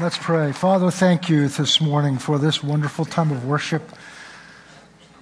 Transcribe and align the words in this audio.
Let's 0.00 0.18
pray. 0.18 0.50
Father, 0.50 0.90
thank 0.90 1.28
you 1.28 1.46
this 1.46 1.80
morning 1.80 2.18
for 2.18 2.36
this 2.36 2.64
wonderful 2.64 3.04
time 3.04 3.30
of 3.30 3.44
worship. 3.44 3.92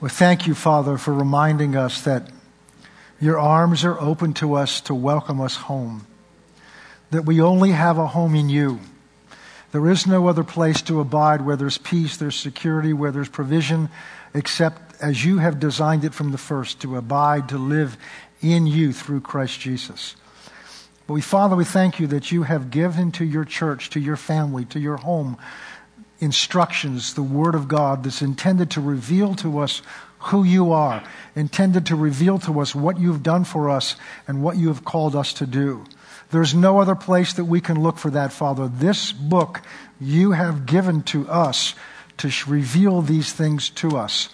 We 0.01 0.09
thank 0.09 0.47
you, 0.47 0.55
Father, 0.55 0.97
for 0.97 1.13
reminding 1.13 1.77
us 1.77 2.01
that 2.03 2.31
your 3.21 3.39
arms 3.39 3.85
are 3.85 4.01
open 4.01 4.33
to 4.35 4.55
us 4.55 4.81
to 4.83 4.95
welcome 4.95 5.43
us 5.43 5.57
home, 5.57 6.07
that 7.11 7.27
we 7.27 7.39
only 7.43 7.73
have 7.73 7.99
a 7.99 8.07
home 8.07 8.35
in 8.35 8.49
you. 8.49 8.81
There 9.73 9.91
is 9.91 10.07
no 10.07 10.27
other 10.27 10.45
place 10.45 10.81
to 10.83 11.01
abide 11.01 11.43
where 11.43 11.57
there's 11.57 11.77
peace, 11.77 12.17
there's 12.17 12.37
security, 12.37 12.95
where 12.95 13.13
there's 13.13 13.29
provision, 13.29 13.91
except 14.33 14.99
as 15.03 15.23
you 15.23 15.37
have 15.37 15.61
designed 15.61 16.07
it 16.07 16.15
from 16.15 16.33
the 16.33 16.39
first 16.39 16.81
to 16.81 16.97
abide, 16.97 17.51
to 17.51 17.59
live 17.59 17.99
in 18.41 18.67
you 18.67 18.95
through 18.95 19.21
Christ 19.21 19.61
Jesus. 19.61 20.17
But 21.07 21.15
we, 21.15 21.21
Father, 21.21 21.57
we 21.57 21.65
thank 21.65 21.99
you 21.99 22.07
that 22.09 22.31
you 22.31 22.45
have 22.45 22.71
given 22.71 23.13
to 23.13 23.25
your 23.25 23.45
church, 23.45 23.91
to 23.91 24.01
your 24.01 24.17
family, 24.17 24.65
to 24.67 24.79
your 24.79 24.99
home, 24.99 25.37
instructions, 26.21 27.15
the 27.15 27.23
Word 27.23 27.55
of 27.55 27.69
God 27.69 28.05
that's 28.05 28.23
intended 28.23 28.71
to 28.73 28.81
reveal 28.81 29.35
to 29.37 29.59
us 29.59 29.83
who 30.19 30.45
you 30.45 30.71
are, 30.71 31.03
intended 31.35 31.87
to 31.87 31.97
reveal 31.97 32.39
to 32.39 32.61
us 32.61 32.75
what 32.75 32.99
you've 32.99 33.25
done 33.25 33.43
for 33.45 33.69
us 33.69 33.97
and 34.29 34.43
what 34.43 34.57
you 34.57 34.69
have 34.69 34.85
called 34.85 35.17
us 35.17 35.33
to 35.35 35.47
do. 35.47 35.85
There's 36.31 36.55
no 36.55 36.81
other 36.81 36.95
place 36.95 37.33
that 37.35 37.45
we 37.45 37.61
can 37.61 37.83
look 37.83 37.99
for 37.99 38.11
that, 38.11 38.33
Father. 38.33 38.69
This 38.69 39.13
book 39.13 39.61
you 40.01 40.33
have 40.33 40.65
given 40.65 41.03
to 41.03 41.29
us 41.29 41.75
to 42.19 42.31
reveal 42.47 43.03
these 43.03 43.33
things 43.33 43.69
to 43.71 43.97
us. 43.97 44.29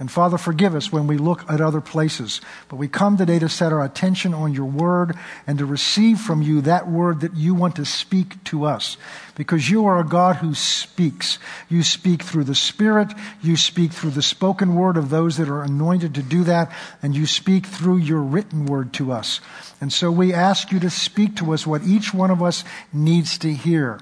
And 0.00 0.10
Father, 0.10 0.38
forgive 0.38 0.74
us 0.74 0.90
when 0.90 1.06
we 1.06 1.18
look 1.18 1.48
at 1.48 1.60
other 1.60 1.80
places. 1.80 2.40
But 2.68 2.76
we 2.76 2.88
come 2.88 3.16
today 3.16 3.38
to 3.38 3.48
set 3.48 3.72
our 3.72 3.84
attention 3.84 4.34
on 4.34 4.52
your 4.52 4.64
word 4.64 5.16
and 5.46 5.56
to 5.58 5.64
receive 5.64 6.18
from 6.18 6.42
you 6.42 6.60
that 6.62 6.90
word 6.90 7.20
that 7.20 7.36
you 7.36 7.54
want 7.54 7.76
to 7.76 7.84
speak 7.84 8.42
to 8.44 8.64
us. 8.64 8.96
Because 9.36 9.70
you 9.70 9.86
are 9.86 10.00
a 10.00 10.04
God 10.04 10.36
who 10.36 10.52
speaks. 10.52 11.38
You 11.68 11.84
speak 11.84 12.22
through 12.22 12.44
the 12.44 12.56
Spirit. 12.56 13.12
You 13.40 13.56
speak 13.56 13.92
through 13.92 14.10
the 14.10 14.22
spoken 14.22 14.74
word 14.74 14.96
of 14.96 15.10
those 15.10 15.36
that 15.36 15.48
are 15.48 15.62
anointed 15.62 16.14
to 16.16 16.22
do 16.22 16.42
that. 16.42 16.72
And 17.00 17.14
you 17.14 17.26
speak 17.26 17.64
through 17.64 17.98
your 17.98 18.20
written 18.20 18.66
word 18.66 18.92
to 18.94 19.12
us. 19.12 19.40
And 19.80 19.92
so 19.92 20.10
we 20.10 20.34
ask 20.34 20.72
you 20.72 20.80
to 20.80 20.90
speak 20.90 21.36
to 21.36 21.52
us 21.52 21.68
what 21.68 21.84
each 21.84 22.12
one 22.12 22.32
of 22.32 22.42
us 22.42 22.64
needs 22.92 23.38
to 23.38 23.52
hear. 23.52 24.00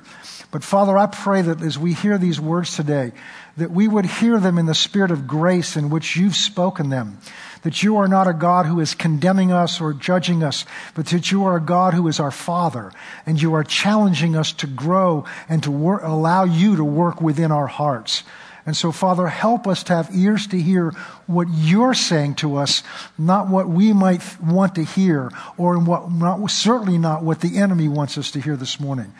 But 0.51 0.65
Father, 0.65 0.97
I 0.99 1.07
pray 1.07 1.41
that 1.43 1.63
as 1.63 1.79
we 1.79 1.95
hear 1.95 2.19
these 2.19 2.39
words 2.39 2.77
today, 2.77 3.13
that 3.57 3.71
we 3.71 3.87
would 3.87 4.07
hear 4.07 4.39
them 4.39 4.59
in 4.59 4.67
the 4.67 4.75
spirit 4.75 5.11
of 5.11 5.27
grace 5.27 5.77
in 5.77 5.91
which 5.91 6.17
you've 6.17 6.37
spoken 6.37 6.89
them. 6.89 7.19
That 7.63 7.83
you 7.83 7.97
are 7.97 8.09
not 8.09 8.27
a 8.27 8.33
God 8.33 8.67
who 8.67 8.81
is 8.81 8.95
condemning 8.95 9.53
us 9.53 9.81
or 9.81 9.93
judging 9.93 10.43
us, 10.43 10.65
but 10.95 11.07
that 11.07 11.31
you 11.31 11.45
are 11.45 11.57
a 11.57 11.61
God 11.61 11.95
who 11.95 12.09
is 12.09 12.19
our 12.19 12.31
Father, 12.31 12.91
and 13.25 13.41
you 13.41 13.55
are 13.55 13.65
challenging 13.65 14.35
us 14.37 14.53
to 14.55 14.67
grow 14.67 15.25
and 15.49 15.63
to 15.63 15.71
wor- 15.71 16.01
allow 16.01 16.45
you 16.45 16.77
to 16.77 16.85
work 16.85 17.21
within 17.21 17.53
our 17.53 17.69
hearts. 17.69 18.25
And 18.65 18.77
so, 18.77 18.93
Father, 18.93 19.27
help 19.27 19.67
us 19.67 19.83
to 19.85 19.97
have 19.97 20.15
ears 20.15 20.47
to 20.49 20.61
hear 20.61 20.91
what 21.27 21.49
you're 21.51 21.95
saying 21.95 22.37
to 22.37 22.57
us, 22.57 22.85
not 23.19 23.49
what 23.49 23.69
we 23.69 23.93
might 23.93 24.23
want 24.41 24.77
to 24.77 24.85
hear, 24.85 25.31
or 25.57 25.79
what, 25.79 26.13
not, 26.13 26.49
certainly 26.49 26.97
not 26.97 27.25
what 27.25 27.41
the 27.41 27.59
enemy 27.59 27.89
wants 27.89 28.17
us 28.19 28.31
to 28.33 28.41
hear 28.41 28.57
this 28.57 28.79
morning. 28.79 29.13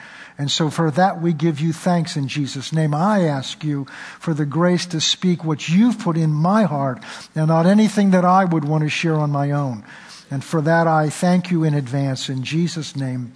And 0.43 0.51
so 0.51 0.71
for 0.71 0.91
that 0.91 1.23
we 1.23 1.33
give 1.33 1.61
you 1.61 1.73
thanks 1.73 2.17
in 2.17 2.27
Jesus' 2.27 2.73
name. 2.73 2.97
I 2.97 3.27
ask 3.29 3.63
you 3.63 3.87
for 4.19 4.35
the 4.35 4.45
grace 4.45 4.87
to 4.87 5.01
speak 5.01 5.45
what 5.45 5.69
you've 5.69 6.01
put 6.01 6.17
in 6.17 6.33
my 6.33 6.65
heart 6.65 7.01
and 7.37 7.47
not 7.47 7.65
anything 7.65 8.11
that 8.11 8.25
I 8.25 8.45
would 8.45 8.65
want 8.65 8.83
to 8.83 8.91
share 8.91 9.15
on 9.15 9.31
my 9.31 9.53
own. 9.53 9.85
And 10.33 10.43
for 10.43 10.61
that 10.61 10.89
I 10.89 11.11
thank 11.11 11.53
you 11.53 11.63
in 11.63 11.75
advance 11.75 12.29
in 12.29 12.43
Jesus' 12.43 12.97
name. 12.97 13.35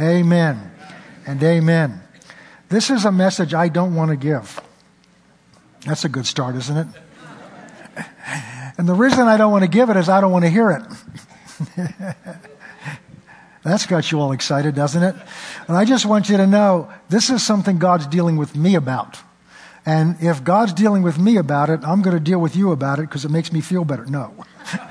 Amen 0.00 0.72
and 1.28 1.40
amen. 1.44 2.00
This 2.70 2.90
is 2.90 3.04
a 3.04 3.12
message 3.12 3.54
I 3.54 3.68
don't 3.68 3.94
want 3.94 4.10
to 4.10 4.16
give. 4.16 4.60
That's 5.86 6.04
a 6.04 6.08
good 6.08 6.26
start, 6.26 6.56
isn't 6.56 6.76
it? 6.76 6.88
And 8.76 8.88
the 8.88 8.94
reason 8.94 9.28
I 9.28 9.36
don't 9.36 9.52
want 9.52 9.62
to 9.62 9.70
give 9.70 9.90
it 9.90 9.96
is 9.96 10.08
I 10.08 10.20
don't 10.20 10.32
want 10.32 10.44
to 10.44 10.50
hear 10.50 10.70
it. 10.72 12.36
That's 13.68 13.86
got 13.86 14.10
you 14.10 14.20
all 14.20 14.32
excited, 14.32 14.74
doesn't 14.74 15.02
it? 15.02 15.14
And 15.66 15.76
I 15.76 15.84
just 15.84 16.06
want 16.06 16.28
you 16.28 16.36
to 16.36 16.46
know 16.46 16.90
this 17.08 17.30
is 17.30 17.44
something 17.44 17.78
God's 17.78 18.06
dealing 18.06 18.36
with 18.36 18.56
me 18.56 18.74
about. 18.74 19.18
And 19.86 20.16
if 20.20 20.44
God's 20.44 20.72
dealing 20.72 21.02
with 21.02 21.18
me 21.18 21.36
about 21.36 21.70
it, 21.70 21.80
I'm 21.82 22.02
going 22.02 22.16
to 22.16 22.22
deal 22.22 22.40
with 22.40 22.54
you 22.54 22.72
about 22.72 22.98
it 22.98 23.02
because 23.02 23.24
it 23.24 23.30
makes 23.30 23.52
me 23.52 23.60
feel 23.60 23.84
better. 23.84 24.04
No. 24.04 24.34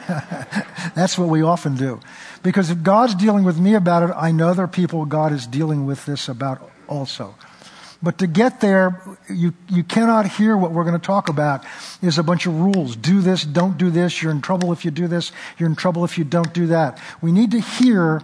That's 0.95 1.17
what 1.17 1.29
we 1.29 1.43
often 1.43 1.75
do. 1.75 1.99
Because 2.41 2.71
if 2.71 2.81
God's 2.81 3.13
dealing 3.13 3.43
with 3.43 3.59
me 3.59 3.75
about 3.75 4.09
it, 4.09 4.13
I 4.15 4.31
know 4.31 4.53
there 4.53 4.65
are 4.65 4.67
people 4.67 5.05
God 5.05 5.31
is 5.31 5.45
dealing 5.45 5.85
with 5.85 6.05
this 6.05 6.27
about 6.29 6.71
also. 6.87 7.35
But 8.01 8.19
to 8.19 8.27
get 8.27 8.61
there, 8.61 9.01
you, 9.29 9.53
you 9.69 9.83
cannot 9.83 10.27
hear 10.27 10.55
what 10.55 10.71
we're 10.71 10.83
going 10.83 10.99
to 10.99 11.05
talk 11.05 11.29
about 11.29 11.63
is 12.01 12.17
a 12.17 12.23
bunch 12.23 12.45
of 12.45 12.59
rules. 12.59 12.95
Do 12.95 13.21
this, 13.21 13.43
don't 13.43 13.77
do 13.77 13.89
this. 13.89 14.21
You're 14.21 14.31
in 14.31 14.41
trouble 14.41 14.71
if 14.71 14.85
you 14.85 14.91
do 14.91 15.07
this. 15.07 15.31
You're 15.57 15.69
in 15.69 15.75
trouble 15.75 16.05
if 16.05 16.17
you 16.17 16.23
don't 16.23 16.53
do 16.53 16.67
that. 16.67 16.99
We 17.21 17.31
need 17.31 17.51
to 17.51 17.59
hear 17.59 18.21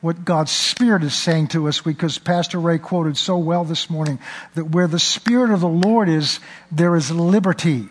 what 0.00 0.24
God's 0.24 0.52
Spirit 0.52 1.02
is 1.02 1.14
saying 1.14 1.48
to 1.48 1.68
us 1.68 1.80
because 1.80 2.18
Pastor 2.18 2.60
Ray 2.60 2.78
quoted 2.78 3.16
so 3.16 3.38
well 3.38 3.64
this 3.64 3.88
morning 3.88 4.18
that 4.54 4.66
where 4.66 4.86
the 4.86 4.98
Spirit 4.98 5.50
of 5.50 5.60
the 5.60 5.68
Lord 5.68 6.08
is, 6.08 6.40
there 6.70 6.96
is 6.96 7.10
liberty. 7.10 7.88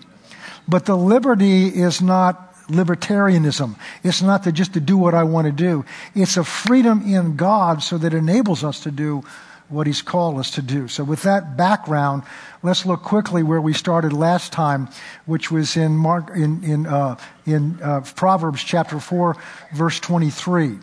But 0.67 0.85
the 0.85 0.95
liberty 0.95 1.67
is 1.67 2.01
not 2.01 2.53
libertarianism. 2.67 3.77
It's 4.03 4.21
not 4.21 4.43
to 4.43 4.51
just 4.51 4.73
to 4.73 4.79
do 4.79 4.97
what 4.97 5.13
I 5.13 5.23
want 5.23 5.45
to 5.45 5.51
do. 5.51 5.85
It's 6.15 6.37
a 6.37 6.43
freedom 6.43 7.01
in 7.01 7.35
God 7.35 7.83
so 7.83 7.97
that 7.97 8.13
enables 8.13 8.63
us 8.63 8.81
to 8.81 8.91
do 8.91 9.23
what 9.67 9.87
He's 9.87 10.01
called 10.01 10.39
us 10.39 10.51
to 10.51 10.61
do. 10.61 10.87
So 10.87 11.03
with 11.03 11.23
that 11.23 11.57
background, 11.57 12.23
let's 12.61 12.85
look 12.85 13.01
quickly 13.01 13.43
where 13.43 13.61
we 13.61 13.73
started 13.73 14.13
last 14.13 14.51
time, 14.51 14.89
which 15.25 15.51
was 15.51 15.75
in 15.75 15.97
Mark, 15.97 16.29
in, 16.35 16.63
in, 16.63 16.85
uh, 16.85 17.17
in 17.45 17.81
uh, 17.81 18.01
Proverbs 18.15 18.63
chapter 18.63 18.99
4, 18.99 19.35
verse 19.73 19.99
23. 19.99 20.77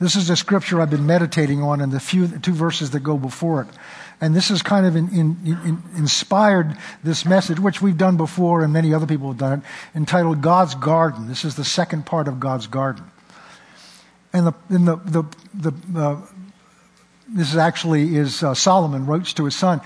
This 0.00 0.16
is 0.16 0.30
a 0.30 0.36
scripture 0.36 0.80
I've 0.80 0.88
been 0.88 1.04
meditating 1.04 1.62
on 1.62 1.82
in 1.82 1.90
the 1.90 2.00
few 2.00 2.26
two 2.26 2.54
verses 2.54 2.92
that 2.92 3.00
go 3.00 3.18
before 3.18 3.62
it. 3.62 3.68
And 4.18 4.34
this 4.34 4.48
has 4.48 4.62
kind 4.62 4.86
of 4.86 4.96
in, 4.96 5.08
in, 5.10 5.36
in 5.44 5.82
inspired 5.96 6.76
this 7.04 7.26
message, 7.26 7.60
which 7.60 7.82
we've 7.82 7.98
done 7.98 8.16
before 8.16 8.62
and 8.64 8.72
many 8.72 8.94
other 8.94 9.06
people 9.06 9.28
have 9.28 9.38
done 9.38 9.58
it, 9.58 9.64
entitled 9.94 10.40
God's 10.40 10.74
Garden. 10.74 11.28
This 11.28 11.44
is 11.44 11.54
the 11.54 11.64
second 11.64 12.06
part 12.06 12.28
of 12.28 12.40
God's 12.40 12.66
Garden. 12.66 13.04
And 14.32 14.46
the, 14.46 14.52
in 14.70 14.84
the, 14.86 14.96
the, 14.96 15.24
the 15.54 16.00
uh, 16.00 16.20
this 17.28 17.50
is 17.50 17.56
actually 17.56 18.16
is 18.16 18.42
uh, 18.42 18.54
Solomon 18.54 19.04
wrote 19.06 19.26
to 19.26 19.44
his 19.44 19.54
son, 19.54 19.82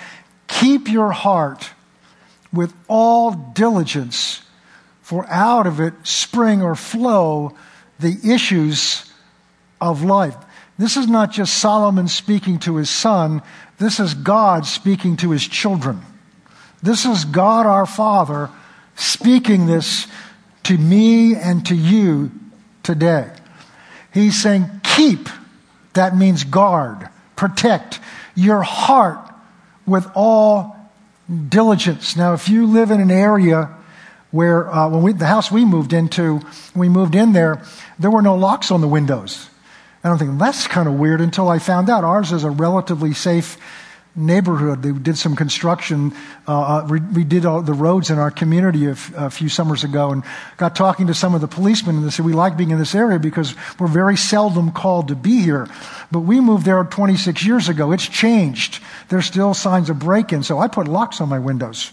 keep 0.47 0.89
your 0.89 1.11
heart 1.11 1.71
with 2.53 2.73
all 2.89 3.33
diligence, 3.33 4.43
for 5.03 5.27
out 5.29 5.67
of 5.67 5.81
it 5.81 5.95
spring 6.05 6.63
or 6.63 6.75
flow 6.77 7.57
the 7.99 8.17
issues 8.25 9.11
of 9.91 10.03
life. 10.03 10.37
This 10.79 10.97
is 10.97 11.07
not 11.07 11.31
just 11.31 11.59
Solomon 11.59 12.09
speaking 12.09 12.59
to 12.61 12.77
his 12.77 12.91
son, 12.91 13.43
this 13.79 14.01
is 14.01 14.15
God 14.15 14.67
speaking 14.67 15.17
to 15.19 15.31
his 15.31 15.47
children. 15.47 16.01
This 16.83 17.05
is 17.05 17.25
God 17.25 17.67
our 17.67 17.87
Father 17.87 18.51
speaking 18.97 19.67
this 19.67 20.07
to 20.65 20.77
me 20.77 21.35
and 21.35 21.65
to 21.67 21.75
you 21.75 22.33
today. 22.83 23.31
He's 24.13 24.41
saying, 24.41 24.67
keep, 24.83 25.29
that 25.95 26.17
means 26.17 26.45
guard, 26.45 27.09
protect 27.37 28.01
your 28.35 28.63
heart 28.63 29.19
with 29.87 30.07
all 30.15 30.77
diligence. 31.49 32.17
Now, 32.17 32.35
if 32.35 32.49
you 32.49 32.67
live 32.67 32.91
in 32.91 33.01
an 33.01 33.11
area 33.11 33.71
where, 34.31 34.73
uh, 34.73 34.89
when 34.89 35.03
we, 35.03 35.13
the 35.13 35.27
house 35.27 35.51
we 35.51 35.65
moved 35.65 35.93
into, 35.93 36.41
we 36.75 36.89
moved 36.89 37.15
in 37.15 37.33
there, 37.33 37.63
there 37.99 38.11
were 38.11 38.23
no 38.23 38.35
locks 38.35 38.71
on 38.71 38.81
the 38.81 38.89
windows. 38.89 39.49
And 40.05 40.13
I'm 40.13 40.19
thinking, 40.19 40.37
that's 40.37 40.67
kind 40.69 40.87
of 40.87 40.95
weird 40.95 41.23
until 41.23 41.49
I 41.49 41.59
found 41.59 41.89
out 41.89 42.05
ours 42.05 42.31
is 42.31 42.45
a 42.45 42.51
relatively 42.51 43.15
safe 43.15 43.57
neighborhood. 44.15 44.83
They 44.83 44.93
did 44.93 45.17
some 45.17 45.35
construction, 45.35 46.13
uh, 46.47 46.85
uh 46.85 46.99
we 47.15 47.25
did 47.25 47.47
all 47.47 47.63
the 47.63 47.73
roads 47.73 48.11
in 48.11 48.19
our 48.19 48.31
community 48.31 48.87
a 48.87 48.95
few 49.31 49.49
summers 49.49 49.83
ago 49.83 50.13
and 50.13 50.23
got 50.57 50.77
talking 50.77 51.09
to 51.09 51.15
some 51.15 51.35
of 51.35 51.41
the 51.41 51.49
policemen 51.49 51.97
and 51.97 52.05
they 52.05 52.11
said, 52.11 52.25
we 52.25 52.35
like 52.35 52.57
being 52.57 52.71
in 52.71 52.79
this 52.79 52.95
area 52.95 53.19
because 53.19 53.55
we're 53.79 53.89
very 53.89 54.17
seldom 54.17 54.71
called 54.71 55.09
to 55.09 55.17
be 55.17 55.41
here. 55.41 55.67
But 56.13 56.21
we 56.21 56.39
moved 56.39 56.67
there 56.67 56.85
26 56.85 57.45
years 57.45 57.69
ago. 57.69 57.91
It's 57.91 58.07
changed. 58.07 58.81
There's 59.09 59.27
still 59.27 59.55
signs 59.55 59.91
of 59.91 59.99
break-in. 59.99 60.43
So 60.43 60.59
I 60.59 60.69
put 60.69 60.87
locks 60.87 61.21
on 61.21 61.29
my 61.31 61.39
windows. 61.39 61.91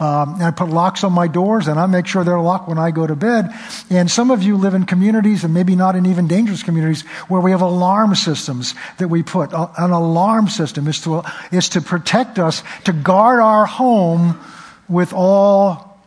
Um, 0.00 0.42
I 0.42 0.50
put 0.50 0.70
locks 0.70 1.04
on 1.04 1.12
my 1.12 1.28
doors 1.28 1.68
and 1.68 1.78
I 1.78 1.86
make 1.86 2.06
sure 2.06 2.24
they're 2.24 2.40
locked 2.40 2.68
when 2.68 2.78
I 2.78 2.90
go 2.90 3.06
to 3.06 3.14
bed. 3.14 3.54
And 3.90 4.10
some 4.10 4.30
of 4.30 4.42
you 4.42 4.56
live 4.56 4.74
in 4.74 4.86
communities 4.86 5.44
and 5.44 5.54
maybe 5.54 5.76
not 5.76 5.94
in 5.94 6.06
even 6.06 6.26
dangerous 6.26 6.62
communities 6.62 7.02
where 7.28 7.40
we 7.40 7.52
have 7.52 7.60
alarm 7.60 8.14
systems 8.16 8.74
that 8.98 9.08
we 9.08 9.22
put. 9.22 9.52
An 9.52 9.90
alarm 9.92 10.48
system 10.48 10.88
is 10.88 11.00
to, 11.02 11.22
is 11.52 11.68
to 11.70 11.80
protect 11.80 12.38
us, 12.38 12.62
to 12.84 12.92
guard 12.92 13.40
our 13.40 13.66
home 13.66 14.40
with 14.88 15.12
all 15.12 16.00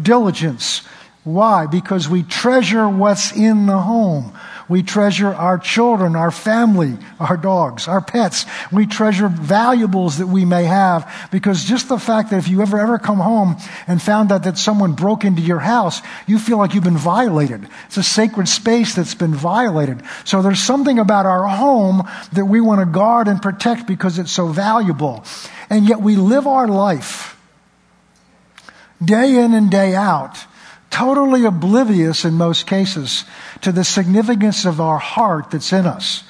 diligence. 0.00 0.82
Why? 1.22 1.66
Because 1.66 2.08
we 2.08 2.22
treasure 2.22 2.88
what's 2.88 3.32
in 3.32 3.66
the 3.66 3.78
home. 3.78 4.32
We 4.68 4.82
treasure 4.82 5.28
our 5.28 5.58
children, 5.58 6.14
our 6.14 6.30
family, 6.30 6.98
our 7.18 7.36
dogs, 7.36 7.88
our 7.88 8.00
pets. 8.00 8.44
We 8.70 8.86
treasure 8.86 9.28
valuables 9.28 10.18
that 10.18 10.26
we 10.26 10.44
may 10.44 10.64
have 10.64 11.28
because 11.30 11.64
just 11.64 11.88
the 11.88 11.98
fact 11.98 12.30
that 12.30 12.38
if 12.38 12.48
you 12.48 12.60
ever, 12.60 12.78
ever 12.78 12.98
come 12.98 13.18
home 13.18 13.56
and 13.86 14.00
found 14.00 14.30
out 14.30 14.44
that 14.44 14.58
someone 14.58 14.92
broke 14.92 15.24
into 15.24 15.40
your 15.40 15.60
house, 15.60 16.02
you 16.26 16.38
feel 16.38 16.58
like 16.58 16.74
you've 16.74 16.84
been 16.84 16.98
violated. 16.98 17.66
It's 17.86 17.96
a 17.96 18.02
sacred 18.02 18.48
space 18.48 18.94
that's 18.94 19.14
been 19.14 19.34
violated. 19.34 20.02
So 20.24 20.42
there's 20.42 20.62
something 20.62 20.98
about 20.98 21.24
our 21.24 21.46
home 21.46 22.02
that 22.32 22.44
we 22.44 22.60
want 22.60 22.80
to 22.80 22.86
guard 22.86 23.28
and 23.28 23.40
protect 23.40 23.86
because 23.86 24.18
it's 24.18 24.32
so 24.32 24.48
valuable. 24.48 25.24
And 25.70 25.88
yet 25.88 26.00
we 26.00 26.16
live 26.16 26.46
our 26.46 26.68
life 26.68 27.36
day 29.02 29.36
in 29.36 29.54
and 29.54 29.70
day 29.70 29.94
out, 29.94 30.44
totally 30.90 31.44
oblivious 31.44 32.24
in 32.24 32.34
most 32.34 32.66
cases 32.66 33.24
to 33.62 33.72
the 33.72 33.84
significance 33.84 34.64
of 34.64 34.80
our 34.80 34.98
heart 34.98 35.50
that's 35.50 35.72
in 35.72 35.86
us. 35.86 36.24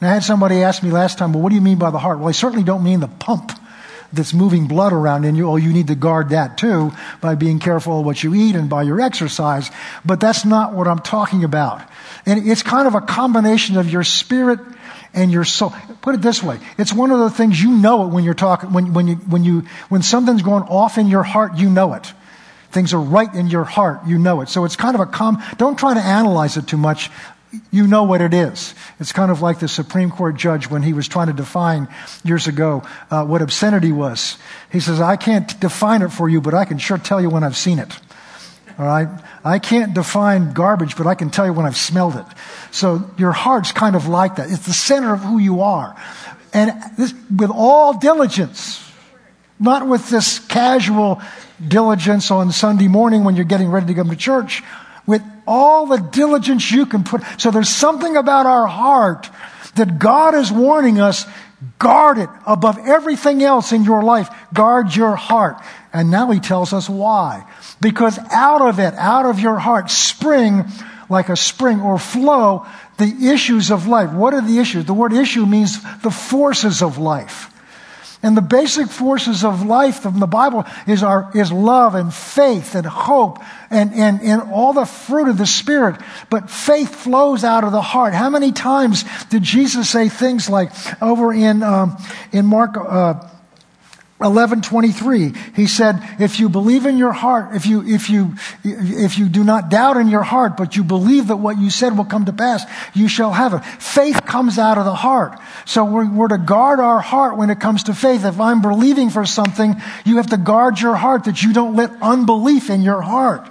And 0.00 0.10
I 0.10 0.14
had 0.14 0.24
somebody 0.24 0.62
ask 0.62 0.82
me 0.82 0.90
last 0.90 1.18
time, 1.18 1.32
well, 1.32 1.42
what 1.42 1.48
do 1.50 1.54
you 1.54 1.60
mean 1.60 1.78
by 1.78 1.90
the 1.90 1.98
heart? 1.98 2.18
Well, 2.18 2.28
I 2.28 2.32
certainly 2.32 2.64
don't 2.64 2.84
mean 2.84 3.00
the 3.00 3.08
pump 3.08 3.52
that's 4.12 4.34
moving 4.34 4.66
blood 4.66 4.92
around 4.92 5.24
in 5.24 5.34
you. 5.34 5.48
Oh, 5.48 5.56
you 5.56 5.72
need 5.72 5.88
to 5.88 5.94
guard 5.94 6.30
that 6.30 6.58
too 6.58 6.92
by 7.20 7.34
being 7.34 7.58
careful 7.58 8.04
what 8.04 8.22
you 8.22 8.34
eat 8.34 8.54
and 8.54 8.68
by 8.68 8.82
your 8.82 9.00
exercise. 9.00 9.70
But 10.04 10.20
that's 10.20 10.44
not 10.44 10.72
what 10.72 10.88
I'm 10.88 11.00
talking 11.00 11.44
about. 11.44 11.82
And 12.26 12.46
it's 12.46 12.62
kind 12.62 12.86
of 12.86 12.94
a 12.94 13.00
combination 13.00 13.76
of 13.76 13.90
your 13.90 14.04
spirit 14.04 14.60
and 15.12 15.32
your 15.32 15.44
soul. 15.44 15.72
Put 16.02 16.14
it 16.14 16.22
this 16.22 16.42
way. 16.42 16.58
It's 16.76 16.92
one 16.92 17.10
of 17.10 17.20
the 17.20 17.30
things 17.30 17.60
you 17.60 17.70
know 17.70 18.04
it 18.06 18.08
when 18.08 18.24
you're 18.24 18.34
talking, 18.34 18.72
when, 18.72 18.92
when 18.92 19.08
you, 19.08 19.14
when 19.16 19.44
you, 19.44 19.62
when 19.88 20.02
something's 20.02 20.42
going 20.42 20.64
off 20.64 20.98
in 20.98 21.06
your 21.06 21.22
heart, 21.22 21.56
you 21.56 21.70
know 21.70 21.94
it. 21.94 22.12
Things 22.74 22.92
are 22.92 23.00
right 23.00 23.32
in 23.32 23.46
your 23.46 23.62
heart, 23.62 24.00
you 24.04 24.18
know 24.18 24.40
it. 24.40 24.48
So 24.48 24.64
it's 24.64 24.74
kind 24.74 24.96
of 24.96 25.00
a 25.00 25.06
com, 25.06 25.40
don't 25.58 25.78
try 25.78 25.94
to 25.94 26.00
analyze 26.00 26.56
it 26.56 26.66
too 26.66 26.76
much. 26.76 27.08
You 27.70 27.86
know 27.86 28.02
what 28.02 28.20
it 28.20 28.34
is. 28.34 28.74
It's 28.98 29.12
kind 29.12 29.30
of 29.30 29.40
like 29.40 29.60
the 29.60 29.68
Supreme 29.68 30.10
Court 30.10 30.34
judge 30.34 30.68
when 30.68 30.82
he 30.82 30.92
was 30.92 31.06
trying 31.06 31.28
to 31.28 31.32
define 31.32 31.86
years 32.24 32.48
ago 32.48 32.82
uh, 33.12 33.24
what 33.24 33.42
obscenity 33.42 33.92
was. 33.92 34.38
He 34.72 34.80
says, 34.80 35.00
I 35.00 35.14
can't 35.14 35.60
define 35.60 36.02
it 36.02 36.08
for 36.08 36.28
you, 36.28 36.40
but 36.40 36.52
I 36.52 36.64
can 36.64 36.78
sure 36.78 36.98
tell 36.98 37.20
you 37.20 37.30
when 37.30 37.44
I've 37.44 37.56
seen 37.56 37.78
it. 37.78 37.96
All 38.76 38.86
right? 38.86 39.08
I 39.44 39.60
can't 39.60 39.94
define 39.94 40.52
garbage, 40.52 40.96
but 40.96 41.06
I 41.06 41.14
can 41.14 41.30
tell 41.30 41.46
you 41.46 41.52
when 41.52 41.64
I've 41.64 41.76
smelled 41.76 42.16
it. 42.16 42.26
So 42.72 43.08
your 43.18 43.30
heart's 43.30 43.70
kind 43.70 43.94
of 43.94 44.08
like 44.08 44.34
that. 44.34 44.50
It's 44.50 44.66
the 44.66 44.72
center 44.72 45.14
of 45.14 45.20
who 45.20 45.38
you 45.38 45.60
are. 45.60 45.94
And 46.52 46.72
this, 46.98 47.14
with 47.38 47.52
all 47.54 47.98
diligence, 47.98 48.80
not 49.60 49.86
with 49.86 50.10
this 50.10 50.40
casual 50.40 51.22
diligence 51.66 52.30
on 52.30 52.52
Sunday 52.52 52.88
morning 52.88 53.24
when 53.24 53.36
you're 53.36 53.44
getting 53.44 53.70
ready 53.70 53.86
to 53.86 53.94
come 53.94 54.10
to 54.10 54.16
church, 54.16 54.62
with 55.06 55.22
all 55.46 55.86
the 55.86 55.98
diligence 55.98 56.70
you 56.70 56.86
can 56.86 57.04
put. 57.04 57.22
So 57.38 57.50
there's 57.50 57.68
something 57.68 58.16
about 58.16 58.46
our 58.46 58.66
heart 58.66 59.28
that 59.76 59.98
God 59.98 60.34
is 60.34 60.50
warning 60.50 61.00
us 61.00 61.26
guard 61.78 62.18
it 62.18 62.28
above 62.46 62.78
everything 62.78 63.42
else 63.42 63.72
in 63.72 63.84
your 63.84 64.02
life. 64.02 64.28
Guard 64.52 64.94
your 64.94 65.16
heart. 65.16 65.56
And 65.92 66.10
now 66.10 66.30
he 66.30 66.40
tells 66.40 66.72
us 66.72 66.88
why. 66.88 67.46
Because 67.80 68.18
out 68.30 68.60
of 68.60 68.78
it, 68.78 68.94
out 68.94 69.26
of 69.26 69.40
your 69.40 69.58
heart, 69.58 69.90
spring 69.90 70.64
like 71.08 71.28
a 71.28 71.36
spring 71.36 71.80
or 71.80 71.98
flow 71.98 72.66
the 72.98 73.28
issues 73.30 73.70
of 73.70 73.86
life. 73.86 74.10
What 74.12 74.34
are 74.34 74.40
the 74.40 74.58
issues? 74.58 74.86
The 74.86 74.94
word 74.94 75.12
issue 75.12 75.46
means 75.46 75.82
the 76.00 76.10
forces 76.10 76.82
of 76.82 76.98
life. 76.98 77.50
And 78.24 78.34
the 78.34 78.40
basic 78.40 78.88
forces 78.88 79.44
of 79.44 79.66
life 79.66 80.00
from 80.00 80.18
the 80.18 80.26
Bible 80.26 80.64
is 80.86 81.02
our, 81.02 81.30
is 81.34 81.52
love 81.52 81.94
and 81.94 82.12
faith 82.12 82.74
and 82.74 82.86
hope 82.86 83.38
and, 83.68 83.92
and, 83.92 84.22
and 84.22 84.40
all 84.50 84.72
the 84.72 84.86
fruit 84.86 85.28
of 85.28 85.36
the 85.36 85.46
Spirit. 85.46 86.00
But 86.30 86.48
faith 86.48 86.94
flows 86.94 87.44
out 87.44 87.64
of 87.64 87.72
the 87.72 87.82
heart. 87.82 88.14
How 88.14 88.30
many 88.30 88.50
times 88.50 89.04
did 89.28 89.42
Jesus 89.42 89.90
say 89.90 90.08
things 90.08 90.48
like 90.48 90.72
over 91.02 91.34
in, 91.34 91.62
um, 91.62 91.98
in 92.32 92.46
Mark, 92.46 92.78
uh, 92.78 93.28
1123 94.18 95.32
he 95.56 95.66
said 95.66 95.98
if 96.20 96.38
you 96.38 96.48
believe 96.48 96.86
in 96.86 96.96
your 96.96 97.10
heart 97.10 97.56
if 97.56 97.66
you 97.66 97.82
if 97.84 98.08
you 98.08 98.32
if 98.62 99.18
you 99.18 99.28
do 99.28 99.42
not 99.42 99.68
doubt 99.70 99.96
in 99.96 100.06
your 100.06 100.22
heart 100.22 100.56
but 100.56 100.76
you 100.76 100.84
believe 100.84 101.26
that 101.26 101.36
what 101.36 101.58
you 101.58 101.68
said 101.68 101.98
will 101.98 102.04
come 102.04 102.24
to 102.24 102.32
pass 102.32 102.64
you 102.94 103.08
shall 103.08 103.32
have 103.32 103.54
it. 103.54 103.64
Faith 103.64 104.24
comes 104.24 104.56
out 104.56 104.78
of 104.78 104.84
the 104.84 104.94
heart. 104.94 105.38
So 105.64 105.84
we're, 105.84 106.08
we're 106.08 106.28
to 106.28 106.38
guard 106.38 106.78
our 106.78 107.00
heart 107.00 107.36
when 107.36 107.50
it 107.50 107.58
comes 107.58 107.84
to 107.84 107.94
faith. 107.94 108.24
If 108.24 108.38
i'm 108.40 108.62
believing 108.62 109.10
for 109.10 109.26
something 109.26 109.74
you 110.04 110.16
have 110.18 110.28
to 110.28 110.36
guard 110.36 110.80
your 110.80 110.94
heart 110.94 111.24
that 111.24 111.42
you 111.42 111.52
don't 111.52 111.74
let 111.74 111.90
unbelief 112.00 112.70
in 112.70 112.82
your 112.82 113.02
heart. 113.02 113.50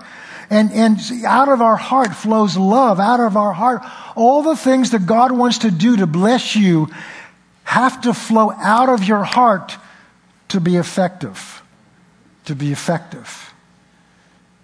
And, 0.50 0.72
and 0.72 0.98
out 1.26 1.50
of 1.50 1.62
our 1.62 1.76
heart 1.76 2.16
flows 2.16 2.56
love. 2.56 3.00
Out 3.02 3.20
of 3.20 3.36
our 3.36 3.52
heart 3.52 3.82
all 4.16 4.44
the 4.44 4.56
things 4.56 4.92
that 4.92 5.06
god 5.06 5.34
wants 5.34 5.60
to 5.60 5.72
do 5.72 5.98
to 5.98 6.08
bless 6.08 6.56
you 6.56 6.88
have 7.66 8.02
to 8.02 8.14
flow 8.14 8.52
out 8.52 8.88
of 8.88 9.04
your 9.04 9.24
heart 9.24 9.76
to 10.54 10.62
be 10.62 10.78
effective. 10.78 11.64
To 12.46 12.54
be 12.54 12.72
effective. 12.72 13.52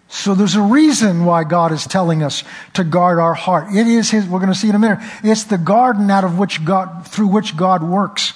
So 0.07 0.35
there's 0.35 0.53
a 0.53 0.61
reason 0.61 1.25
why 1.25 1.43
God 1.43 1.71
is 1.71 1.87
telling 1.87 2.21
us 2.21 2.43
to 2.75 2.83
guard 2.83 3.17
our 3.17 3.33
heart. 3.33 3.73
It 3.73 3.87
is 3.87 4.11
His, 4.11 4.27
we're 4.27 4.39
going 4.39 4.53
to 4.53 4.57
see 4.57 4.69
in 4.69 4.75
a 4.75 4.79
minute, 4.79 4.99
it's 5.23 5.45
the 5.45 5.57
garden 5.57 6.11
out 6.11 6.23
of 6.23 6.37
which 6.37 6.63
God, 6.63 7.07
through 7.07 7.27
which 7.27 7.57
God 7.57 7.83
works. 7.83 8.33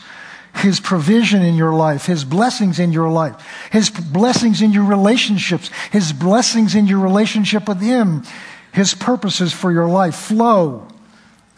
His 0.56 0.80
provision 0.80 1.44
in 1.44 1.54
your 1.54 1.74
life, 1.74 2.08
His 2.08 2.26
blessings 2.26 2.80
in 2.80 2.92
your 2.92 3.10
life, 3.10 3.36
His 3.72 3.92
blessings 3.92 4.62
in 4.64 4.72
your 4.72 4.86
relationships, 4.86 5.70
His 5.92 6.12
blessings 6.12 6.74
in 6.74 6.88
your 6.88 7.00
relationship 7.00 7.68
with 7.68 7.82
Him, 7.82 8.24
His 8.72 8.96
purposes 8.96 9.54
for 9.54 9.72
your 9.72 9.88
life 9.88 10.16
flow 10.16 10.88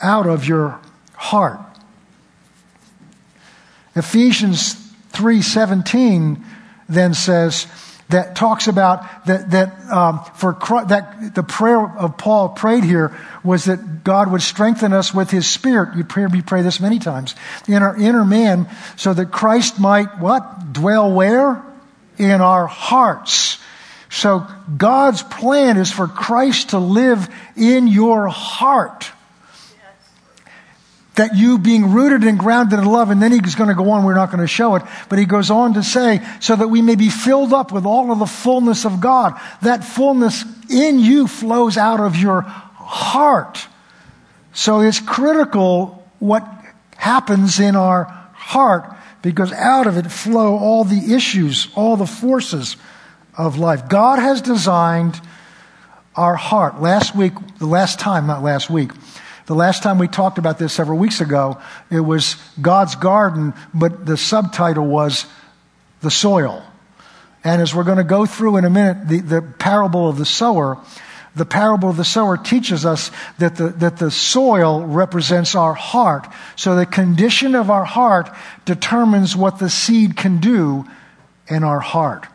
out 0.02 0.28
of 0.28 0.46
your 0.46 0.80
heart. 1.14 1.60
Ephesians 3.96 4.85
3:17 5.16 6.44
then 6.88 7.14
says 7.14 7.68
that 8.10 8.36
talks 8.36 8.68
about 8.68 9.26
that 9.26 9.50
that 9.52 9.92
um, 9.92 10.24
for 10.36 10.54
Christ, 10.54 10.90
that 10.90 11.34
the 11.34 11.42
prayer 11.42 11.80
of 11.80 12.18
Paul 12.18 12.50
prayed 12.50 12.84
here 12.84 13.18
was 13.44 13.66
that 13.66 14.04
God 14.04 14.32
would 14.32 14.44
strengthen 14.44 14.94
us 14.94 15.14
with 15.14 15.32
His 15.32 15.48
Spirit. 15.48 15.96
You 15.98 16.04
pray, 16.04 16.28
we 16.28 16.42
pray 16.42 16.62
this 16.62 16.80
many 16.80 17.00
times 17.00 17.34
in 17.68 17.82
our 17.82 17.98
inner 17.98 18.24
man, 18.24 18.68
so 18.96 19.14
that 19.14 19.32
Christ 19.32 19.80
might 19.80 20.20
what 20.20 20.74
dwell 20.74 21.12
where 21.12 21.64
in 22.18 22.42
our 22.42 22.68
hearts. 22.68 23.58
So 24.10 24.48
God's 24.78 25.24
plan 25.24 25.78
is 25.78 25.92
for 25.92 26.08
Christ 26.08 26.70
to 26.70 26.80
live 26.80 27.28
in 27.58 27.88
your 27.88 28.28
heart 28.28 29.12
that 31.16 31.36
you 31.36 31.58
being 31.58 31.92
rooted 31.92 32.24
and 32.28 32.38
grounded 32.38 32.80
in 32.80 32.86
love, 32.86 33.10
and 33.10 33.22
then 33.22 33.32
he's 33.32 33.56
going 33.56 33.70
to 33.70 33.76
go 33.76 33.90
on, 33.92 34.04
we're 34.04 34.14
not 34.14 34.32
going 34.32 34.42
to 34.42 34.48
show 34.48 34.76
it, 34.76 34.84
but 35.10 35.18
he 35.18 35.26
goes 35.26 35.50
on 35.50 35.74
to 35.76 35.84
say, 35.84 36.26
so 36.40 36.56
that 36.56 36.68
we 36.68 36.82
may 36.82 36.96
be 36.96 37.10
filled 37.10 37.54
up 37.54 37.72
with 37.72 37.86
all 37.86 38.12
of 38.12 38.20
the 38.20 38.26
fullness 38.26 38.86
of 38.86 39.00
God. 39.00 39.40
That 39.62 39.84
fullness 39.84 40.44
in 40.70 41.00
you 41.00 41.28
flows 41.28 41.78
out 41.78 42.00
of 42.00 42.16
your 42.16 42.42
heart. 42.42 43.68
So 44.54 44.82
it's 44.82 45.00
critical 45.00 46.08
what 46.20 46.48
happens 46.98 47.60
in 47.60 47.76
our 47.76 48.06
heart 48.34 48.96
because 49.22 49.52
out 49.54 49.88
of 49.88 49.98
it 49.98 50.12
flow 50.12 50.58
all 50.58 50.84
the 50.84 51.14
issues, 51.14 51.68
all 51.76 51.98
the 51.98 52.06
forces 52.06 52.78
of 53.38 53.58
life. 53.58 53.90
God 53.90 54.20
has 54.20 54.42
designed 54.42 55.20
our 56.16 56.36
heart. 56.36 56.80
Last 56.80 57.16
week, 57.16 57.34
the 57.60 57.66
last 57.66 58.00
time, 58.00 58.28
not 58.28 58.44
last 58.44 58.70
week, 58.70 58.92
the 59.46 59.56
last 59.56 59.84
time 59.84 60.00
we 60.00 60.08
talked 60.08 60.38
about 60.38 60.58
this 60.58 60.74
several 60.74 60.98
weeks 60.98 61.22
ago, 61.22 61.62
it 61.92 62.00
was 62.00 62.36
God's 62.62 62.96
garden, 62.96 63.54
but 63.74 64.06
the 64.06 64.18
subtitle 64.18 64.86
was 64.86 65.26
the 66.02 66.12
soil. 66.12 66.64
And 67.44 67.62
as 67.62 67.76
we're 67.76 67.84
going 67.84 68.00
to 68.00 68.04
go 68.04 68.26
through 68.26 68.58
in 68.58 68.66
a 68.66 68.70
minute, 68.70 69.08
the, 69.08 69.20
the 69.22 69.42
parable 69.42 70.10
of 70.10 70.18
the 70.18 70.26
sower, 70.26 70.80
the 71.36 71.46
parable 71.46 71.90
of 71.90 71.98
the 71.98 72.06
sower 72.06 72.38
teaches 72.38 72.86
us 72.86 73.12
that 73.38 73.56
the, 73.58 73.70
that 73.70 73.98
the 73.98 74.10
soil 74.10 74.84
represents 74.84 75.54
our 75.54 75.74
heart. 75.74 76.28
So 76.56 76.76
the 76.76 76.88
condition 76.88 77.54
of 77.54 77.70
our 77.70 77.86
heart 77.86 78.32
determines 78.66 79.36
what 79.36 79.60
the 79.60 79.70
seed 79.70 80.18
can 80.18 80.40
do 80.40 80.86
in 81.48 81.64
our 81.64 81.80
heart. 81.80 82.26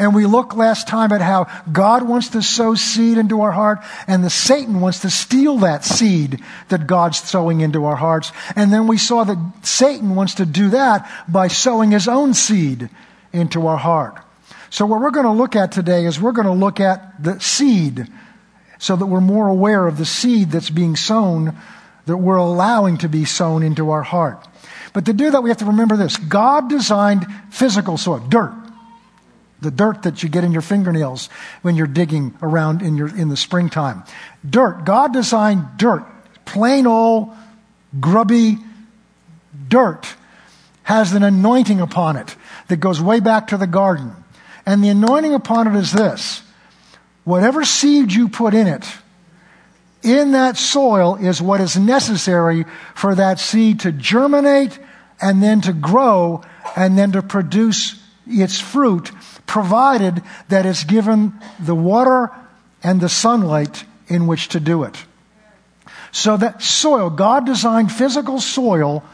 And 0.00 0.14
we 0.14 0.24
looked 0.24 0.56
last 0.56 0.88
time 0.88 1.12
at 1.12 1.20
how 1.20 1.46
God 1.70 2.08
wants 2.08 2.30
to 2.30 2.40
sow 2.40 2.74
seed 2.74 3.18
into 3.18 3.42
our 3.42 3.52
heart, 3.52 3.80
and 4.06 4.24
the 4.24 4.30
Satan 4.30 4.80
wants 4.80 5.00
to 5.00 5.10
steal 5.10 5.58
that 5.58 5.84
seed 5.84 6.42
that 6.70 6.86
God's 6.86 7.18
sowing 7.18 7.60
into 7.60 7.84
our 7.84 7.96
hearts. 7.96 8.32
And 8.56 8.72
then 8.72 8.86
we 8.86 8.96
saw 8.96 9.24
that 9.24 9.36
Satan 9.62 10.14
wants 10.14 10.36
to 10.36 10.46
do 10.46 10.70
that 10.70 11.06
by 11.28 11.48
sowing 11.48 11.90
his 11.90 12.08
own 12.08 12.32
seed 12.32 12.88
into 13.34 13.66
our 13.66 13.76
heart. 13.76 14.18
So 14.70 14.86
what 14.86 15.02
we're 15.02 15.10
going 15.10 15.26
to 15.26 15.32
look 15.32 15.54
at 15.54 15.70
today 15.70 16.06
is 16.06 16.18
we're 16.18 16.32
going 16.32 16.46
to 16.46 16.52
look 16.54 16.80
at 16.80 17.22
the 17.22 17.38
seed 17.38 18.06
so 18.78 18.96
that 18.96 19.04
we're 19.04 19.20
more 19.20 19.48
aware 19.48 19.86
of 19.86 19.98
the 19.98 20.06
seed 20.06 20.50
that's 20.50 20.70
being 20.70 20.96
sown, 20.96 21.58
that 22.06 22.16
we're 22.16 22.36
allowing 22.36 22.96
to 22.98 23.08
be 23.10 23.26
sown 23.26 23.62
into 23.62 23.90
our 23.90 24.02
heart. 24.02 24.48
But 24.94 25.04
to 25.04 25.12
do 25.12 25.30
that, 25.30 25.42
we 25.42 25.50
have 25.50 25.58
to 25.58 25.66
remember 25.66 25.98
this. 25.98 26.16
God 26.16 26.70
designed 26.70 27.26
physical 27.50 27.98
soil, 27.98 28.20
dirt 28.20 28.54
the 29.60 29.70
dirt 29.70 30.02
that 30.02 30.22
you 30.22 30.28
get 30.28 30.44
in 30.44 30.52
your 30.52 30.62
fingernails 30.62 31.28
when 31.62 31.76
you're 31.76 31.86
digging 31.86 32.34
around 32.42 32.82
in, 32.82 32.96
your, 32.96 33.14
in 33.14 33.28
the 33.28 33.36
springtime. 33.36 34.04
Dirt. 34.48 34.84
God 34.84 35.12
designed 35.12 35.66
dirt, 35.76 36.04
plain 36.44 36.86
old 36.86 37.30
grubby 37.98 38.58
dirt 39.68 40.06
has 40.82 41.12
an 41.12 41.22
anointing 41.22 41.80
upon 41.80 42.16
it 42.16 42.34
that 42.68 42.76
goes 42.78 43.00
way 43.00 43.20
back 43.20 43.48
to 43.48 43.56
the 43.56 43.66
garden. 43.66 44.12
And 44.66 44.82
the 44.82 44.88
anointing 44.88 45.34
upon 45.34 45.68
it 45.68 45.78
is 45.78 45.92
this 45.92 46.42
whatever 47.24 47.64
seed 47.64 48.12
you 48.12 48.28
put 48.28 48.54
in 48.54 48.66
it, 48.66 48.86
in 50.02 50.32
that 50.32 50.56
soil 50.56 51.16
is 51.16 51.42
what 51.42 51.60
is 51.60 51.76
necessary 51.76 52.64
for 52.94 53.14
that 53.14 53.38
seed 53.38 53.80
to 53.80 53.92
germinate 53.92 54.78
and 55.20 55.42
then 55.42 55.60
to 55.60 55.72
grow 55.72 56.42
and 56.76 56.96
then 56.96 57.12
to 57.12 57.22
produce 57.22 57.99
its 58.26 58.60
fruit, 58.60 59.10
provided 59.46 60.22
that 60.48 60.66
it's 60.66 60.84
given 60.84 61.32
the 61.58 61.74
water 61.74 62.30
and 62.82 63.00
the 63.00 63.08
sunlight 63.08 63.84
in 64.08 64.26
which 64.26 64.48
to 64.48 64.60
do 64.60 64.84
it. 64.84 65.04
So 66.12 66.36
that 66.36 66.62
soil, 66.62 67.10
God 67.10 67.46
designed 67.46 67.92
physical 67.92 68.40
soil 68.40 69.04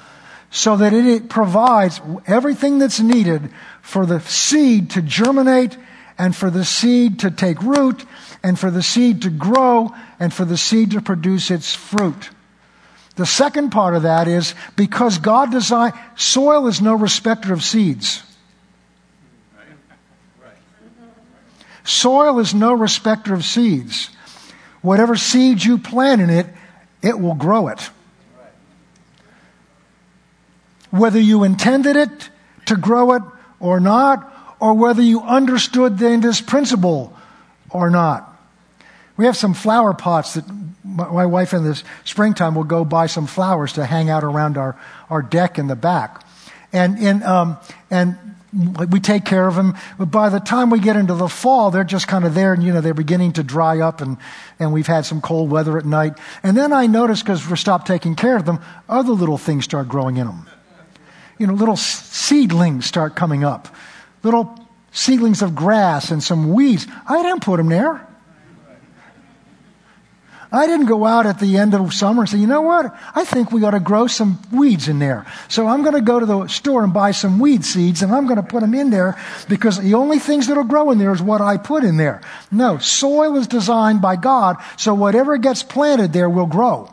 so 0.50 0.76
that 0.76 0.92
it 0.92 1.28
provides 1.28 2.00
everything 2.26 2.78
that's 2.78 3.00
needed 3.00 3.50
for 3.82 4.06
the 4.06 4.20
seed 4.20 4.90
to 4.90 5.02
germinate 5.02 5.76
and 6.18 6.34
for 6.34 6.50
the 6.50 6.64
seed 6.64 7.18
to 7.20 7.30
take 7.30 7.60
root 7.62 8.04
and 8.42 8.58
for 8.58 8.70
the 8.70 8.82
seed 8.82 9.22
to 9.22 9.30
grow 9.30 9.94
and 10.18 10.32
for 10.32 10.44
the 10.44 10.56
seed 10.56 10.92
to 10.92 11.02
produce 11.02 11.50
its 11.50 11.74
fruit. 11.74 12.30
The 13.16 13.26
second 13.26 13.70
part 13.70 13.94
of 13.94 14.02
that 14.02 14.28
is 14.28 14.54
because 14.76 15.18
God 15.18 15.50
designed, 15.50 15.94
soil 16.16 16.66
is 16.66 16.80
no 16.80 16.94
respecter 16.94 17.52
of 17.52 17.62
seeds. 17.62 18.22
Soil 21.86 22.38
is 22.40 22.54
no 22.54 22.72
respecter 22.72 23.32
of 23.32 23.44
seeds. 23.44 24.10
Whatever 24.82 25.16
seed 25.16 25.64
you 25.64 25.78
plant 25.78 26.20
in 26.20 26.30
it, 26.30 26.46
it 27.02 27.18
will 27.18 27.34
grow 27.34 27.68
it. 27.68 27.90
Whether 30.90 31.20
you 31.20 31.44
intended 31.44 31.96
it 31.96 32.30
to 32.66 32.76
grow 32.76 33.12
it 33.12 33.22
or 33.60 33.80
not, 33.80 34.32
or 34.60 34.74
whether 34.74 35.02
you 35.02 35.20
understood 35.20 35.98
this 35.98 36.40
principle 36.40 37.16
or 37.70 37.90
not. 37.90 38.32
We 39.16 39.26
have 39.26 39.36
some 39.36 39.54
flower 39.54 39.94
pots 39.94 40.34
that 40.34 40.44
my 40.84 41.26
wife 41.26 41.52
in 41.52 41.64
the 41.64 41.82
springtime 42.04 42.54
will 42.54 42.64
go 42.64 42.84
buy 42.84 43.06
some 43.06 43.26
flowers 43.26 43.74
to 43.74 43.84
hang 43.84 44.10
out 44.10 44.24
around 44.24 44.56
our, 44.56 44.78
our 45.10 45.22
deck 45.22 45.58
in 45.58 45.66
the 45.66 45.76
back. 45.76 46.24
And, 46.72 46.98
and, 46.98 47.22
um, 47.22 47.58
and 47.90 48.35
we 48.90 49.00
take 49.00 49.24
care 49.24 49.46
of 49.46 49.54
them. 49.54 49.74
But 49.98 50.06
by 50.06 50.28
the 50.28 50.40
time 50.40 50.70
we 50.70 50.78
get 50.78 50.96
into 50.96 51.14
the 51.14 51.28
fall, 51.28 51.70
they're 51.70 51.84
just 51.84 52.08
kind 52.08 52.24
of 52.24 52.34
there 52.34 52.54
and, 52.54 52.62
you 52.62 52.72
know, 52.72 52.80
they're 52.80 52.94
beginning 52.94 53.34
to 53.34 53.42
dry 53.42 53.80
up 53.80 54.00
and, 54.00 54.16
and 54.58 54.72
we've 54.72 54.86
had 54.86 55.04
some 55.04 55.20
cold 55.20 55.50
weather 55.50 55.76
at 55.76 55.84
night. 55.84 56.18
And 56.42 56.56
then 56.56 56.72
I 56.72 56.86
notice 56.86 57.22
because 57.22 57.46
we 57.48 57.56
stopped 57.56 57.86
taking 57.86 58.14
care 58.14 58.36
of 58.36 58.46
them, 58.46 58.60
other 58.88 59.12
little 59.12 59.38
things 59.38 59.64
start 59.64 59.88
growing 59.88 60.16
in 60.16 60.26
them. 60.26 60.48
You 61.38 61.46
know, 61.46 61.54
little 61.54 61.76
seedlings 61.76 62.86
start 62.86 63.14
coming 63.14 63.44
up. 63.44 63.68
Little 64.22 64.58
seedlings 64.90 65.42
of 65.42 65.54
grass 65.54 66.10
and 66.10 66.22
some 66.22 66.52
weeds. 66.54 66.86
I 67.06 67.22
didn't 67.22 67.42
put 67.42 67.58
them 67.58 67.68
there. 67.68 68.05
I 70.56 70.66
didn't 70.66 70.86
go 70.86 71.04
out 71.04 71.26
at 71.26 71.38
the 71.38 71.58
end 71.58 71.74
of 71.74 71.92
summer 71.92 72.22
and 72.22 72.30
say, 72.30 72.38
you 72.38 72.46
know 72.46 72.62
what? 72.62 72.94
I 73.14 73.24
think 73.24 73.52
we 73.52 73.62
ought 73.64 73.72
to 73.72 73.80
grow 73.80 74.06
some 74.06 74.40
weeds 74.52 74.88
in 74.88 74.98
there. 74.98 75.26
So 75.48 75.66
I'm 75.66 75.82
going 75.82 75.94
to 75.94 76.00
go 76.00 76.18
to 76.18 76.26
the 76.26 76.46
store 76.48 76.82
and 76.82 76.92
buy 76.92 77.10
some 77.10 77.38
weed 77.38 77.64
seeds 77.64 78.02
and 78.02 78.12
I'm 78.12 78.26
going 78.26 78.36
to 78.36 78.42
put 78.42 78.60
them 78.60 78.74
in 78.74 78.90
there 78.90 79.18
because 79.48 79.78
the 79.78 79.94
only 79.94 80.18
things 80.18 80.46
that'll 80.46 80.64
grow 80.64 80.90
in 80.90 80.98
there 80.98 81.12
is 81.12 81.20
what 81.20 81.40
I 81.40 81.56
put 81.56 81.84
in 81.84 81.96
there. 81.96 82.22
No, 82.50 82.78
soil 82.78 83.36
is 83.36 83.46
designed 83.46 84.00
by 84.00 84.16
God, 84.16 84.56
so 84.76 84.94
whatever 84.94 85.36
gets 85.36 85.62
planted 85.62 86.12
there 86.12 86.30
will 86.30 86.46
grow. 86.46 86.92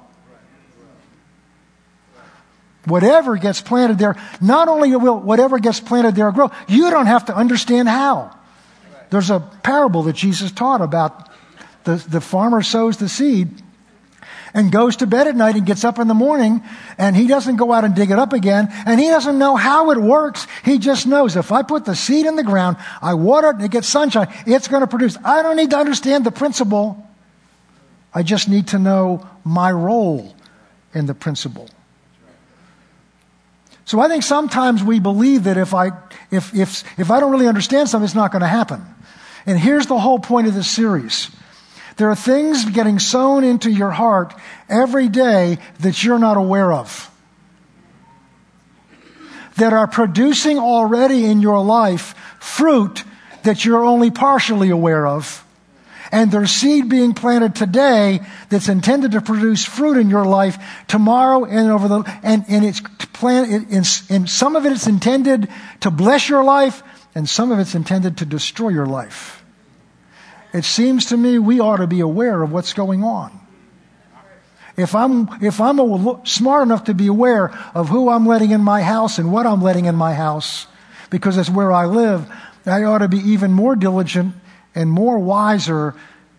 Whatever 2.86 3.38
gets 3.38 3.62
planted 3.62 3.98
there, 3.98 4.18
not 4.42 4.68
only 4.68 4.94
will 4.96 5.20
whatever 5.20 5.58
gets 5.58 5.80
planted 5.80 6.16
there 6.16 6.32
grow, 6.34 6.52
you 6.68 6.90
don't 6.92 7.06
have 7.06 7.26
to 7.26 7.36
understand 7.36 7.88
how. 7.88 8.36
There's 9.10 9.30
a 9.30 9.40
parable 9.40 10.04
that 10.04 10.16
Jesus 10.16 10.52
taught 10.52 10.82
about 10.82 11.30
the, 11.84 11.96
the 11.96 12.22
farmer 12.22 12.62
sows 12.62 12.98
the 12.98 13.10
seed 13.10 13.50
and 14.54 14.72
goes 14.72 14.98
to 14.98 15.08
bed 15.08 15.28
at 15.28 15.36
night 15.36 15.56
and 15.56 15.66
gets 15.66 15.84
up 15.84 16.00
in 16.00 16.08
the 16.08 16.14
morning 16.14 16.62
and 16.98 17.16
he 17.16 17.28
doesn't 17.28 17.56
go 17.56 17.74
out 17.74 17.84
and 17.84 17.96
dig 17.96 18.12
it 18.12 18.20
up 18.20 18.34
again 18.34 18.68
and 18.86 19.00
he 19.00 19.08
doesn't 19.08 19.38
know 19.38 19.56
how 19.56 19.92
it 19.92 19.98
works. 19.98 20.48
He 20.64 20.78
just 20.78 21.08
knows 21.08 21.36
if 21.36 21.52
I 21.52 21.64
put 21.64 21.86
the 21.86 21.96
seed 21.96 22.26
in 22.26 22.36
the 22.36 22.44
ground, 22.44 22.78
I 23.02 23.16
water 23.16 23.50
it 23.50 23.56
and 23.56 23.66
it 23.66 23.72
gets 23.72 23.88
sunshine, 23.88 24.28
it's 24.46 24.68
going 24.68 24.82
to 24.82 24.88
produce. 24.88 25.18
I 25.24 25.42
don't 25.42 25.58
need 25.58 25.72
to 25.72 25.78
understand 25.78 26.26
the 26.26 26.32
principle. 26.32 27.06
I 28.14 28.22
just 28.24 28.48
need 28.48 28.68
to 28.70 28.80
know 28.80 29.28
my 29.44 29.72
role 29.72 30.36
in 30.94 31.08
the 31.08 31.16
principle. 31.16 31.68
So 33.86 34.00
I 34.00 34.08
think 34.08 34.24
sometimes 34.24 34.84
we 34.84 35.00
believe 35.00 35.44
that 35.44 35.58
if 35.58 35.74
I, 35.74 35.92
if, 36.32 36.54
if, 36.56 36.84
if 36.98 37.12
I 37.12 37.20
don't 37.20 37.32
really 37.32 37.48
understand 37.48 37.90
something, 37.90 38.06
it's 38.06 38.16
not 38.16 38.32
going 38.32 38.42
to 38.42 38.48
happen. 38.48 38.86
And 39.46 39.60
here's 39.60 39.88
the 39.88 40.00
whole 40.00 40.20
point 40.20 40.48
of 40.48 40.54
this 40.54 40.70
series. 40.70 41.30
There 41.98 42.10
are 42.10 42.16
things 42.16 42.66
getting 42.66 43.00
sown 43.00 43.44
into 43.44 43.70
your 43.70 43.92
heart 43.92 44.34
every 44.68 45.08
day 45.08 45.60
that 45.80 46.04
you're 46.04 46.20
not 46.20 46.38
aware 46.38 46.72
of. 46.72 47.10
That 49.58 49.74
are 49.74 49.88
producing 49.88 50.58
already 50.58 51.26
in 51.26 51.42
your 51.42 51.64
life 51.64 52.16
fruit 52.40 53.04
that 53.44 53.66
you're 53.66 53.84
only 53.84 54.10
partially 54.10 54.70
aware 54.70 55.06
of. 55.06 55.46
And 56.12 56.32
there's 56.32 56.52
seed 56.52 56.90
being 56.90 57.14
planted 57.14 57.56
today 57.56 58.22
that's 58.50 58.70
intended 58.70 59.14
to 59.14 59.22
produce 59.22 59.66
fruit 59.66 59.98
in 59.98 60.10
your 60.10 60.26
life 60.26 60.58
tomorrow 60.88 61.44
and 61.44 61.72
over 61.72 61.88
the, 61.88 62.20
and, 62.24 62.46
and 62.48 62.66
it's 62.66 62.82
plant, 63.14 63.72
and 63.72 64.30
some 64.30 64.56
of 64.56 64.66
it 64.66 64.72
it 64.72 64.76
is 64.76 64.88
intended 64.88 65.50
to 65.82 65.92
bless 65.92 66.30
your 66.30 66.44
life 66.44 66.84
and 67.16 67.28
some 67.28 67.52
of 67.52 67.60
it's 67.60 67.76
intended 67.76 68.18
to 68.18 68.26
destroy 68.26 68.70
your 68.70 68.86
life 68.86 69.43
it 70.54 70.66
seems 70.66 71.06
to 71.08 71.18
me 71.18 71.40
we 71.40 71.60
ought 71.60 71.78
to 71.78 71.88
be 71.88 72.00
aware 72.00 72.42
of 72.42 72.52
what's 72.52 72.74
going 72.74 73.04
on. 73.04 73.40
If 74.78 74.96
I'm, 74.96 75.30
if 75.42 75.60
I'm 75.62 75.80
a, 75.80 76.22
smart 76.26 76.64
enough 76.64 76.86
to 76.86 76.94
be 76.94 77.08
aware 77.08 77.52
of 77.76 77.90
who 77.90 78.10
I'm 78.10 78.26
letting 78.26 78.52
in 78.52 78.62
my 78.62 78.82
house 78.82 79.20
and 79.20 79.32
what 79.32 79.46
I'm 79.46 79.62
letting 79.62 79.86
in 79.86 79.96
my 79.96 80.14
house, 80.14 80.66
because 81.10 81.38
it's 81.38 81.50
where 81.50 81.72
I 81.72 81.86
live, 81.86 82.28
I 82.66 82.84
ought 82.84 83.00
to 83.00 83.08
be 83.08 83.18
even 83.18 83.52
more 83.52 83.76
diligent 83.76 84.36
and 84.74 84.90
more 84.90 85.20
wiser 85.20 85.94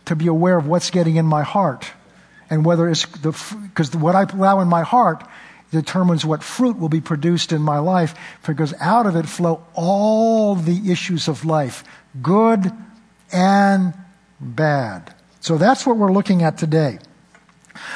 to 0.06 0.16
be 0.16 0.26
aware 0.26 0.56
of 0.56 0.66
what's 0.66 0.90
getting 0.90 1.16
in 1.16 1.26
my 1.26 1.42
heart. 1.42 1.90
And 2.50 2.64
whether 2.64 2.88
it's 2.88 3.06
the, 3.06 3.30
because 3.62 3.94
what 3.94 4.14
I 4.14 4.22
allow 4.22 4.60
in 4.60 4.68
my 4.68 4.82
heart 4.82 5.24
determines 5.70 6.24
what 6.24 6.42
fruit 6.42 6.78
will 6.78 6.88
be 6.88 7.00
produced 7.00 7.52
in 7.52 7.62
my 7.62 7.78
life, 7.78 8.14
because 8.46 8.74
out 8.80 9.06
of 9.06 9.16
it 9.16 9.26
flow 9.26 9.64
all 9.74 10.54
the 10.54 10.90
issues 10.90 11.28
of 11.28 11.44
life, 11.44 11.84
good 12.22 12.72
and 13.32 13.94
bad. 14.40 15.14
So 15.40 15.58
that's 15.58 15.86
what 15.86 15.96
we're 15.96 16.12
looking 16.12 16.42
at 16.42 16.58
today. 16.58 16.98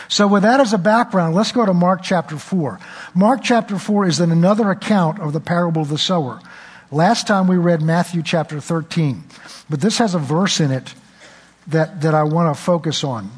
So, 0.09 0.27
with 0.27 0.43
that 0.43 0.61
as 0.61 0.73
a 0.73 0.79
background, 0.79 1.35
let's 1.35 1.53
go 1.53 1.65
to 1.65 1.73
Mark 1.73 2.03
chapter 2.03 2.37
4. 2.37 2.81
Mark 3.15 3.41
chapter 3.43 3.79
4 3.79 4.07
is 4.07 4.21
in 4.21 4.33
another 4.33 4.71
account 4.71 5.21
of 5.21 5.33
the 5.33 5.41
parable 5.41 5.83
of 5.83 5.89
the 5.89 5.99
sower. 5.99 6.41
Last 6.91 7.27
time 7.27 7.47
we 7.47 7.57
read 7.57 7.83
Matthew 7.83 8.23
chapter 8.23 8.61
13, 8.61 9.25
but 9.69 9.81
this 9.81 9.99
has 9.99 10.15
a 10.15 10.19
verse 10.19 10.59
in 10.59 10.71
it 10.71 10.95
that, 11.69 12.01
that 12.01 12.15
I 12.15 12.25
want 12.25 12.55
to 12.55 12.61
focus 12.61 13.05
on. 13.05 13.31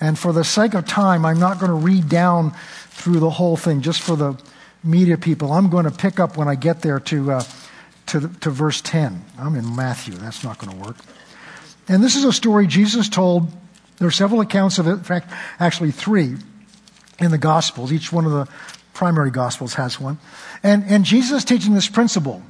And 0.00 0.18
for 0.18 0.32
the 0.32 0.44
sake 0.44 0.74
of 0.74 0.86
time, 0.86 1.24
I'm 1.24 1.38
not 1.38 1.58
going 1.58 1.70
to 1.70 1.76
read 1.76 2.08
down 2.08 2.54
through 2.88 3.20
the 3.20 3.30
whole 3.30 3.56
thing 3.56 3.82
just 3.82 4.00
for 4.00 4.16
the 4.16 4.40
media 4.82 5.18
people. 5.18 5.52
I'm 5.52 5.70
going 5.70 5.84
to 5.84 5.90
pick 5.90 6.18
up 6.18 6.36
when 6.36 6.48
I 6.48 6.54
get 6.54 6.82
there 6.82 7.00
to, 7.00 7.32
uh, 7.32 7.44
to, 8.06 8.28
to 8.40 8.50
verse 8.50 8.80
10. 8.80 9.24
I'm 9.38 9.54
in 9.54 9.76
Matthew. 9.76 10.14
That's 10.14 10.42
not 10.42 10.58
going 10.58 10.78
to 10.78 10.84
work. 10.84 10.96
And 11.88 12.02
this 12.02 12.16
is 12.16 12.24
a 12.24 12.32
story 12.32 12.66
Jesus 12.66 13.08
told. 13.08 13.48
There 13.98 14.08
are 14.08 14.12
several 14.12 14.40
accounts 14.40 14.78
of 14.78 14.86
it, 14.86 14.92
in 14.92 15.04
fact, 15.04 15.30
actually 15.60 15.92
three 15.92 16.36
in 17.18 17.30
the 17.30 17.38
Gospels. 17.38 17.92
Each 17.92 18.12
one 18.12 18.24
of 18.24 18.32
the 18.32 18.48
primary 18.92 19.30
Gospels 19.30 19.74
has 19.74 20.00
one. 20.00 20.18
And, 20.62 20.84
and 20.84 21.04
Jesus 21.04 21.44
teaching 21.44 21.74
this 21.74 21.88
principle 21.88 22.42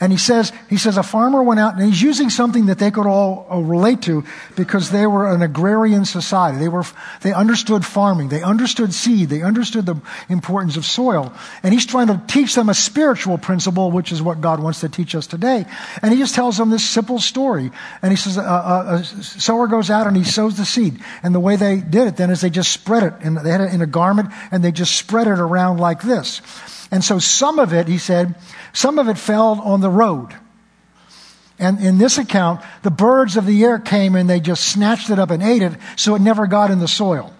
and 0.00 0.10
he 0.10 0.16
says, 0.16 0.50
he 0.70 0.78
says 0.78 0.96
a 0.96 1.02
farmer 1.02 1.42
went 1.42 1.60
out 1.60 1.74
and 1.74 1.84
he's 1.84 2.00
using 2.00 2.30
something 2.30 2.66
that 2.66 2.78
they 2.78 2.90
could 2.90 3.06
all 3.06 3.46
uh, 3.50 3.58
relate 3.58 4.00
to 4.02 4.24
because 4.56 4.90
they 4.90 5.06
were 5.06 5.30
an 5.30 5.42
agrarian 5.42 6.06
society. 6.06 6.58
They 6.58 6.68
were, 6.68 6.84
they 7.20 7.34
understood 7.34 7.84
farming. 7.84 8.30
They 8.30 8.42
understood 8.42 8.94
seed. 8.94 9.28
They 9.28 9.42
understood 9.42 9.84
the 9.84 10.00
importance 10.30 10.78
of 10.78 10.86
soil. 10.86 11.34
And 11.62 11.74
he's 11.74 11.84
trying 11.84 12.06
to 12.06 12.22
teach 12.26 12.54
them 12.54 12.70
a 12.70 12.74
spiritual 12.74 13.36
principle, 13.36 13.90
which 13.90 14.10
is 14.10 14.22
what 14.22 14.40
God 14.40 14.62
wants 14.62 14.80
to 14.80 14.88
teach 14.88 15.14
us 15.14 15.26
today. 15.26 15.66
And 16.00 16.12
he 16.12 16.18
just 16.18 16.34
tells 16.34 16.56
them 16.56 16.70
this 16.70 16.88
simple 16.88 17.18
story. 17.18 17.70
And 18.00 18.10
he 18.10 18.16
says, 18.16 18.38
a, 18.38 18.40
a, 18.40 18.94
a 19.00 19.04
sower 19.04 19.66
goes 19.66 19.90
out 19.90 20.06
and 20.06 20.16
he 20.16 20.24
sows 20.24 20.56
the 20.56 20.64
seed. 20.64 20.98
And 21.22 21.34
the 21.34 21.40
way 21.40 21.56
they 21.56 21.76
did 21.76 22.08
it 22.08 22.16
then 22.16 22.30
is 22.30 22.40
they 22.40 22.48
just 22.48 22.72
spread 22.72 23.02
it 23.02 23.12
and 23.20 23.36
they 23.36 23.50
had 23.50 23.60
it 23.60 23.74
in 23.74 23.82
a 23.82 23.86
garment 23.86 24.30
and 24.50 24.64
they 24.64 24.72
just 24.72 24.96
spread 24.96 25.26
it 25.26 25.38
around 25.38 25.76
like 25.76 26.00
this. 26.00 26.40
And 26.90 27.04
so 27.04 27.18
some 27.18 27.58
of 27.58 27.72
it, 27.72 27.86
he 27.88 27.98
said, 27.98 28.34
some 28.72 28.98
of 28.98 29.08
it 29.08 29.18
fell 29.18 29.60
on 29.60 29.80
the 29.80 29.90
road. 29.90 30.34
And 31.58 31.78
in 31.80 31.98
this 31.98 32.18
account, 32.18 32.62
the 32.82 32.90
birds 32.90 33.36
of 33.36 33.46
the 33.46 33.62
air 33.64 33.78
came 33.78 34.16
and 34.16 34.28
they 34.28 34.40
just 34.40 34.66
snatched 34.66 35.10
it 35.10 35.18
up 35.18 35.30
and 35.30 35.42
ate 35.42 35.62
it, 35.62 35.74
so 35.94 36.14
it 36.14 36.22
never 36.22 36.46
got 36.46 36.70
in 36.70 36.78
the 36.80 36.88
soil. 36.88 37.32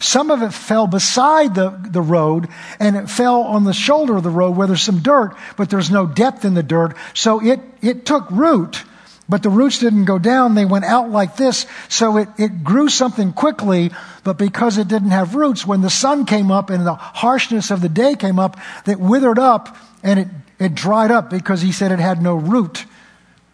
Some 0.00 0.30
of 0.30 0.42
it 0.42 0.52
fell 0.52 0.86
beside 0.86 1.54
the, 1.54 1.70
the 1.70 2.02
road 2.02 2.48
and 2.80 2.96
it 2.96 3.08
fell 3.08 3.42
on 3.42 3.64
the 3.64 3.72
shoulder 3.72 4.16
of 4.16 4.22
the 4.22 4.28
road 4.30 4.56
where 4.56 4.66
there's 4.66 4.82
some 4.82 4.98
dirt, 4.98 5.36
but 5.56 5.70
there's 5.70 5.90
no 5.90 6.04
depth 6.04 6.44
in 6.44 6.54
the 6.54 6.62
dirt. 6.62 6.96
So 7.14 7.40
it, 7.40 7.60
it 7.80 8.04
took 8.04 8.30
root, 8.30 8.82
but 9.28 9.42
the 9.42 9.50
roots 9.50 9.78
didn't 9.78 10.04
go 10.04 10.18
down. 10.18 10.54
They 10.54 10.64
went 10.64 10.84
out 10.84 11.10
like 11.10 11.36
this. 11.36 11.66
So 11.88 12.18
it, 12.18 12.28
it 12.38 12.62
grew 12.62 12.88
something 12.88 13.32
quickly, 13.32 13.90
but 14.22 14.36
because 14.36 14.76
it 14.76 14.88
didn't 14.88 15.10
have 15.10 15.34
roots, 15.34 15.66
when 15.66 15.80
the 15.80 15.90
sun 15.90 16.26
came 16.26 16.50
up 16.50 16.70
and 16.70 16.86
the 16.86 16.94
harshness 16.94 17.70
of 17.70 17.80
the 17.80 17.88
day 17.88 18.16
came 18.16 18.38
up, 18.38 18.58
it 18.86 19.00
withered 19.00 19.38
up 19.38 19.76
and 20.02 20.20
it, 20.20 20.28
it 20.58 20.74
dried 20.74 21.10
up 21.10 21.30
because 21.30 21.62
he 21.62 21.72
said 21.72 21.90
it 21.90 22.00
had 22.00 22.22
no 22.22 22.34
root 22.34 22.84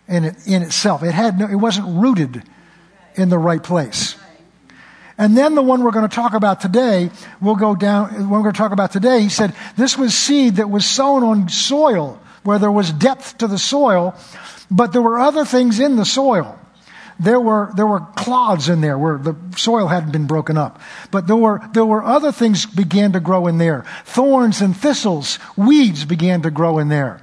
in, 0.09 0.25
it, 0.25 0.47
in 0.47 0.62
itself. 0.62 1.03
It, 1.03 1.12
had 1.12 1.39
no, 1.39 1.47
it 1.47 1.55
wasn't 1.55 1.87
rooted 2.00 2.43
in 3.15 3.29
the 3.29 3.39
right 3.39 3.62
place. 3.62 4.17
And 5.17 5.37
then 5.37 5.55
the 5.55 5.62
one 5.62 5.85
we're 5.85 5.91
going 5.91 6.09
to 6.09 6.15
talk 6.15 6.33
about 6.33 6.62
today, 6.62 7.11
we'll 7.41 7.55
go 7.55 7.77
down, 7.77 8.31
we're 8.31 8.41
going 8.41 8.55
to 8.55 8.59
talk 8.59 8.73
about 8.73 8.91
today, 8.91 9.21
he 9.21 9.29
said, 9.29 9.55
this 9.77 9.97
was 9.97 10.15
seed 10.15 10.57
that 10.57 10.71
was 10.71 10.87
sown 10.87 11.23
on 11.23 11.49
soil 11.49 12.19
where 12.42 12.59
there 12.59 12.73
was 12.73 12.92
depth 12.92 13.38
to 13.38 13.47
the 13.47 13.59
soil, 13.59 14.14
but 14.70 14.92
there 14.92 15.02
were 15.02 15.18
other 15.18 15.44
things 15.44 15.80
in 15.80 15.97
the 15.97 16.04
soil. 16.04 16.59
There 17.18 17.40
were, 17.40 17.70
there 17.76 17.87
were 17.87 18.00
clods 18.00 18.70
in 18.70 18.80
there 18.80 18.97
where 18.97 19.18
the 19.18 19.37
soil 19.56 19.88
hadn't 19.88 20.11
been 20.11 20.26
broken 20.26 20.56
up. 20.56 20.80
But 21.11 21.26
there 21.26 21.37
were, 21.37 21.61
there 21.75 21.85
were 21.85 22.02
other 22.02 22.32
things 22.32 22.64
began 22.64 23.12
to 23.12 23.20
grow 23.20 23.47
in 23.47 23.59
there. 23.59 23.85
Thorns 24.06 24.62
and 24.62 24.75
thistles, 24.75 25.38
weeds 25.54 26.06
began 26.06 26.40
to 26.42 26.50
grow 26.50 26.78
in 26.78 26.88
there. 26.88 27.20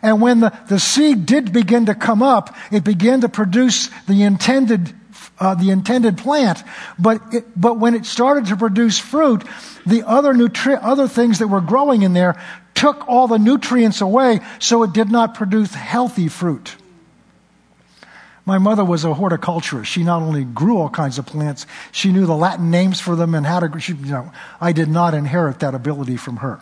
And 0.00 0.22
when 0.22 0.40
the, 0.40 0.58
the 0.68 0.80
seed 0.80 1.26
did 1.26 1.52
begin 1.52 1.86
to 1.86 1.94
come 1.94 2.22
up, 2.22 2.56
it 2.72 2.84
began 2.84 3.20
to 3.20 3.28
produce 3.28 3.90
the 4.06 4.22
intended 4.22 4.94
uh, 5.38 5.54
the 5.54 5.70
intended 5.70 6.16
plant. 6.16 6.62
But, 6.98 7.20
it, 7.32 7.60
but 7.60 7.78
when 7.78 7.94
it 7.94 8.06
started 8.06 8.46
to 8.46 8.56
produce 8.56 9.00
fruit, 9.00 9.42
the 9.84 10.06
other, 10.06 10.32
nutri- 10.32 10.78
other 10.80 11.08
things 11.08 11.40
that 11.40 11.48
were 11.48 11.60
growing 11.60 12.02
in 12.02 12.12
there 12.12 12.40
took 12.74 13.08
all 13.08 13.28
the 13.28 13.38
nutrients 13.38 14.00
away, 14.00 14.40
so 14.58 14.82
it 14.82 14.92
did 14.92 15.10
not 15.10 15.34
produce 15.34 15.74
healthy 15.74 16.28
fruit. 16.28 16.76
My 18.46 18.58
mother 18.58 18.84
was 18.84 19.04
a 19.04 19.14
horticulturist. 19.14 19.90
She 19.90 20.02
not 20.02 20.20
only 20.20 20.44
grew 20.44 20.78
all 20.78 20.90
kinds 20.90 21.18
of 21.18 21.24
plants, 21.24 21.66
she 21.92 22.12
knew 22.12 22.26
the 22.26 22.36
Latin 22.36 22.70
names 22.70 23.00
for 23.00 23.16
them 23.16 23.34
and 23.34 23.46
how 23.46 23.60
to, 23.60 23.80
she, 23.80 23.94
you 23.94 24.12
know, 24.12 24.32
I 24.60 24.72
did 24.72 24.88
not 24.88 25.14
inherit 25.14 25.60
that 25.60 25.74
ability 25.74 26.18
from 26.18 26.36
her. 26.38 26.60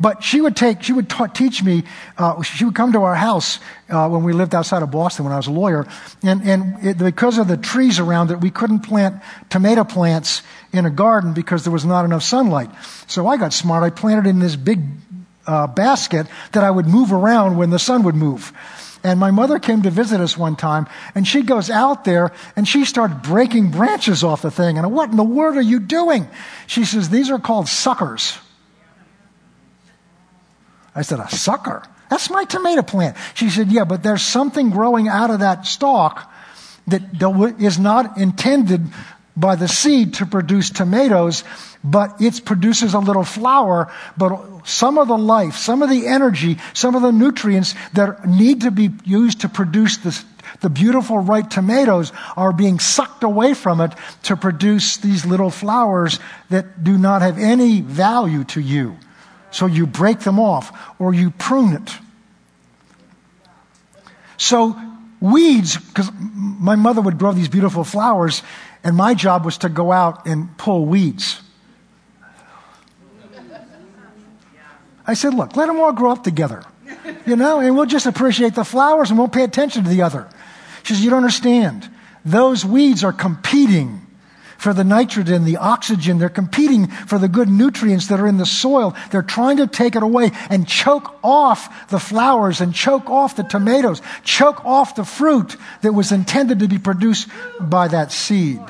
But 0.00 0.24
she 0.24 0.40
would 0.40 0.56
take, 0.56 0.82
she 0.82 0.92
would 0.92 1.08
ta- 1.08 1.28
teach 1.28 1.62
me, 1.62 1.84
uh, 2.18 2.42
she 2.42 2.64
would 2.64 2.74
come 2.74 2.92
to 2.92 3.02
our 3.02 3.14
house 3.14 3.60
uh, 3.88 4.08
when 4.08 4.24
we 4.24 4.32
lived 4.32 4.52
outside 4.52 4.82
of 4.82 4.90
Boston 4.90 5.24
when 5.24 5.32
I 5.32 5.36
was 5.36 5.46
a 5.46 5.52
lawyer. 5.52 5.86
And, 6.24 6.42
and 6.42 6.84
it, 6.84 6.98
because 6.98 7.38
of 7.38 7.46
the 7.46 7.56
trees 7.56 8.00
around 8.00 8.32
it, 8.32 8.40
we 8.40 8.50
couldn't 8.50 8.80
plant 8.80 9.22
tomato 9.50 9.84
plants 9.84 10.42
in 10.72 10.84
a 10.84 10.90
garden 10.90 11.32
because 11.32 11.62
there 11.62 11.72
was 11.72 11.84
not 11.84 12.04
enough 12.04 12.24
sunlight. 12.24 12.70
So 13.06 13.28
I 13.28 13.36
got 13.36 13.52
smart. 13.52 13.84
I 13.84 13.90
planted 13.90 14.28
in 14.28 14.40
this 14.40 14.56
big 14.56 14.80
uh, 15.46 15.66
basket 15.66 16.26
that 16.52 16.64
I 16.64 16.70
would 16.70 16.86
move 16.86 17.12
around 17.12 17.56
when 17.56 17.70
the 17.70 17.78
sun 17.78 18.02
would 18.04 18.14
move. 18.14 18.52
And 19.04 19.20
my 19.20 19.30
mother 19.30 19.58
came 19.58 19.82
to 19.82 19.90
visit 19.90 20.20
us 20.22 20.36
one 20.36 20.56
time, 20.56 20.86
and 21.14 21.28
she 21.28 21.42
goes 21.42 21.68
out 21.68 22.04
there 22.04 22.32
and 22.56 22.66
she 22.66 22.86
started 22.86 23.20
breaking 23.20 23.70
branches 23.70 24.24
off 24.24 24.40
the 24.40 24.50
thing. 24.50 24.78
And 24.78 24.92
what 24.92 25.10
in 25.10 25.16
the 25.16 25.22
world 25.22 25.58
are 25.58 25.62
you 25.62 25.78
doing? 25.78 26.26
She 26.66 26.86
says, 26.86 27.10
These 27.10 27.30
are 27.30 27.38
called 27.38 27.68
suckers. 27.68 28.38
I 30.94 31.02
said, 31.02 31.20
A 31.20 31.28
sucker? 31.28 31.82
That's 32.08 32.30
my 32.30 32.44
tomato 32.44 32.82
plant. 32.82 33.16
She 33.34 33.50
said, 33.50 33.70
Yeah, 33.70 33.84
but 33.84 34.02
there's 34.02 34.22
something 34.22 34.70
growing 34.70 35.08
out 35.08 35.30
of 35.30 35.40
that 35.40 35.66
stalk 35.66 36.32
that 36.86 37.02
is 37.58 37.78
not 37.78 38.16
intended 38.16 38.86
by 39.36 39.56
the 39.56 39.68
seed 39.68 40.14
to 40.14 40.26
produce 40.26 40.70
tomatoes, 40.70 41.44
but 41.84 42.20
it 42.20 42.44
produces 42.44 42.94
a 42.94 42.98
little 42.98 43.24
flower. 43.24 43.92
But 44.16 44.66
some 44.66 44.96
of 44.96 45.06
the 45.08 45.18
life, 45.18 45.56
some 45.56 45.82
of 45.82 45.90
the 45.90 46.06
energy, 46.06 46.56
some 46.72 46.94
of 46.94 47.02
the 47.02 47.12
nutrients 47.12 47.74
that 47.92 48.26
need 48.26 48.62
to 48.62 48.70
be 48.70 48.90
used 49.04 49.42
to 49.42 49.48
produce 49.48 49.98
this, 49.98 50.24
the 50.60 50.70
beautiful 50.70 51.18
ripe 51.18 51.50
tomatoes 51.50 52.12
are 52.36 52.52
being 52.52 52.78
sucked 52.78 53.22
away 53.22 53.52
from 53.52 53.80
it 53.80 53.92
to 54.24 54.36
produce 54.36 54.96
these 54.96 55.26
little 55.26 55.50
flowers 55.50 56.18
that 56.48 56.82
do 56.82 56.96
not 56.96 57.22
have 57.22 57.38
any 57.38 57.82
value 57.82 58.44
to 58.44 58.60
you. 58.60 58.96
So 59.50 59.66
you 59.66 59.86
break 59.86 60.20
them 60.20 60.40
off 60.40 60.72
or 60.98 61.12
you 61.12 61.30
prune 61.30 61.74
it. 61.74 61.98
So 64.36 64.76
weeds, 65.20 65.76
because 65.76 66.10
my 66.18 66.76
mother 66.76 67.00
would 67.00 67.18
grow 67.18 67.32
these 67.32 67.48
beautiful 67.48 67.84
flowers, 67.84 68.42
and 68.82 68.96
my 68.96 69.14
job 69.14 69.44
was 69.44 69.58
to 69.58 69.68
go 69.68 69.92
out 69.92 70.26
and 70.26 70.56
pull 70.58 70.84
weeds. 70.86 71.40
I 75.06 75.14
said, 75.14 75.34
look, 75.34 75.56
let 75.56 75.66
them 75.66 75.80
all 75.80 75.92
grow 75.92 76.12
up 76.12 76.24
together, 76.24 76.64
you 77.26 77.36
know, 77.36 77.60
and 77.60 77.76
we'll 77.76 77.86
just 77.86 78.06
appreciate 78.06 78.54
the 78.54 78.64
flowers 78.64 79.10
and 79.10 79.18
won't 79.18 79.32
pay 79.32 79.44
attention 79.44 79.84
to 79.84 79.90
the 79.90 80.02
other. 80.02 80.28
She 80.82 80.94
says, 80.94 81.04
you 81.04 81.10
don't 81.10 81.18
understand. 81.18 81.90
Those 82.24 82.64
weeds 82.64 83.04
are 83.04 83.12
competing 83.12 84.00
for 84.56 84.72
the 84.72 84.84
nitrogen, 84.84 85.44
the 85.44 85.58
oxygen. 85.58 86.18
They're 86.18 86.30
competing 86.30 86.86
for 86.86 87.18
the 87.18 87.28
good 87.28 87.50
nutrients 87.50 88.08
that 88.08 88.18
are 88.18 88.26
in 88.26 88.38
the 88.38 88.46
soil. 88.46 88.96
They're 89.10 89.22
trying 89.22 89.58
to 89.58 89.66
take 89.66 89.94
it 89.94 90.02
away 90.02 90.30
and 90.48 90.66
choke 90.66 91.14
off 91.22 91.90
the 91.90 91.98
flowers 91.98 92.62
and 92.62 92.74
choke 92.74 93.10
off 93.10 93.36
the 93.36 93.42
tomatoes, 93.42 94.00
choke 94.22 94.64
off 94.64 94.94
the 94.94 95.04
fruit 95.04 95.56
that 95.82 95.92
was 95.92 96.12
intended 96.12 96.60
to 96.60 96.68
be 96.68 96.78
produced 96.78 97.28
by 97.60 97.88
that 97.88 98.10
seed. 98.10 98.62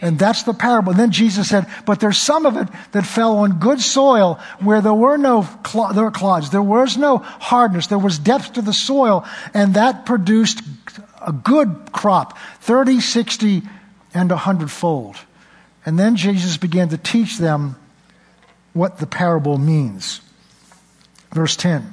And 0.00 0.18
that's 0.18 0.44
the 0.44 0.54
parable. 0.54 0.92
And 0.92 1.00
then 1.00 1.10
Jesus 1.10 1.48
said, 1.48 1.66
but 1.84 1.98
there's 1.98 2.18
some 2.18 2.46
of 2.46 2.56
it 2.56 2.68
that 2.92 3.04
fell 3.04 3.38
on 3.38 3.58
good 3.58 3.80
soil 3.80 4.38
where 4.60 4.80
there 4.80 4.94
were 4.94 5.16
no 5.16 5.46
cl- 5.66 5.92
there 5.92 6.04
were 6.04 6.12
clods. 6.12 6.50
There 6.50 6.62
was 6.62 6.96
no 6.96 7.18
hardness. 7.18 7.88
There 7.88 7.98
was 7.98 8.18
depth 8.18 8.52
to 8.54 8.62
the 8.62 8.72
soil. 8.72 9.26
And 9.54 9.74
that 9.74 10.06
produced 10.06 10.62
a 11.26 11.32
good 11.32 11.90
crop, 11.92 12.38
30, 12.60 13.00
60, 13.00 13.62
and 14.14 14.30
a 14.30 14.36
hundredfold. 14.36 15.16
And 15.84 15.98
then 15.98 16.16
Jesus 16.16 16.56
began 16.56 16.90
to 16.90 16.98
teach 16.98 17.38
them 17.38 17.76
what 18.72 18.98
the 18.98 19.06
parable 19.06 19.58
means. 19.58 20.20
Verse 21.32 21.56
10. 21.56 21.92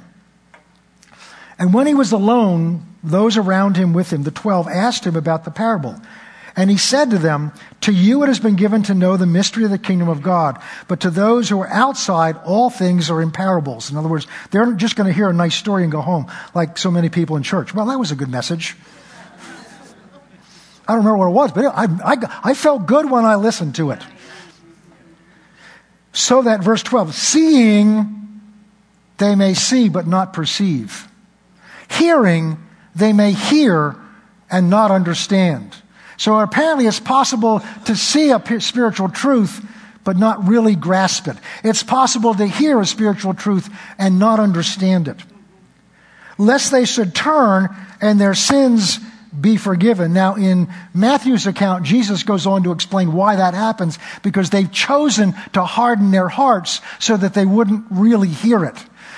And 1.58 1.72
when 1.72 1.86
he 1.86 1.94
was 1.94 2.12
alone, 2.12 2.86
those 3.02 3.36
around 3.36 3.76
him 3.76 3.92
with 3.92 4.12
him, 4.12 4.22
the 4.22 4.30
twelve, 4.30 4.68
asked 4.68 5.04
him 5.04 5.16
about 5.16 5.44
the 5.44 5.50
parable. 5.50 5.96
And 6.56 6.70
he 6.70 6.78
said 6.78 7.10
to 7.10 7.18
them, 7.18 7.52
To 7.82 7.92
you 7.92 8.22
it 8.22 8.28
has 8.28 8.40
been 8.40 8.56
given 8.56 8.82
to 8.84 8.94
know 8.94 9.18
the 9.18 9.26
mystery 9.26 9.64
of 9.64 9.70
the 9.70 9.78
kingdom 9.78 10.08
of 10.08 10.22
God, 10.22 10.60
but 10.88 11.00
to 11.00 11.10
those 11.10 11.50
who 11.50 11.60
are 11.60 11.68
outside, 11.68 12.38
all 12.46 12.70
things 12.70 13.10
are 13.10 13.20
in 13.20 13.30
parables. 13.30 13.90
In 13.90 13.98
other 13.98 14.08
words, 14.08 14.26
they're 14.50 14.72
just 14.72 14.96
going 14.96 15.06
to 15.06 15.12
hear 15.12 15.28
a 15.28 15.34
nice 15.34 15.54
story 15.54 15.82
and 15.82 15.92
go 15.92 16.00
home, 16.00 16.32
like 16.54 16.78
so 16.78 16.90
many 16.90 17.10
people 17.10 17.36
in 17.36 17.42
church. 17.42 17.74
Well, 17.74 17.84
that 17.86 17.98
was 17.98 18.10
a 18.10 18.16
good 18.16 18.30
message. 18.30 18.74
I 20.88 20.94
don't 20.94 21.04
remember 21.04 21.18
what 21.18 21.28
it 21.28 21.34
was, 21.34 21.52
but 21.52 21.66
I, 21.66 22.12
I, 22.12 22.40
I 22.50 22.54
felt 22.54 22.86
good 22.86 23.10
when 23.10 23.24
I 23.24 23.34
listened 23.34 23.74
to 23.74 23.90
it. 23.90 24.02
So 26.12 26.42
that, 26.42 26.62
verse 26.62 26.82
12, 26.82 27.14
seeing 27.14 28.40
they 29.18 29.34
may 29.34 29.52
see 29.52 29.90
but 29.90 30.06
not 30.06 30.32
perceive. 30.32 31.06
Hearing 31.90 32.56
they 32.94 33.12
may 33.12 33.32
hear 33.32 33.96
and 34.50 34.70
not 34.70 34.90
understand. 34.90 35.76
So 36.16 36.38
apparently 36.38 36.86
it's 36.86 37.00
possible 37.00 37.62
to 37.86 37.96
see 37.96 38.30
a 38.30 38.60
spiritual 38.60 39.08
truth 39.08 39.64
but 40.06 40.16
not 40.16 40.46
really 40.46 40.76
grasp 40.76 41.26
it. 41.26 41.36
It's 41.64 41.82
possible 41.82 42.32
to 42.34 42.46
hear 42.46 42.80
a 42.80 42.86
spiritual 42.86 43.34
truth 43.34 43.68
and 43.98 44.20
not 44.20 44.38
understand 44.38 45.08
it. 45.08 45.20
Lest 46.38 46.70
they 46.70 46.84
should 46.84 47.12
turn 47.12 47.74
and 48.00 48.20
their 48.20 48.34
sins 48.34 49.00
be 49.38 49.56
forgiven. 49.56 50.12
Now, 50.12 50.36
in 50.36 50.68
Matthew's 50.94 51.46
account, 51.46 51.84
Jesus 51.84 52.22
goes 52.22 52.46
on 52.46 52.62
to 52.62 52.72
explain 52.72 53.12
why 53.12 53.36
that 53.36 53.54
happens 53.54 53.98
because 54.22 54.50
they've 54.50 54.70
chosen 54.70 55.34
to 55.54 55.64
harden 55.64 56.12
their 56.12 56.28
hearts 56.28 56.80
so 57.00 57.16
that 57.16 57.34
they 57.34 57.44
wouldn't 57.44 57.84
really 57.90 58.28
hear 58.28 58.64
it. 58.64 58.76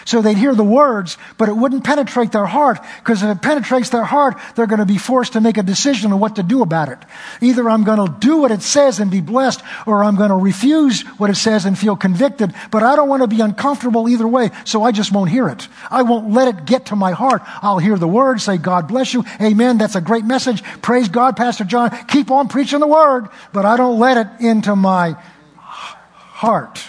So 0.09 0.23
they'd 0.23 0.39
hear 0.39 0.55
the 0.55 0.65
words, 0.65 1.19
but 1.37 1.51
it 1.51 1.53
wouldn't 1.53 1.85
penetrate 1.85 2.33
their 2.33 2.47
heart, 2.47 2.79
because 3.01 3.23
if 3.23 3.29
it 3.29 3.43
penetrates 3.43 3.91
their 3.91 4.05
heart, 4.05 4.39
they're 4.55 4.67
going 4.67 4.79
to 4.79 4.87
be 4.87 4.97
forced 4.97 5.35
to 5.35 5.43
make 5.43 5.59
a 5.59 5.63
decision 5.63 6.15
on 6.15 6.19
what 6.19 6.37
to 6.37 6.43
do 6.43 6.63
about 6.63 6.89
it. 6.89 6.97
Either 7.43 7.69
I'm 7.69 7.85
going 7.85 7.99
to 7.99 8.19
do 8.19 8.39
what 8.39 8.51
it 8.51 8.63
says 8.63 9.01
and 9.01 9.11
be 9.11 9.21
blessed, 9.21 9.61
or 9.85 10.03
I'm 10.03 10.17
going 10.17 10.31
to 10.31 10.37
refuse 10.37 11.03
what 11.19 11.29
it 11.29 11.35
says 11.35 11.67
and 11.67 11.79
feel 11.79 11.95
convicted, 11.95 12.55
but 12.71 12.83
I 12.83 12.97
don't 12.97 13.11
want 13.11 13.21
to 13.21 13.27
be 13.27 13.43
uncomfortable 13.43 14.09
either 14.09 14.27
way, 14.27 14.51
so 14.65 14.83
I 14.83 14.93
just 14.93 15.13
won't 15.13 15.29
hear 15.29 15.47
it. 15.47 15.69
I 15.91 16.01
won't 16.01 16.31
let 16.31 16.49
it 16.49 16.65
get 16.65 16.87
to 16.87 16.97
my 16.97 17.13
heart. 17.13 17.43
I'll 17.61 17.77
hear 17.77 17.99
the 17.99 18.09
word, 18.09 18.41
say, 18.41 18.57
God 18.57 18.89
bless 18.89 19.13
you, 19.13 19.27
amen, 19.43 19.77
that's 19.77 19.95
a 19.95 20.01
great 20.01 20.25
message, 20.25 20.63
praise 20.81 21.11
God, 21.11 21.37
Pastor 21.37 21.65
John, 21.65 21.91
keep 22.07 22.31
on 22.31 22.49
preaching 22.49 22.81
the 22.81 22.87
word, 22.87 23.29
but 23.53 23.67
I 23.67 23.77
don't 23.77 23.99
let 23.99 24.17
it 24.17 24.43
into 24.43 24.75
my 24.75 25.19
heart. 25.59 26.83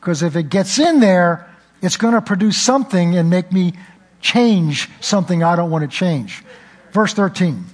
Because 0.00 0.22
if 0.22 0.36
it 0.36 0.48
gets 0.48 0.78
in 0.78 1.00
there, 1.00 1.49
it's 1.82 1.96
going 1.96 2.14
to 2.14 2.20
produce 2.20 2.60
something 2.60 3.16
and 3.16 3.30
make 3.30 3.52
me 3.52 3.74
change 4.20 4.88
something 5.00 5.42
I 5.42 5.56
don't 5.56 5.70
want 5.70 5.90
to 5.90 5.96
change. 5.96 6.44
Verse 6.92 7.14
13. 7.14 7.64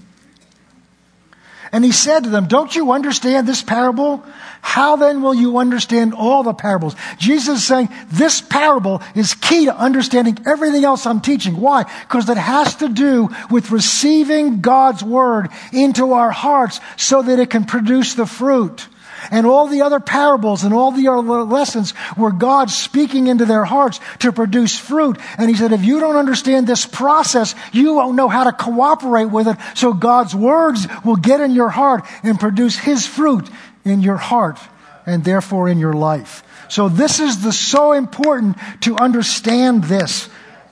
And 1.73 1.85
he 1.85 1.92
said 1.92 2.25
to 2.25 2.31
them, 2.31 2.47
Don't 2.47 2.75
you 2.75 2.92
understand 2.92 3.47
this 3.47 3.62
parable? 3.62 4.25
How 4.62 4.97
then 4.97 5.23
will 5.23 5.35
you 5.35 5.59
understand 5.59 6.14
all 6.14 6.42
the 6.42 6.55
parables? 6.55 6.95
Jesus 7.19 7.59
is 7.59 7.64
saying 7.64 7.88
this 8.09 8.40
parable 8.40 9.03
is 9.14 9.35
key 9.35 9.66
to 9.66 9.77
understanding 9.77 10.38
everything 10.47 10.85
else 10.85 11.07
I'm 11.07 11.21
teaching. 11.21 11.61
Why? 11.61 11.85
Because 12.03 12.29
it 12.29 12.37
has 12.37 12.77
to 12.77 12.88
do 12.88 13.29
with 13.51 13.71
receiving 13.71 14.61
God's 14.61 15.03
word 15.03 15.51
into 15.73 16.12
our 16.12 16.31
hearts 16.31 16.81
so 16.97 17.23
that 17.23 17.38
it 17.38 17.51
can 17.51 17.64
produce 17.64 18.14
the 18.14 18.27
fruit. 18.27 18.87
And 19.31 19.46
all 19.46 19.66
the 19.66 19.83
other 19.83 20.00
parables 20.00 20.64
and 20.64 20.74
all 20.74 20.92
the 20.92 21.09
other 21.09 21.42
lessons 21.42 21.94
were 22.16 22.33
God 22.33 22.70
speaking 22.70 23.26
into 23.26 23.44
their 23.44 23.64
hearts 23.64 24.00
to 24.20 24.33
produce 24.33 24.79
fruit. 24.79 25.18
And 25.38 25.50
he 25.50 25.57
said, 25.57 25.72
if 25.72 25.85
you 25.85 26.00
don't 26.00 26.16
understand 26.16 26.66
this 26.66 26.87
process, 26.87 27.55
you 27.72 27.94
won't 27.94 28.16
know 28.16 28.29
how 28.29 28.44
to 28.44 28.52
cooperate 28.52 29.26
with 29.26 29.48
it. 29.48 29.57
So 29.74 29.92
God's 29.92 30.35
words 30.35 30.87
will 31.05 31.16
get 31.16 31.40
in 31.40 31.52
your 31.52 31.70
heart 31.70 32.05
and 32.22 32.38
produce 32.38 32.76
his 32.76 33.07
fruit 33.07 33.48
in 33.85 34.02
your 34.02 34.16
heart 34.16 34.59
and 35.07 35.24
therefore 35.24 35.68
in 35.68 35.79
your 35.79 35.92
life. 35.92 36.42
So 36.68 36.88
this 36.88 37.20
is 37.20 37.42
the 37.42 37.52
so 37.52 37.92
important 37.92 38.57
to 38.83 38.96
understand 38.96 39.85
this 39.85 40.29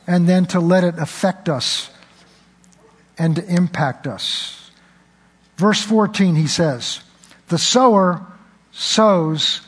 and 0.07 0.29
then 0.29 0.47
to 0.47 0.61
let 0.61 0.85
it 0.85 0.99
affect 0.99 1.49
us 1.49 1.91
and 3.17 3.37
to 3.37 3.47
impact 3.47 4.07
us. 4.07 4.71
Verse 5.57 5.81
14, 5.83 6.35
he 6.35 6.49
says, 6.49 7.01
The 7.49 7.59
sower 7.59 8.27
sows 8.75 9.61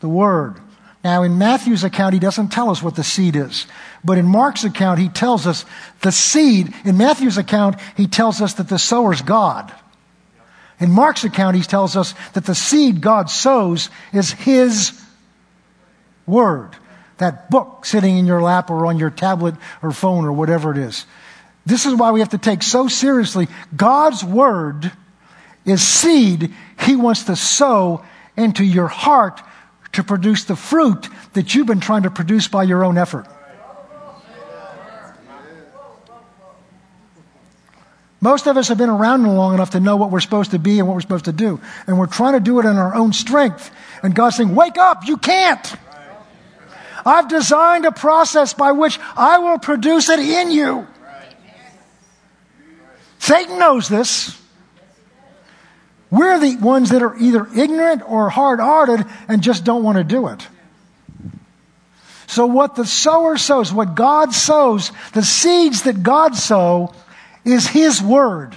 the 0.00 0.08
word. 0.08 0.56
Now, 1.02 1.22
in 1.22 1.38
Matthew's 1.38 1.82
account, 1.82 2.12
he 2.12 2.20
doesn't 2.20 2.48
tell 2.48 2.68
us 2.68 2.82
what 2.82 2.94
the 2.94 3.02
seed 3.02 3.34
is. 3.34 3.66
But 4.04 4.18
in 4.18 4.26
Mark's 4.26 4.64
account, 4.64 5.00
he 5.00 5.08
tells 5.08 5.46
us 5.46 5.64
the 6.02 6.12
seed. 6.12 6.74
In 6.84 6.98
Matthew's 6.98 7.38
account, 7.38 7.76
he 7.96 8.06
tells 8.06 8.42
us 8.42 8.54
that 8.54 8.68
the 8.68 8.78
sower's 8.78 9.22
God. 9.22 9.72
In 10.78 10.90
Mark's 10.90 11.24
account, 11.24 11.56
he 11.56 11.62
tells 11.62 11.96
us 11.96 12.14
that 12.34 12.44
the 12.44 12.54
seed 12.54 13.00
God 13.00 13.30
sows 13.30 13.88
is 14.12 14.32
His 14.32 14.98
Word. 16.26 16.76
That 17.18 17.50
book 17.50 17.84
sitting 17.84 18.16
in 18.16 18.26
your 18.26 18.40
lap 18.40 18.70
or 18.70 18.86
on 18.86 18.98
your 18.98 19.10
tablet 19.10 19.54
or 19.82 19.92
phone 19.92 20.24
or 20.24 20.32
whatever 20.32 20.70
it 20.70 20.78
is. 20.78 21.04
This 21.66 21.84
is 21.84 21.94
why 21.94 22.12
we 22.12 22.20
have 22.20 22.30
to 22.30 22.38
take 22.38 22.62
so 22.62 22.88
seriously 22.88 23.48
God's 23.74 24.24
Word 24.24 24.90
is 25.66 25.86
seed 25.86 26.54
He 26.80 26.96
wants 26.96 27.24
to 27.24 27.36
sow 27.36 28.04
into 28.36 28.64
your 28.64 28.88
heart 28.88 29.40
to 29.92 30.04
produce 30.04 30.44
the 30.44 30.56
fruit 30.56 31.08
that 31.32 31.54
you've 31.54 31.66
been 31.66 31.80
trying 31.80 32.04
to 32.04 32.10
produce 32.10 32.48
by 32.48 32.62
your 32.62 32.84
own 32.84 32.96
effort. 32.96 33.26
Most 38.20 38.46
of 38.46 38.56
us 38.58 38.68
have 38.68 38.76
been 38.76 38.90
around 38.90 39.24
long 39.24 39.54
enough 39.54 39.70
to 39.70 39.80
know 39.80 39.96
what 39.96 40.10
we're 40.10 40.20
supposed 40.20 40.50
to 40.50 40.58
be 40.58 40.78
and 40.78 40.86
what 40.86 40.94
we're 40.94 41.00
supposed 41.00 41.24
to 41.24 41.32
do. 41.32 41.58
And 41.86 41.98
we're 41.98 42.06
trying 42.06 42.34
to 42.34 42.40
do 42.40 42.60
it 42.60 42.66
in 42.66 42.76
our 42.76 42.94
own 42.94 43.14
strength. 43.14 43.70
And 44.02 44.14
God's 44.14 44.36
saying, 44.36 44.54
wake 44.54 44.76
up, 44.76 45.06
you 45.06 45.16
can't. 45.16 45.74
I've 47.06 47.28
designed 47.28 47.86
a 47.86 47.92
process 47.92 48.52
by 48.52 48.72
which 48.72 48.98
I 49.16 49.38
will 49.38 49.58
produce 49.58 50.10
it 50.10 50.18
in 50.18 50.50
you. 50.50 50.86
Satan 53.18 53.58
knows 53.58 53.88
this. 53.88 54.39
We're 56.10 56.38
the 56.40 56.56
ones 56.56 56.90
that 56.90 57.02
are 57.02 57.16
either 57.16 57.46
ignorant 57.56 58.02
or 58.06 58.30
hard 58.30 58.60
hearted 58.60 59.06
and 59.28 59.42
just 59.42 59.64
don't 59.64 59.84
want 59.84 59.98
to 59.98 60.04
do 60.04 60.28
it. 60.28 60.46
So, 62.26 62.46
what 62.46 62.76
the 62.76 62.84
sower 62.84 63.36
sows, 63.36 63.72
what 63.72 63.94
God 63.94 64.32
sows, 64.32 64.92
the 65.12 65.22
seeds 65.22 65.82
that 65.82 66.02
God 66.02 66.36
sow, 66.36 66.94
is 67.44 67.66
His 67.66 68.02
Word. 68.02 68.56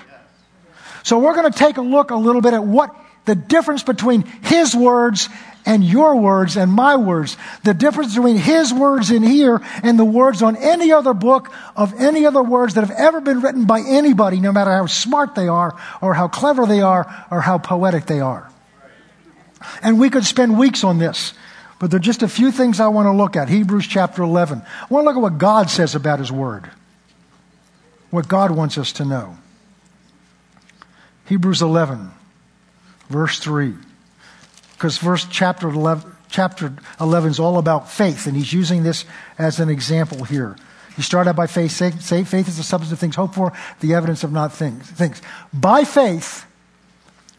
So 1.03 1.19
we're 1.19 1.35
going 1.35 1.51
to 1.51 1.57
take 1.57 1.77
a 1.77 1.81
look 1.81 2.11
a 2.11 2.15
little 2.15 2.41
bit 2.41 2.53
at 2.53 2.63
what 2.63 2.95
the 3.25 3.35
difference 3.35 3.83
between 3.83 4.21
His 4.21 4.75
words 4.75 5.29
and 5.65 5.83
your 5.83 6.17
words 6.17 6.57
and 6.57 6.71
my 6.71 6.95
words. 6.97 7.37
The 7.63 7.73
difference 7.73 8.15
between 8.15 8.37
His 8.37 8.73
words 8.73 9.11
in 9.11 9.23
here 9.23 9.61
and 9.81 9.97
the 9.97 10.05
words 10.05 10.41
on 10.41 10.55
any 10.57 10.91
other 10.91 11.13
book 11.13 11.51
of 11.75 11.99
any 11.99 12.25
other 12.25 12.43
words 12.43 12.73
that 12.73 12.81
have 12.81 12.97
ever 12.97 13.21
been 13.21 13.41
written 13.41 13.65
by 13.65 13.81
anybody, 13.81 14.39
no 14.39 14.51
matter 14.51 14.71
how 14.71 14.87
smart 14.87 15.35
they 15.35 15.47
are 15.47 15.77
or 16.01 16.13
how 16.13 16.27
clever 16.27 16.65
they 16.65 16.81
are 16.81 17.27
or 17.31 17.41
how 17.41 17.57
poetic 17.57 18.05
they 18.05 18.19
are. 18.19 18.49
And 19.81 19.99
we 19.99 20.09
could 20.09 20.25
spend 20.25 20.57
weeks 20.57 20.83
on 20.83 20.97
this. 20.97 21.33
But 21.79 21.91
there 21.91 21.97
are 21.97 22.01
just 22.01 22.23
a 22.23 22.27
few 22.27 22.51
things 22.51 22.79
I 22.79 22.87
want 22.89 23.07
to 23.07 23.13
look 23.13 23.35
at. 23.35 23.49
Hebrews 23.49 23.87
chapter 23.87 24.23
11. 24.23 24.61
I 24.61 24.85
want 24.89 25.03
to 25.03 25.09
look 25.09 25.17
at 25.17 25.21
what 25.21 25.37
God 25.37 25.69
says 25.69 25.95
about 25.95 26.19
His 26.19 26.31
Word 26.31 26.69
what 28.13 28.27
God 28.27 28.51
wants 28.51 28.77
us 28.77 28.93
to 28.93 29.05
know. 29.05 29.39
Hebrews 31.25 31.63
11, 31.63 32.11
verse 33.13 33.37
3. 33.37 33.73
Because 34.73 34.97
verse 34.97 35.25
chapter 35.29 35.69
11, 35.69 36.11
chapter 36.29 36.73
11 36.99 37.29
is 37.29 37.39
all 37.39 37.59
about 37.59 37.91
faith, 37.91 38.25
and 38.25 38.35
he's 38.35 38.51
using 38.51 38.81
this 38.81 39.05
as 39.37 39.59
an 39.59 39.69
example 39.69 40.23
here. 40.23 40.57
He 40.95 41.03
started 41.03 41.29
out 41.29 41.35
by 41.35 41.47
faith. 41.47 41.71
Say, 41.71 41.91
say 41.91 42.23
faith 42.23 42.47
is 42.47 42.57
the 42.57 42.63
substance 42.63 42.91
of 42.91 42.99
things 42.99 43.15
hoped 43.15 43.35
for, 43.35 43.53
the 43.81 43.93
evidence 43.93 44.23
of 44.23 44.31
not 44.31 44.51
things. 44.51 44.89
things. 44.89 45.21
By 45.53 45.83
faith, 45.83 46.45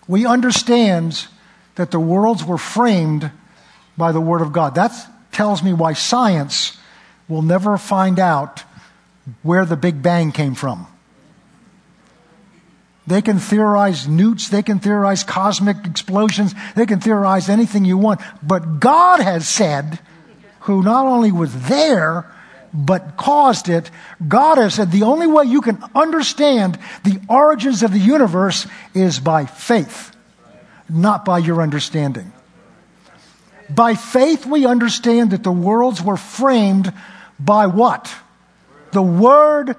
we 0.06 0.26
understand 0.26 1.26
that 1.74 1.90
the 1.90 2.00
worlds 2.00 2.44
were 2.44 2.58
framed 2.58 3.32
by 3.98 4.12
the 4.12 4.20
Word 4.20 4.42
of 4.42 4.52
God. 4.52 4.76
That 4.76 4.92
tells 5.32 5.62
me 5.62 5.72
why 5.72 5.92
science 5.94 6.78
will 7.26 7.42
never 7.42 7.76
find 7.78 8.20
out 8.20 8.62
where 9.42 9.64
the 9.64 9.76
Big 9.76 10.02
Bang 10.02 10.30
came 10.30 10.54
from. 10.54 10.86
They 13.06 13.20
can 13.20 13.38
theorize 13.38 14.08
newts, 14.08 14.48
they 14.48 14.62
can 14.62 14.78
theorize 14.78 15.24
cosmic 15.24 15.76
explosions, 15.84 16.54
they 16.74 16.86
can 16.86 17.00
theorize 17.00 17.48
anything 17.48 17.84
you 17.84 17.98
want. 17.98 18.20
But 18.42 18.80
God 18.80 19.20
has 19.20 19.46
said, 19.46 19.98
who 20.60 20.82
not 20.82 21.06
only 21.06 21.30
was 21.30 21.68
there, 21.68 22.30
but 22.72 23.16
caused 23.16 23.68
it, 23.68 23.90
God 24.26 24.56
has 24.56 24.74
said 24.74 24.90
the 24.90 25.02
only 25.02 25.26
way 25.26 25.44
you 25.44 25.60
can 25.60 25.82
understand 25.94 26.78
the 27.04 27.20
origins 27.28 27.82
of 27.82 27.92
the 27.92 27.98
universe 27.98 28.66
is 28.94 29.20
by 29.20 29.44
faith, 29.44 30.16
not 30.88 31.24
by 31.24 31.38
your 31.38 31.60
understanding. 31.60 32.32
By 33.68 33.94
faith, 33.94 34.46
we 34.46 34.66
understand 34.66 35.30
that 35.30 35.42
the 35.42 35.52
worlds 35.52 36.02
were 36.02 36.16
framed 36.16 36.92
by 37.38 37.66
what? 37.66 38.12
the 38.94 39.02
Word 39.02 39.76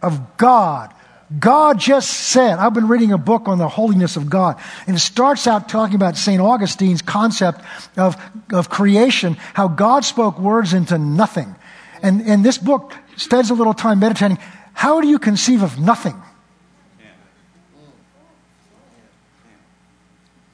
of 0.00 0.38
God. 0.38 0.94
God 1.40 1.80
just 1.80 2.10
said, 2.10 2.58
I've 2.58 2.74
been 2.74 2.86
reading 2.86 3.10
a 3.10 3.18
book 3.18 3.48
on 3.48 3.58
the 3.58 3.68
holiness 3.68 4.16
of 4.16 4.30
God, 4.30 4.60
and 4.86 4.96
it 4.96 5.00
starts 5.00 5.48
out 5.48 5.68
talking 5.68 5.96
about 5.96 6.16
St. 6.16 6.40
Augustine's 6.40 7.02
concept 7.02 7.62
of, 7.96 8.16
of 8.52 8.70
creation, 8.70 9.34
how 9.54 9.66
God 9.66 10.04
spoke 10.04 10.38
words 10.38 10.72
into 10.72 10.98
nothing. 10.98 11.56
And, 12.00 12.22
and 12.22 12.44
this 12.44 12.58
book 12.58 12.94
spends 13.16 13.50
a 13.50 13.54
little 13.54 13.74
time 13.74 13.98
meditating. 13.98 14.38
How 14.72 15.00
do 15.00 15.08
you 15.08 15.18
conceive 15.18 15.62
of 15.62 15.80
nothing? 15.80 16.14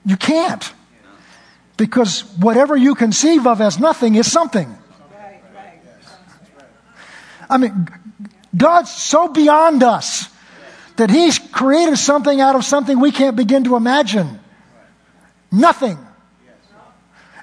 You 0.06 0.16
can't. 0.16 0.72
Because 1.76 2.22
whatever 2.38 2.76
you 2.76 2.94
conceive 2.94 3.46
of 3.46 3.60
as 3.60 3.78
nothing 3.78 4.14
is 4.14 4.30
something. 4.30 4.74
I 7.50 7.58
mean, 7.58 7.88
God's 8.56 8.90
so 8.90 9.28
beyond 9.28 9.82
us 9.82 10.31
that 10.96 11.10
He's 11.10 11.38
created 11.38 11.96
something 11.96 12.40
out 12.40 12.56
of 12.56 12.64
something 12.64 12.98
we 12.98 13.12
can't 13.12 13.36
begin 13.36 13.64
to 13.64 13.76
imagine. 13.76 14.40
Nothing. 15.50 15.98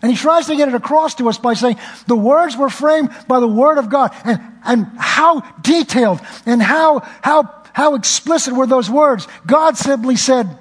And 0.02 0.10
he 0.10 0.18
tries 0.18 0.48
to 0.48 0.56
get 0.56 0.70
it 0.70 0.76
across 0.76 1.16
to 1.16 1.28
us 1.28 1.38
by 1.38 1.54
saying 1.54 1.78
the 2.08 2.16
words 2.16 2.56
were 2.56 2.70
framed 2.70 3.10
by 3.28 3.40
the 3.40 3.48
word 3.48 3.78
of 3.78 3.90
God. 3.90 4.16
And, 4.24 4.40
and 4.64 4.88
how 4.98 5.42
detailed 5.62 6.22
and 6.46 6.62
how, 6.62 7.02
how, 7.22 7.54
how 7.74 7.96
explicit 7.96 8.54
were 8.54 8.66
those 8.66 8.90
words? 8.90 9.28
God 9.46 9.78
simply 9.78 10.16
said, 10.16 10.58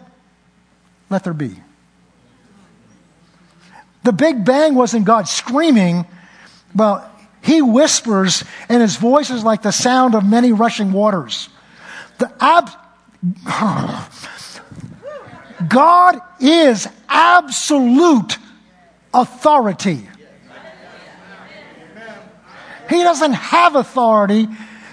let 1.09 1.25
there 1.25 1.35
be. 1.35 1.57
The 4.03 4.13
Big 4.13 4.45
Bang 4.45 4.75
wasn't 4.75 5.05
God 5.05 5.29
screaming. 5.29 6.07
Well, 6.75 7.09
he 7.43 7.63
whispers, 7.63 8.45
and 8.69 8.83
his 8.83 8.97
voice 8.97 9.31
is 9.31 9.45
like 9.45 9.63
the 9.63 9.71
sound 9.71 10.15
of 10.15 10.25
many 10.25 10.53
rushing 10.53 10.93
waters. 10.93 11.49
The 12.19 12.33
ab- 12.41 12.71
God 15.69 16.21
is 16.41 16.89
absolute 17.09 18.39
authority. 19.13 20.09
He 22.89 23.03
doesn't 23.03 23.33
have 23.33 23.77
authority. 23.77 24.49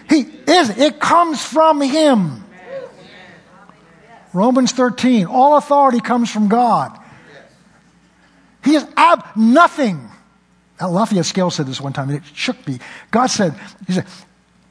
He 0.09 0.21
is. 0.47 0.69
It 0.77 0.99
comes 0.99 1.43
from 1.43 1.81
Him. 1.81 2.43
Romans 4.33 4.73
13. 4.73 5.27
All 5.27 5.57
authority 5.57 6.01
comes 6.01 6.29
from 6.29 6.49
God. 6.49 6.97
He 8.63 8.75
is 8.75 8.85
ab 8.97 9.23
nothing 9.35 10.09
Lafayette 10.81 11.25
Scales 11.25 11.55
said 11.55 11.67
this 11.67 11.79
one 11.79 11.93
time, 11.93 12.09
and 12.09 12.17
it 12.17 12.23
shook 12.33 12.67
me. 12.67 12.79
God 13.11 13.27
said, 13.27 13.55
He 13.87 13.93
said, 13.93 14.05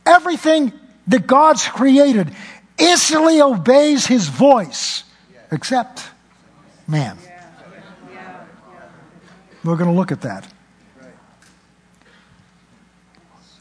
everything 0.05 0.73
that 1.09 1.27
God's 1.27 1.67
created 1.67 2.33
instantly 2.79 3.41
obeys 3.41 4.07
His 4.07 4.29
voice 4.29 5.05
except 5.51 6.09
man. 6.87 7.17
We're 9.63 9.77
going 9.77 9.91
to 9.91 9.97
look 9.97 10.13
at 10.13 10.23
that. 10.23 10.47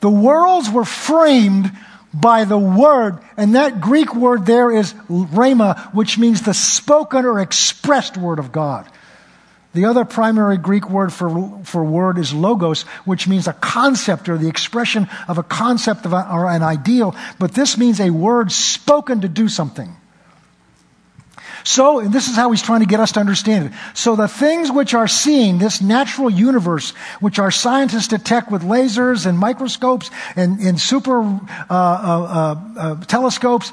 The 0.02 0.10
worlds 0.10 0.70
were 0.70 0.84
framed 0.84 1.72
by 2.14 2.44
the 2.44 2.58
word, 2.58 3.20
and 3.38 3.56
that 3.56 3.80
Greek 3.80 4.14
word 4.14 4.46
there 4.46 4.70
is 4.70 4.94
rhema, 5.10 5.94
which 5.94 6.18
means 6.18 6.42
the 6.42 6.54
spoken 6.54 7.26
or 7.26 7.40
expressed 7.40 8.18
word 8.18 8.38
of 8.38 8.52
God. 8.52 8.88
The 9.74 9.86
other 9.86 10.06
primary 10.06 10.58
Greek 10.58 10.88
word 10.90 11.12
for, 11.12 11.60
for 11.64 11.84
word 11.84 12.20
is 12.20 12.32
logos, 12.32 12.84
which 13.06 13.28
means 13.28 13.48
a 13.48 13.54
concept 13.54 14.30
or 14.30 14.38
the 14.38 14.48
expression 14.48 15.08
of 15.28 15.40
a 15.40 15.44
concept 15.44 16.06
a, 16.06 16.32
or 16.32 16.48
an 16.48 16.62
ideal, 16.62 17.16
but 17.40 17.54
this 17.54 17.78
means 17.78 18.00
a 18.00 18.12
word 18.12 18.52
spoken 18.52 19.22
to 19.22 19.28
do 19.28 19.50
something. 19.50 19.96
So, 21.64 22.00
and 22.00 22.14
this 22.14 22.28
is 22.28 22.36
how 22.36 22.52
he's 22.52 22.62
trying 22.62 22.82
to 22.82 22.86
get 22.86 23.00
us 23.00 23.14
to 23.14 23.20
understand 23.20 23.68
it. 23.68 23.72
So 23.94 24.16
the 24.16 24.28
things 24.28 24.70
which 24.70 24.94
are 24.94 25.08
seen, 25.08 25.58
this 25.58 25.82
natural 25.82 26.30
universe, 26.30 26.92
which 27.20 27.40
our 27.40 27.52
scientists 27.52 28.10
detect 28.10 28.52
with 28.52 28.64
lasers 28.64 29.26
and 29.26 29.40
microscopes 29.40 30.12
and, 30.36 30.60
and 30.60 30.80
super 30.80 31.22
uh, 31.22 31.40
uh, 31.70 31.76
uh, 31.76 32.80
uh 32.80 32.96
telescopes, 33.06 33.72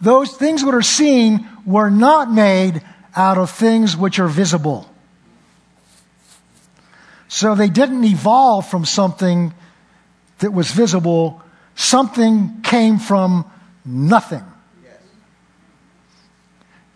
those 0.00 0.36
things 0.36 0.64
that 0.64 0.74
are 0.74 0.82
seen 0.82 1.48
were 1.64 1.90
not 1.90 2.30
made 2.30 2.82
out 3.16 3.38
of 3.38 3.50
things 3.50 3.96
which 3.96 4.18
are 4.18 4.28
visible. 4.28 4.88
So 7.28 7.54
they 7.54 7.68
didn't 7.68 8.04
evolve 8.04 8.68
from 8.68 8.84
something 8.84 9.52
that 10.38 10.52
was 10.52 10.70
visible. 10.70 11.42
Something 11.74 12.62
came 12.62 12.98
from 12.98 13.50
nothing. 13.84 14.42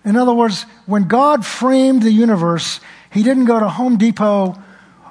In 0.04 0.16
other 0.16 0.34
words, 0.34 0.62
when 0.86 1.04
God 1.04 1.46
framed 1.46 2.02
the 2.02 2.10
universe, 2.10 2.80
He 3.12 3.22
didn't 3.22 3.44
go 3.44 3.60
to 3.60 3.68
Home 3.68 3.98
Depot 3.98 4.60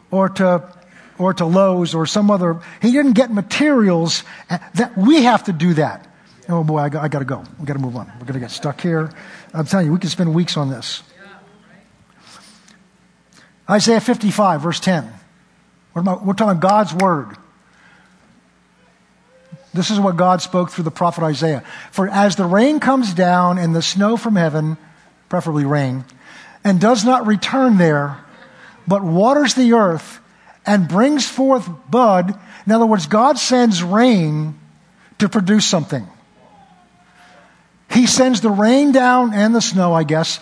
or 0.10 0.28
to, 0.30 0.70
or 1.18 1.34
to 1.34 1.46
Lowe's 1.46 1.96
or 1.96 2.06
some 2.06 2.30
other, 2.30 2.60
He 2.82 2.92
didn't 2.92 3.14
get 3.14 3.32
materials 3.32 4.24
that 4.50 4.98
we 4.98 5.24
have 5.24 5.46
to 5.46 5.54
do 5.54 5.76
that. 5.76 6.08
Oh 6.50 6.64
boy, 6.64 6.80
I 6.80 6.90
got, 6.90 7.04
I 7.04 7.08
got 7.08 7.20
to 7.20 7.26
go. 7.26 7.44
We 7.60 7.66
got 7.66 7.74
to 7.74 7.80
move 7.80 7.96
on. 7.96 8.08
We're 8.20 8.26
going 8.26 8.34
to 8.34 8.40
get 8.40 8.52
stuck 8.52 8.82
here. 8.82 9.12
I'm 9.54 9.66
telling 9.66 9.86
you, 9.86 9.94
we 9.94 10.00
can 10.00 10.10
spend 10.10 10.34
weeks 10.34 10.58
on 10.58 10.70
this. 10.70 11.04
Isaiah 13.70 14.02
55, 14.02 14.62
verse 14.62 14.80
10. 14.80 15.12
We're 15.94 16.34
talking 16.34 16.60
God's 16.60 16.94
word. 16.94 17.38
This 19.74 19.90
is 19.90 20.00
what 20.00 20.18
God 20.18 20.42
spoke 20.42 20.70
through 20.70 20.84
the 20.84 20.92
prophet 20.92 21.24
Isaiah. 21.24 21.64
For 21.92 22.10
as 22.10 22.36
the 22.36 22.46
rain 22.46 22.80
comes 22.80 23.14
down 23.14 23.58
and 23.58 23.74
the 23.74 23.82
snow 23.82 24.18
from 24.18 24.36
heaven, 24.36 24.78
preferably 25.30 25.66
rain, 25.66 26.04
and 26.64 26.80
does 26.80 27.06
not 27.06 27.26
return 27.26 27.78
there, 27.78 28.18
but 28.88 29.04
waters 29.04 29.54
the 29.54 29.74
earth 29.74 30.20
and 30.66 30.88
brings 30.88 31.28
forth 31.28 31.70
bud. 31.90 32.38
In 32.66 32.72
other 32.72 32.86
words, 32.86 33.08
God 33.08 33.38
sends 33.38 33.82
rain 33.82 34.60
to 35.20 35.30
produce 35.30 35.66
something. 35.66 36.08
He 37.90 38.08
sends 38.08 38.42
the 38.42 38.50
rain 38.50 38.92
down 38.92 39.34
and 39.34 39.56
the 39.56 39.62
snow, 39.62 39.94
I 39.94 40.04
guess, 40.04 40.40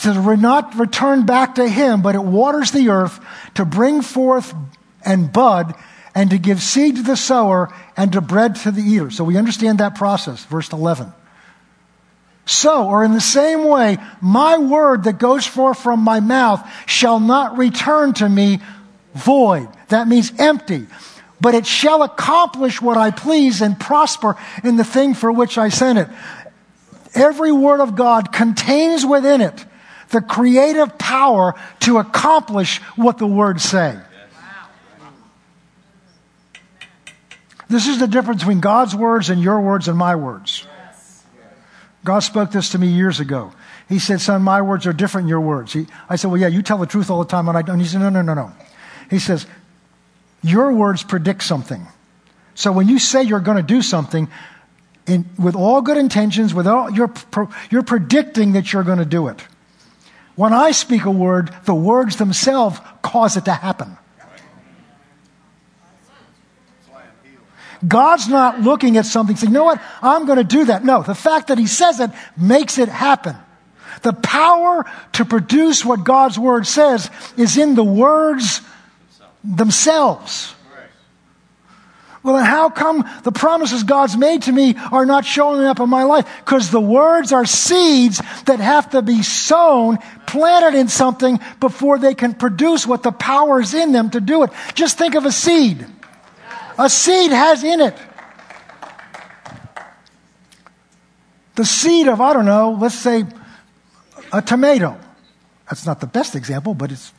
to 0.00 0.36
not 0.36 0.74
return 0.76 1.26
back 1.26 1.56
to 1.56 1.68
Him, 1.68 2.02
but 2.02 2.14
it 2.14 2.22
waters 2.22 2.70
the 2.70 2.88
earth 2.88 3.20
to 3.54 3.64
bring 3.64 4.02
forth 4.02 4.54
and 5.04 5.32
bud 5.32 5.74
and 6.14 6.30
to 6.30 6.38
give 6.38 6.62
seed 6.62 6.96
to 6.96 7.02
the 7.02 7.16
sower 7.16 7.72
and 7.96 8.12
to 8.12 8.20
bread 8.20 8.56
to 8.56 8.70
the 8.70 8.82
eater. 8.82 9.10
So 9.10 9.24
we 9.24 9.36
understand 9.36 9.78
that 9.78 9.94
process. 9.94 10.44
Verse 10.44 10.72
11. 10.72 11.12
So, 12.44 12.88
or 12.88 13.04
in 13.04 13.12
the 13.12 13.20
same 13.20 13.64
way, 13.64 13.98
my 14.20 14.58
word 14.58 15.04
that 15.04 15.18
goes 15.18 15.46
forth 15.46 15.78
from 15.78 16.00
my 16.00 16.20
mouth 16.20 16.66
shall 16.86 17.20
not 17.20 17.56
return 17.56 18.14
to 18.14 18.28
me 18.28 18.60
void. 19.14 19.68
That 19.88 20.08
means 20.08 20.32
empty. 20.38 20.86
But 21.40 21.54
it 21.54 21.66
shall 21.66 22.02
accomplish 22.02 22.82
what 22.82 22.96
I 22.96 23.10
please 23.10 23.62
and 23.62 23.78
prosper 23.78 24.36
in 24.64 24.76
the 24.76 24.84
thing 24.84 25.14
for 25.14 25.30
which 25.30 25.56
I 25.56 25.68
sent 25.68 25.98
it. 25.98 26.08
Every 27.14 27.52
word 27.52 27.80
of 27.80 27.94
God 27.94 28.32
contains 28.32 29.04
within 29.04 29.40
it 29.40 29.64
the 30.12 30.20
creative 30.20 30.96
power 30.98 31.54
to 31.80 31.98
accomplish 31.98 32.78
what 32.96 33.18
the 33.18 33.26
words 33.26 33.64
say. 33.64 33.98
This 37.68 37.88
is 37.88 37.98
the 37.98 38.06
difference 38.06 38.42
between 38.42 38.60
God's 38.60 38.94
words 38.94 39.30
and 39.30 39.42
your 39.42 39.60
words 39.60 39.88
and 39.88 39.96
my 39.96 40.14
words. 40.14 40.66
God 42.04 42.18
spoke 42.20 42.50
this 42.50 42.70
to 42.70 42.78
me 42.78 42.88
years 42.88 43.18
ago. 43.18 43.52
He 43.88 43.98
said, 43.98 44.20
Son, 44.20 44.42
my 44.42 44.62
words 44.62 44.86
are 44.86 44.92
different 44.92 45.24
than 45.24 45.30
your 45.30 45.40
words. 45.40 45.72
He, 45.72 45.86
I 46.08 46.16
said, 46.16 46.30
Well, 46.30 46.40
yeah, 46.40 46.48
you 46.48 46.62
tell 46.62 46.78
the 46.78 46.86
truth 46.86 47.10
all 47.10 47.18
the 47.18 47.30
time. 47.30 47.48
And, 47.48 47.56
I, 47.56 47.76
he 47.76 47.84
said, 47.84 48.00
No, 48.00 48.10
no, 48.10 48.22
no, 48.22 48.34
no. 48.34 48.52
He 49.08 49.18
says, 49.18 49.46
Your 50.42 50.72
words 50.72 51.02
predict 51.02 51.42
something. 51.42 51.86
So 52.54 52.72
when 52.72 52.88
you 52.88 52.98
say 52.98 53.22
you're 53.22 53.40
going 53.40 53.56
to 53.56 53.62
do 53.62 53.80
something, 53.80 54.28
in, 55.06 55.28
with 55.38 55.56
all 55.56 55.80
good 55.82 55.96
intentions, 55.96 56.54
with 56.54 56.66
all, 56.66 56.90
you're, 56.90 57.12
you're 57.70 57.82
predicting 57.82 58.52
that 58.52 58.72
you're 58.72 58.84
going 58.84 58.98
to 58.98 59.04
do 59.04 59.28
it. 59.28 59.42
When 60.34 60.52
I 60.52 60.70
speak 60.70 61.04
a 61.04 61.10
word, 61.10 61.54
the 61.64 61.74
words 61.74 62.16
themselves 62.16 62.78
cause 63.02 63.36
it 63.36 63.44
to 63.44 63.52
happen. 63.52 63.98
God's 67.86 68.28
not 68.28 68.60
looking 68.60 68.96
at 68.96 69.06
something 69.06 69.36
saying, 69.36 69.52
you 69.52 69.58
know 69.58 69.64
what, 69.64 69.82
I'm 70.00 70.24
going 70.24 70.38
to 70.38 70.44
do 70.44 70.66
that. 70.66 70.84
No, 70.84 71.02
the 71.02 71.14
fact 71.14 71.48
that 71.48 71.58
He 71.58 71.66
says 71.66 72.00
it 72.00 72.10
makes 72.36 72.78
it 72.78 72.88
happen. 72.88 73.36
The 74.02 74.12
power 74.12 74.86
to 75.14 75.24
produce 75.24 75.84
what 75.84 76.04
God's 76.04 76.38
Word 76.38 76.66
says 76.66 77.10
is 77.36 77.58
in 77.58 77.74
the 77.74 77.84
words 77.84 78.60
themselves. 79.44 80.54
Well, 82.22 82.36
then 82.36 82.44
how 82.44 82.70
come 82.70 83.08
the 83.24 83.32
promises 83.32 83.82
God's 83.82 84.16
made 84.16 84.42
to 84.42 84.52
me 84.52 84.76
are 84.92 85.04
not 85.04 85.24
showing 85.24 85.64
up 85.64 85.80
in 85.80 85.88
my 85.88 86.04
life? 86.04 86.28
Because 86.44 86.70
the 86.70 86.80
words 86.80 87.32
are 87.32 87.44
seeds 87.44 88.22
that 88.46 88.60
have 88.60 88.90
to 88.90 89.02
be 89.02 89.22
sown, 89.22 89.98
planted 90.26 90.78
in 90.78 90.86
something 90.88 91.40
before 91.58 91.98
they 91.98 92.14
can 92.14 92.34
produce 92.34 92.86
what 92.86 93.02
the 93.02 93.10
power 93.10 93.60
is 93.60 93.74
in 93.74 93.92
them 93.92 94.10
to 94.10 94.20
do 94.20 94.44
it. 94.44 94.50
Just 94.74 94.98
think 94.98 95.16
of 95.16 95.24
a 95.26 95.32
seed. 95.32 95.84
A 96.78 96.88
seed 96.88 97.32
has 97.32 97.64
in 97.64 97.80
it 97.80 97.96
the 101.54 101.64
seed 101.64 102.08
of, 102.08 102.20
I 102.20 102.32
don't 102.32 102.46
know, 102.46 102.76
let's 102.80 102.94
say 102.94 103.24
a 104.32 104.42
tomato. 104.42 104.98
That's 105.68 105.86
not 105.86 106.00
the 106.00 106.06
best 106.06 106.34
example, 106.34 106.74
but 106.74 106.92
it's 106.92 107.12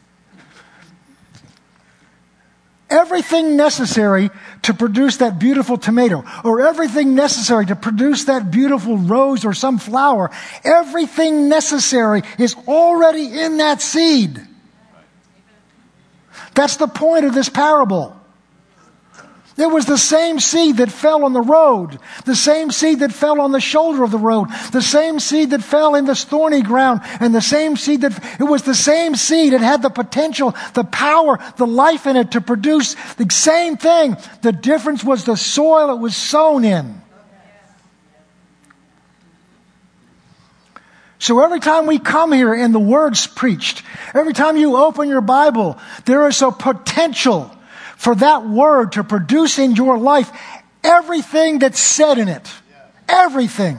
everything 2.93 3.57
necessary 3.57 4.29
to 4.61 4.73
produce 4.73 5.17
that 5.17 5.39
beautiful 5.39 5.77
tomato, 5.77 6.23
or 6.43 6.61
everything 6.61 7.15
necessary 7.15 7.65
to 7.65 7.75
produce 7.75 8.25
that 8.25 8.51
beautiful 8.51 8.97
rose 8.97 9.43
or 9.43 9.53
some 9.53 9.77
flower. 9.77 10.29
Everything 10.63 11.49
necessary 11.49 12.21
is 12.37 12.55
already 12.67 13.25
in 13.39 13.57
that 13.57 13.81
seed. 13.81 14.39
That's 16.53 16.77
the 16.77 16.87
point 16.87 17.25
of 17.25 17.33
this 17.33 17.49
parable. 17.49 18.15
It 19.55 19.69
was 19.69 19.85
the 19.85 19.99
same 19.99 20.39
seed 20.39 20.77
that 20.77 20.91
fell 20.91 21.23
on 21.23 21.33
the 21.33 21.41
road, 21.41 21.99
the 22.25 22.35
same 22.35 22.71
seed 22.71 22.99
that 22.99 23.13
fell 23.13 23.39
on 23.39 23.51
the 23.51 23.59
shoulder 23.61 24.03
of 24.03 24.09
the 24.09 24.17
road, 24.17 24.47
the 24.71 24.81
same 24.81 25.19
seed 25.19 25.51
that 25.51 25.63
fell 25.63 25.93
in 25.93 26.05
this 26.05 26.23
thorny 26.23 26.63
ground, 26.63 27.01
and 27.19 27.35
the 27.35 27.41
same 27.41 27.77
seed 27.77 28.01
that, 28.01 28.39
it 28.39 28.45
was 28.45 28.63
the 28.63 28.73
same 28.73 29.15
seed. 29.15 29.53
It 29.53 29.61
had 29.61 29.83
the 29.83 29.91
potential, 29.91 30.55
the 30.73 30.83
power, 30.83 31.37
the 31.57 31.67
life 31.67 32.07
in 32.07 32.15
it 32.15 32.31
to 32.31 32.41
produce 32.41 32.95
the 33.15 33.27
same 33.29 33.77
thing. 33.77 34.17
The 34.41 34.51
difference 34.51 35.03
was 35.03 35.23
the 35.23 35.37
soil 35.37 35.91
it 35.95 35.99
was 35.99 36.15
sown 36.15 36.65
in. 36.65 37.01
So 41.19 41.39
every 41.41 41.59
time 41.59 41.85
we 41.85 41.99
come 41.99 42.31
here 42.31 42.53
and 42.53 42.73
the 42.73 42.79
word's 42.79 43.27
preached, 43.27 43.83
every 44.15 44.33
time 44.33 44.57
you 44.57 44.75
open 44.75 45.07
your 45.07 45.21
Bible, 45.21 45.77
there 46.05 46.27
is 46.27 46.41
a 46.41 46.51
potential 46.51 47.49
for 48.03 48.15
that 48.15 48.45
word 48.45 48.91
to 48.91 49.03
produce 49.03 49.57
in 49.57 49.77
your 49.77 49.97
life 49.97 50.29
everything 50.83 51.59
that's 51.59 51.79
said 51.79 52.17
in 52.17 52.27
it. 52.27 52.51
Everything. 53.07 53.77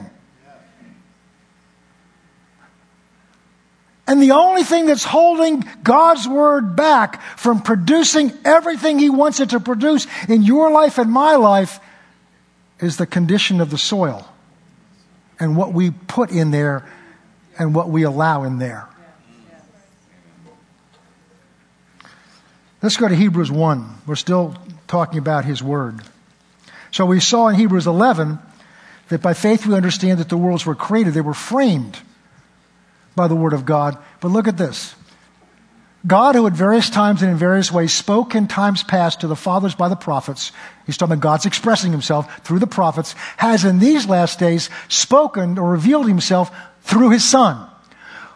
And 4.07 4.19
the 4.19 4.31
only 4.31 4.63
thing 4.63 4.87
that's 4.87 5.03
holding 5.03 5.63
God's 5.83 6.27
word 6.27 6.75
back 6.75 7.21
from 7.37 7.61
producing 7.61 8.33
everything 8.43 8.97
He 8.97 9.11
wants 9.11 9.39
it 9.39 9.51
to 9.51 9.59
produce 9.59 10.07
in 10.27 10.41
your 10.41 10.71
life 10.71 10.97
and 10.97 11.11
my 11.11 11.35
life 11.35 11.79
is 12.79 12.97
the 12.97 13.05
condition 13.05 13.61
of 13.61 13.69
the 13.69 13.77
soil 13.77 14.27
and 15.39 15.55
what 15.55 15.71
we 15.71 15.91
put 15.91 16.31
in 16.31 16.49
there 16.49 16.83
and 17.59 17.75
what 17.75 17.89
we 17.89 18.01
allow 18.01 18.41
in 18.43 18.57
there. 18.57 18.89
Let's 22.85 22.97
go 22.97 23.07
to 23.07 23.15
Hebrews 23.15 23.49
1. 23.49 24.01
We're 24.05 24.13
still 24.13 24.55
talking 24.85 25.17
about 25.17 25.43
his 25.43 25.63
word. 25.63 26.01
So 26.91 27.07
we 27.07 27.19
saw 27.19 27.47
in 27.47 27.55
Hebrews 27.55 27.87
11 27.87 28.37
that 29.09 29.23
by 29.23 29.33
faith 29.33 29.65
we 29.65 29.73
understand 29.73 30.19
that 30.19 30.29
the 30.29 30.37
worlds 30.37 30.67
were 30.67 30.75
created, 30.75 31.15
they 31.15 31.21
were 31.21 31.33
framed 31.33 31.97
by 33.15 33.27
the 33.27 33.35
word 33.35 33.53
of 33.53 33.65
God. 33.65 33.97
But 34.21 34.27
look 34.27 34.47
at 34.47 34.57
this. 34.57 34.93
God, 36.05 36.35
who 36.35 36.45
at 36.45 36.53
various 36.53 36.91
times 36.91 37.23
and 37.23 37.31
in 37.31 37.37
various 37.37 37.71
ways 37.71 37.91
spoke 37.91 38.35
in 38.35 38.47
times 38.47 38.83
past 38.83 39.21
to 39.21 39.27
the 39.27 39.35
fathers 39.35 39.73
by 39.73 39.89
the 39.89 39.95
prophets, 39.95 40.51
he's 40.85 40.95
talking 40.95 41.13
about 41.13 41.23
God's 41.23 41.47
expressing 41.47 41.91
himself 41.91 42.45
through 42.45 42.59
the 42.59 42.67
prophets, 42.67 43.13
has 43.37 43.65
in 43.65 43.79
these 43.79 44.05
last 44.05 44.37
days 44.37 44.69
spoken 44.89 45.57
or 45.57 45.71
revealed 45.71 46.07
himself 46.07 46.55
through 46.83 47.09
his 47.09 47.27
Son, 47.27 47.67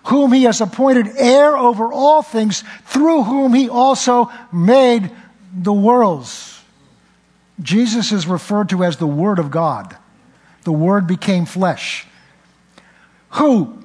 whom 0.10 0.34
he 0.34 0.44
has 0.44 0.60
appointed 0.60 1.08
heir 1.18 1.56
over 1.56 1.94
all 1.94 2.22
things, 2.22 2.64
through 2.86 3.24
whom 3.24 3.54
he 3.54 3.70
also 3.70 4.32
made 4.52 5.12
the 5.54 5.74
worlds. 5.74 6.62
Jesus 7.62 8.12
is 8.12 8.26
referred 8.26 8.70
to 8.70 8.84
as 8.84 8.98
the 8.98 9.08
Word 9.08 9.38
of 9.38 9.52
God. 9.52 9.96
The 10.64 10.72
Word 10.72 11.06
became 11.06 11.46
flesh. 11.46 12.08
Who? 13.32 13.84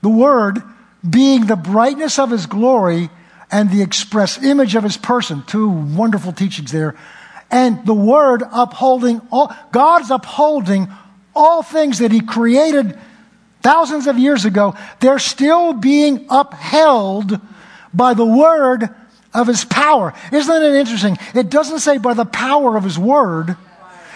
The 0.00 0.08
Word, 0.08 0.62
being 1.08 1.46
the 1.46 1.56
brightness 1.56 2.18
of 2.18 2.30
his 2.30 2.46
glory 2.46 3.10
and 3.50 3.70
the 3.70 3.82
express 3.82 4.42
image 4.42 4.74
of 4.74 4.84
his 4.84 4.96
person. 4.96 5.42
Two 5.46 5.68
wonderful 5.68 6.32
teachings 6.32 6.70
there. 6.70 6.94
And 7.50 7.84
the 7.86 7.94
word 7.94 8.42
upholding 8.52 9.20
all, 9.30 9.54
God's 9.70 10.10
upholding 10.10 10.88
all 11.36 11.62
things 11.62 11.98
that 11.98 12.10
he 12.10 12.20
created 12.20 12.98
thousands 13.64 14.06
of 14.06 14.16
years 14.18 14.44
ago. 14.44 14.76
They're 15.00 15.18
still 15.18 15.72
being 15.72 16.26
upheld 16.30 17.40
by 17.92 18.14
the 18.14 18.26
word 18.26 18.94
of 19.32 19.48
his 19.48 19.64
power. 19.64 20.14
Isn't 20.30 20.62
it 20.62 20.74
interesting? 20.76 21.16
It 21.34 21.50
doesn't 21.50 21.80
say 21.80 21.98
by 21.98 22.14
the 22.14 22.26
power 22.26 22.76
of 22.76 22.84
his 22.84 22.98
word. 22.98 23.56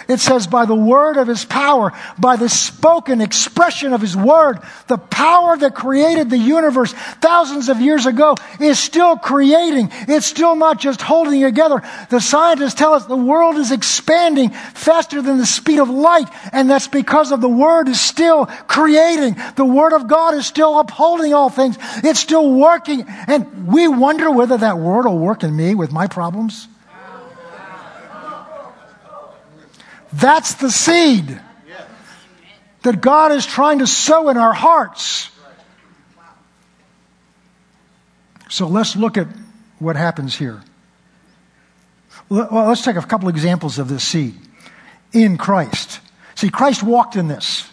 It 0.09 0.21
says, 0.21 0.47
by 0.47 0.65
the 0.65 0.75
word 0.75 1.19
of 1.19 1.29
his 1.29 1.45
power, 1.45 1.93
by 2.19 2.37
the 2.37 2.49
spoken 2.49 3.21
expression 3.21 3.93
of 3.93 4.01
his 4.01 4.17
word, 4.17 4.59
the 4.87 4.97
power 4.97 5.55
that 5.59 5.75
created 5.75 6.31
the 6.31 6.39
universe 6.39 6.95
thousands 7.21 7.69
of 7.69 7.83
years 7.83 8.07
ago 8.07 8.35
is 8.59 8.79
still 8.79 9.19
creating. 9.19 9.91
It's 10.09 10.25
still 10.25 10.57
not 10.57 10.81
just 10.81 11.03
holding 11.03 11.43
together. 11.43 11.83
The 12.09 12.21
scientists 12.21 12.73
tell 12.73 12.95
us 12.95 13.05
the 13.05 13.17
world 13.17 13.57
is 13.57 13.71
expanding 13.71 14.49
faster 14.49 15.21
than 15.21 15.37
the 15.37 15.45
speed 15.45 15.79
of 15.79 15.91
light, 15.91 16.29
and 16.53 16.71
that's 16.71 16.89
because 16.89 17.31
of 17.31 17.43
the 17.43 17.49
word 17.49 17.89
is 17.89 18.01
still 18.01 18.47
creating. 18.47 19.37
The 19.57 19.67
word 19.67 19.93
of 19.93 20.09
God 20.09 20.33
is 20.33 20.47
still 20.47 20.81
upholding 20.81 21.35
all 21.35 21.51
things. 21.51 21.77
It's 22.03 22.21
still 22.21 22.51
working. 22.51 23.05
And 23.27 23.69
we 23.69 23.89
wonder 23.89 24.31
whether 24.31 24.57
that 24.57 24.79
word 24.79 25.05
will 25.05 25.19
work 25.19 25.45
in 25.45 25.55
me 25.55 25.75
with 25.75 25.93
my 25.93 26.07
problems. 26.07 26.67
That's 30.13 30.55
the 30.55 30.71
seed 30.71 31.41
that 32.83 33.01
God 33.01 33.33
is 33.33 33.45
trying 33.45 33.81
to 33.81 33.87
sow 33.87 34.29
in 34.29 34.37
our 34.37 34.53
hearts. 34.53 35.31
So 38.49 38.67
let's 38.67 38.97
look 38.97 39.19
at 39.19 39.29
what 39.79 39.97
happens 39.97 40.37
here. 40.37 40.63
Well, 42.29 42.69
let's 42.69 42.83
take 42.83 42.97
a 42.97 43.03
couple 43.03 43.29
examples 43.29 43.79
of 43.79 43.89
this 43.89 44.05
seed 44.05 44.35
in 45.13 45.37
Christ. 45.39 46.01
See, 46.35 46.51
Christ 46.51 46.83
walked 46.83 47.17
in 47.17 47.29
this. 47.29 47.69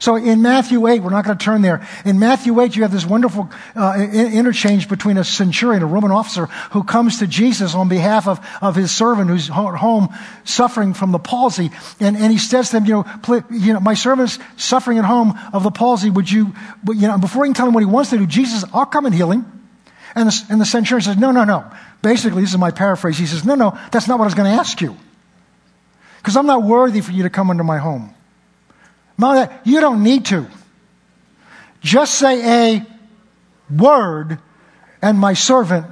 So 0.00 0.16
in 0.16 0.40
Matthew 0.40 0.88
8, 0.88 1.02
we're 1.02 1.10
not 1.10 1.26
going 1.26 1.36
to 1.36 1.44
turn 1.44 1.60
there. 1.60 1.86
In 2.06 2.18
Matthew 2.18 2.58
8, 2.58 2.74
you 2.74 2.82
have 2.82 2.90
this 2.90 3.04
wonderful 3.04 3.50
uh, 3.76 4.08
interchange 4.10 4.88
between 4.88 5.18
a 5.18 5.24
centurion, 5.24 5.82
a 5.82 5.86
Roman 5.86 6.10
officer, 6.10 6.46
who 6.72 6.82
comes 6.84 7.18
to 7.18 7.26
Jesus 7.26 7.74
on 7.74 7.90
behalf 7.90 8.26
of, 8.26 8.40
of 8.62 8.76
his 8.76 8.90
servant 8.90 9.28
who's 9.28 9.48
home 9.48 10.08
suffering 10.44 10.94
from 10.94 11.12
the 11.12 11.18
palsy. 11.18 11.70
And, 12.00 12.16
and 12.16 12.32
he 12.32 12.38
says 12.38 12.70
to 12.70 12.78
him, 12.78 12.86
you 12.86 12.92
know, 12.94 13.44
you 13.50 13.74
know, 13.74 13.80
my 13.80 13.92
servant's 13.92 14.38
suffering 14.56 14.96
at 14.96 15.04
home 15.04 15.38
of 15.52 15.64
the 15.64 15.70
palsy. 15.70 16.08
Would 16.08 16.30
you, 16.30 16.54
you 16.88 17.06
know, 17.06 17.18
before 17.18 17.44
he 17.44 17.48
can 17.48 17.54
tell 17.54 17.68
him 17.68 17.74
what 17.74 17.80
he 17.80 17.86
wants 17.86 18.08
to 18.08 18.16
do, 18.16 18.26
Jesus, 18.26 18.64
I'll 18.72 18.86
come 18.86 19.04
and 19.04 19.14
heal 19.14 19.30
him. 19.30 19.68
And 20.14 20.30
the, 20.30 20.46
and 20.48 20.58
the 20.58 20.64
centurion 20.64 21.04
says, 21.04 21.18
no, 21.18 21.30
no, 21.30 21.44
no. 21.44 21.70
Basically, 22.00 22.40
this 22.40 22.52
is 22.52 22.58
my 22.58 22.70
paraphrase. 22.70 23.18
He 23.18 23.26
says, 23.26 23.44
no, 23.44 23.54
no, 23.54 23.78
that's 23.92 24.08
not 24.08 24.18
what 24.18 24.24
I 24.24 24.28
was 24.28 24.34
going 24.34 24.50
to 24.50 24.58
ask 24.58 24.80
you. 24.80 24.96
Because 26.16 26.38
I'm 26.38 26.46
not 26.46 26.62
worthy 26.62 27.02
for 27.02 27.12
you 27.12 27.24
to 27.24 27.30
come 27.30 27.50
into 27.50 27.64
my 27.64 27.76
home. 27.76 28.14
Mother, 29.20 29.60
you 29.64 29.80
don't 29.80 30.02
need 30.02 30.24
to. 30.26 30.46
Just 31.82 32.14
say 32.14 32.76
a 32.76 32.86
word, 33.70 34.38
and 35.02 35.18
my 35.18 35.34
servant 35.34 35.86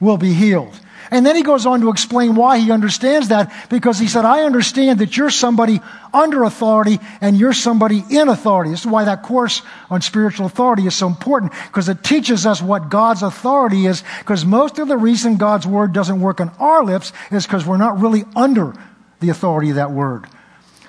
will 0.00 0.18
be 0.18 0.34
healed. 0.34 0.78
And 1.10 1.24
then 1.24 1.36
he 1.36 1.42
goes 1.42 1.64
on 1.64 1.80
to 1.80 1.90
explain 1.90 2.34
why 2.34 2.58
he 2.58 2.70
understands 2.70 3.28
that 3.28 3.52
because 3.68 3.98
he 3.98 4.08
said, 4.08 4.24
I 4.24 4.42
understand 4.42 4.98
that 4.98 5.16
you're 5.16 5.30
somebody 5.30 5.80
under 6.12 6.44
authority 6.44 6.98
and 7.20 7.36
you're 7.38 7.52
somebody 7.52 8.02
in 8.10 8.28
authority. 8.28 8.70
This 8.70 8.80
is 8.80 8.86
why 8.86 9.04
that 9.04 9.22
course 9.22 9.62
on 9.90 10.02
spiritual 10.02 10.46
authority 10.46 10.86
is 10.86 10.94
so 10.94 11.06
important 11.06 11.52
because 11.66 11.88
it 11.88 12.02
teaches 12.02 12.46
us 12.46 12.60
what 12.60 12.88
God's 12.88 13.22
authority 13.22 13.86
is 13.86 14.02
because 14.20 14.44
most 14.44 14.78
of 14.78 14.88
the 14.88 14.96
reason 14.96 15.36
God's 15.36 15.66
word 15.66 15.92
doesn't 15.92 16.20
work 16.20 16.40
on 16.40 16.50
our 16.58 16.82
lips 16.82 17.12
is 17.30 17.46
because 17.46 17.66
we're 17.66 17.76
not 17.76 18.00
really 18.00 18.24
under 18.34 18.74
the 19.20 19.28
authority 19.28 19.70
of 19.70 19.76
that 19.76 19.90
word. 19.90 20.26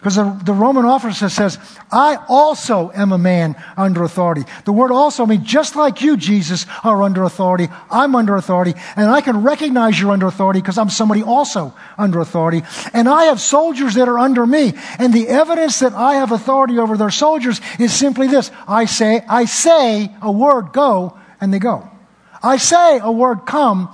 Because 0.06 0.18
the, 0.18 0.40
the, 0.44 0.54
Roman 0.54 0.86
officer 0.86 1.30
says, 1.30 1.58
I 1.92 2.24
also 2.28 2.92
am 2.94 3.12
a 3.12 3.18
man 3.18 3.56
under 3.76 4.04
authority. 4.04 4.44
The 4.64 4.72
word 4.72 4.92
also 4.92 5.26
means 5.26 5.48
just 5.48 5.76
like 5.76 6.04
you, 6.04 6.16
Jesus, 6.16 6.68
are 6.84 7.02
under 7.02 7.24
authority, 7.24 7.70
I'm 7.90 8.16
under 8.16 8.36
authority, 8.36 8.76
and 8.96 9.10
I 9.10 9.22
can 9.22 9.42
recognize 9.42 10.00
you're 10.00 10.12
under 10.12 10.28
authority 10.28 10.62
because 10.62 10.78
I'm 10.78 10.92
somebody 10.92 11.24
also 11.24 11.74
under 11.98 12.20
authority. 12.20 12.62
And 12.94 13.10
I 13.10 13.24
have 13.24 13.42
soldiers 13.42 13.96
that 13.96 14.08
are 14.08 14.20
under 14.20 14.46
me. 14.46 14.74
And 15.00 15.12
the 15.12 15.28
evidence 15.28 15.80
that 15.80 15.94
I 15.94 16.18
have 16.18 16.32
authority 16.32 16.78
over 16.78 16.98
their 16.98 17.10
soldiers 17.10 17.60
is 17.80 17.92
simply 17.92 18.28
this. 18.28 18.52
I 18.68 18.86
say, 18.86 19.26
I 19.28 19.46
say 19.46 20.16
a 20.22 20.32
word, 20.32 20.72
go, 20.72 21.18
and 21.42 21.52
they 21.52 21.58
go. 21.58 21.90
I 22.44 22.58
say 22.58 23.00
a 23.00 23.12
word, 23.12 23.48
come, 23.48 23.92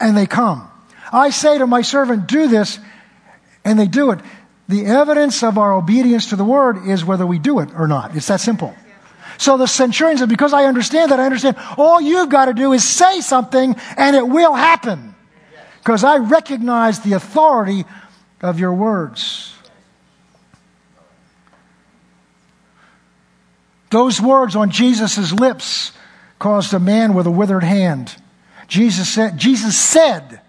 and 0.00 0.16
they 0.16 0.26
come. 0.26 0.68
I 1.12 1.30
say 1.30 1.58
to 1.58 1.68
my 1.68 1.82
servant, 1.82 2.26
do 2.26 2.48
this, 2.48 2.80
and 3.64 3.78
they 3.78 3.86
do 3.86 4.10
it. 4.10 4.18
The 4.68 4.86
evidence 4.86 5.42
of 5.42 5.58
our 5.58 5.72
obedience 5.72 6.30
to 6.30 6.36
the 6.36 6.44
word 6.44 6.88
is 6.88 7.04
whether 7.04 7.26
we 7.26 7.38
do 7.38 7.60
it 7.60 7.70
or 7.76 7.86
not. 7.86 8.16
It's 8.16 8.26
that 8.26 8.40
simple. 8.40 8.74
So 9.38 9.56
the 9.56 9.66
centurion 9.66 10.18
said, 10.18 10.28
because 10.28 10.52
I 10.52 10.64
understand 10.64 11.10
that, 11.10 11.20
I 11.20 11.26
understand 11.26 11.56
all 11.76 12.00
you've 12.00 12.30
got 12.30 12.46
to 12.46 12.54
do 12.54 12.72
is 12.72 12.82
say 12.82 13.20
something 13.20 13.76
and 13.96 14.16
it 14.16 14.26
will 14.26 14.54
happen. 14.54 15.14
Because 15.78 16.02
I 16.02 16.16
recognize 16.16 17.00
the 17.00 17.12
authority 17.12 17.84
of 18.40 18.58
your 18.58 18.72
words. 18.72 19.54
Those 23.90 24.20
words 24.20 24.56
on 24.56 24.70
Jesus' 24.70 25.32
lips 25.32 25.92
caused 26.38 26.74
a 26.74 26.80
man 26.80 27.14
with 27.14 27.26
a 27.26 27.30
withered 27.30 27.62
hand. 27.62 28.16
Jesus 28.66 29.08
said, 29.08 29.38
Jesus 29.38 29.78
said, 29.78 30.40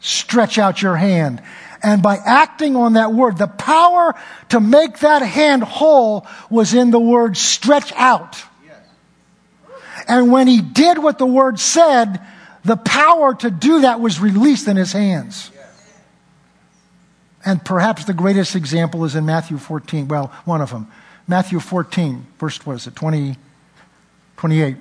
stretch 0.00 0.56
out 0.58 0.80
your 0.80 0.96
hand. 0.96 1.42
And 1.84 2.02
by 2.02 2.16
acting 2.16 2.76
on 2.76 2.94
that 2.94 3.12
word, 3.12 3.36
the 3.36 3.46
power 3.46 4.14
to 4.48 4.58
make 4.58 5.00
that 5.00 5.20
hand 5.20 5.62
whole 5.62 6.26
was 6.48 6.72
in 6.72 6.90
the 6.90 6.98
word 6.98 7.36
stretch 7.36 7.92
out. 7.92 8.42
And 10.08 10.32
when 10.32 10.48
he 10.48 10.62
did 10.62 10.98
what 10.98 11.18
the 11.18 11.26
word 11.26 11.60
said, 11.60 12.20
the 12.64 12.76
power 12.76 13.34
to 13.34 13.50
do 13.50 13.82
that 13.82 14.00
was 14.00 14.18
released 14.18 14.66
in 14.66 14.76
his 14.76 14.92
hands. 14.92 15.50
And 17.44 17.62
perhaps 17.62 18.06
the 18.06 18.14
greatest 18.14 18.56
example 18.56 19.04
is 19.04 19.14
in 19.14 19.26
Matthew 19.26 19.58
14. 19.58 20.08
Well, 20.08 20.32
one 20.46 20.62
of 20.62 20.70
them. 20.70 20.90
Matthew 21.28 21.60
14, 21.60 22.26
verse, 22.38 22.64
what 22.64 22.76
is 22.76 22.86
it, 22.86 22.96
20, 22.96 23.36
28. 24.38 24.76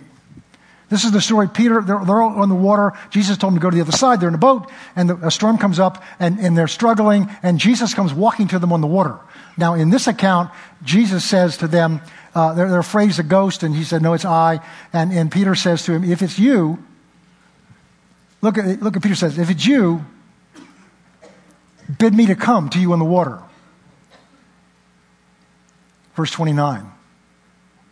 This 0.94 1.06
is 1.06 1.12
the 1.12 1.22
story. 1.22 1.50
Peter, 1.50 1.82
they're, 1.82 2.06
they're 2.06 2.22
on 2.22 2.50
the 2.50 2.56
water. 2.56 2.94
Jesus 3.10 3.36
told 3.36 3.54
them 3.54 3.60
to 3.60 3.64
go 3.64 3.72
to 3.72 3.76
the 3.76 3.82
other 3.82 3.92
side. 3.92 4.22
They're 4.22 4.30
in 4.30 4.36
a 4.36 4.38
boat, 4.38 4.70
and 4.96 5.10
the, 5.10 5.16
a 5.26 5.32
storm 5.32 5.58
comes 5.58 5.80
up, 5.80 6.04
and, 6.20 6.38
and 6.38 6.56
they're 6.56 6.68
struggling, 6.68 7.32
and 7.42 7.58
Jesus 7.58 7.96
comes 7.96 8.14
walking 8.14 8.48
to 8.50 8.60
them 8.60 8.72
on 8.72 8.80
the 8.80 8.86
water. 8.86 9.18
Now, 9.58 9.74
in 9.74 9.90
this 9.90 10.06
account, 10.06 10.52
Jesus 10.84 11.26
says 11.26 11.58
to 11.58 11.68
them, 11.68 12.00
uh, 12.36 12.54
they're, 12.54 12.70
they're 12.70 12.78
afraid 12.78 13.08
he's 13.08 13.18
a 13.18 13.24
ghost, 13.24 13.64
and 13.64 13.76
he 13.76 13.84
said, 13.84 14.04
No, 14.04 14.14
it's 14.14 14.24
I. 14.24 14.60
And, 14.94 15.12
and 15.12 15.32
Peter 15.32 15.56
says 15.56 15.84
to 15.86 15.94
him, 15.94 16.04
If 16.04 16.22
it's 16.22 16.38
you, 16.38 16.78
look 18.44 18.60
at, 18.60 18.84
look 18.84 18.96
at 18.96 19.02
Peter 19.02 19.16
says, 19.16 19.40
If 19.40 19.50
it's 19.50 19.66
you, 19.66 20.06
bid 21.98 22.14
me 22.14 22.28
to 22.28 22.36
come 22.36 22.70
to 22.70 22.80
you 22.80 22.94
on 22.94 23.00
the 23.00 23.06
water. 23.06 23.42
Verse 26.14 26.30
29. 26.30 26.86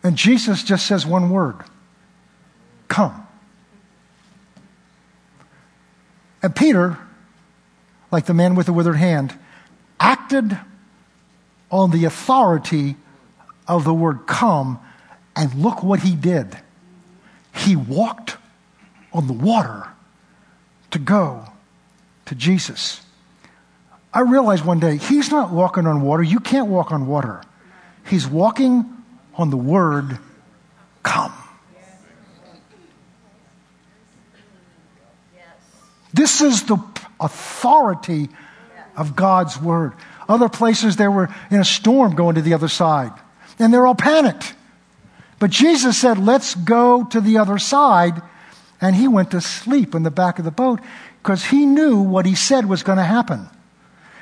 And 0.04 0.16
Jesus 0.16 0.62
just 0.62 0.86
says 0.86 1.04
one 1.04 1.30
word 1.30 1.64
Come. 2.92 3.26
And 6.42 6.54
Peter, 6.54 6.98
like 8.10 8.26
the 8.26 8.34
man 8.34 8.54
with 8.54 8.66
the 8.66 8.74
withered 8.74 8.96
hand, 8.96 9.34
acted 9.98 10.58
on 11.70 11.90
the 11.90 12.04
authority 12.04 12.96
of 13.66 13.84
the 13.84 13.94
word 13.94 14.26
come, 14.26 14.78
and 15.34 15.54
look 15.54 15.82
what 15.82 16.00
he 16.00 16.14
did. 16.14 16.58
He 17.54 17.76
walked 17.76 18.36
on 19.10 19.26
the 19.26 19.32
water 19.32 19.88
to 20.90 20.98
go 20.98 21.46
to 22.26 22.34
Jesus. 22.34 23.00
I 24.12 24.20
realized 24.20 24.66
one 24.66 24.80
day, 24.80 24.98
he's 24.98 25.30
not 25.30 25.50
walking 25.50 25.86
on 25.86 26.02
water. 26.02 26.22
You 26.22 26.40
can't 26.40 26.66
walk 26.66 26.92
on 26.92 27.06
water. 27.06 27.40
He's 28.06 28.26
walking 28.26 28.84
on 29.36 29.48
the 29.48 29.56
word 29.56 30.18
come. 31.02 31.32
This 36.12 36.40
is 36.40 36.64
the 36.64 36.78
authority 37.20 38.28
of 38.96 39.16
God's 39.16 39.60
word. 39.60 39.94
Other 40.28 40.48
places 40.48 40.96
they 40.96 41.08
were 41.08 41.28
in 41.50 41.60
a 41.60 41.64
storm 41.64 42.14
going 42.14 42.36
to 42.36 42.42
the 42.42 42.54
other 42.54 42.68
side, 42.68 43.12
and 43.58 43.72
they're 43.72 43.86
all 43.86 43.94
panicked. 43.94 44.54
But 45.38 45.50
Jesus 45.50 45.98
said, 45.98 46.18
Let's 46.18 46.54
go 46.54 47.04
to 47.06 47.20
the 47.20 47.38
other 47.38 47.58
side. 47.58 48.22
And 48.80 48.96
he 48.96 49.06
went 49.06 49.30
to 49.30 49.40
sleep 49.40 49.94
in 49.94 50.02
the 50.02 50.10
back 50.10 50.38
of 50.40 50.44
the 50.44 50.50
boat 50.50 50.80
because 51.22 51.44
he 51.44 51.66
knew 51.66 52.00
what 52.00 52.26
he 52.26 52.34
said 52.34 52.68
was 52.68 52.82
going 52.82 52.98
to 52.98 53.04
happen. 53.04 53.48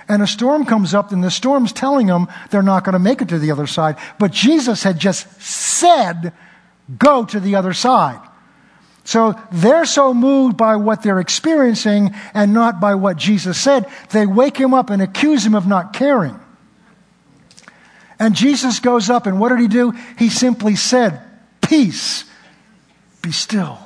And 0.07 0.23
a 0.23 0.27
storm 0.27 0.67
comes 0.67 0.93
up, 0.93 1.13
and 1.13 1.23
the 1.23 1.31
storm's 1.31 1.73
telling 1.73 2.07
them 2.07 2.27
they're 2.51 2.63
not 2.63 2.85
going 2.85 2.93
to 2.95 2.99
make 2.99 3.23
it 3.23 3.29
to 3.29 3.39
the 3.39 3.53
other 3.53 3.67
side. 3.67 3.97
But 4.19 4.33
Jesus 4.33 4.83
had 4.83 4.99
just 4.99 5.41
said, 5.41 6.33
Go 6.99 7.25
to 7.27 7.39
the 7.39 7.55
other 7.55 7.73
side. 7.73 8.21
So 9.11 9.35
they're 9.51 9.87
so 9.87 10.15
moved 10.15 10.57
by 10.57 10.77
what 10.77 11.03
they're 11.03 11.19
experiencing 11.19 12.15
and 12.33 12.55
not 12.55 12.81
by 12.81 12.95
what 12.95 13.17
Jesus 13.17 13.61
said, 13.61 13.87
they 14.11 14.25
wake 14.25 14.57
him 14.57 14.73
up 14.73 14.89
and 14.89 15.03
accuse 15.03 15.45
him 15.45 15.57
of 15.57 15.67
not 15.67 15.93
caring. 15.93 16.39
And 18.21 18.37
Jesus 18.37 18.79
goes 18.79 19.11
up, 19.11 19.27
and 19.27 19.41
what 19.41 19.49
did 19.49 19.59
he 19.59 19.67
do? 19.67 19.91
He 20.17 20.29
simply 20.29 20.77
said, 20.77 21.21
Peace, 21.61 22.25
be 23.21 23.33
still. 23.33 23.81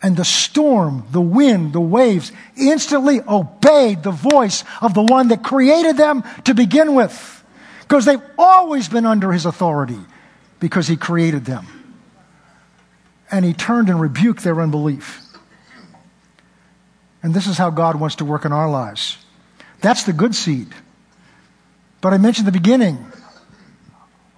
And 0.00 0.16
the 0.16 0.24
storm, 0.24 1.04
the 1.10 1.20
wind, 1.20 1.74
the 1.74 1.80
waves 1.82 2.32
instantly 2.56 3.20
obeyed 3.28 4.02
the 4.02 4.10
voice 4.10 4.64
of 4.80 4.94
the 4.94 5.02
one 5.02 5.28
that 5.28 5.44
created 5.44 5.98
them 5.98 6.24
to 6.44 6.54
begin 6.54 6.94
with. 6.94 7.44
Because 7.80 8.06
they've 8.06 8.24
always 8.38 8.88
been 8.88 9.04
under 9.04 9.32
his 9.32 9.44
authority, 9.44 10.00
because 10.60 10.88
he 10.88 10.96
created 10.96 11.44
them 11.44 11.75
and 13.30 13.44
he 13.44 13.52
turned 13.52 13.88
and 13.88 14.00
rebuked 14.00 14.44
their 14.44 14.60
unbelief. 14.60 15.22
And 17.22 17.34
this 17.34 17.46
is 17.46 17.58
how 17.58 17.70
God 17.70 17.98
wants 17.98 18.16
to 18.16 18.24
work 18.24 18.44
in 18.44 18.52
our 18.52 18.70
lives. 18.70 19.18
That's 19.80 20.04
the 20.04 20.12
good 20.12 20.34
seed. 20.34 20.68
But 22.00 22.12
I 22.12 22.18
mentioned 22.18 22.46
at 22.46 22.52
the 22.52 22.60
beginning, 22.60 23.04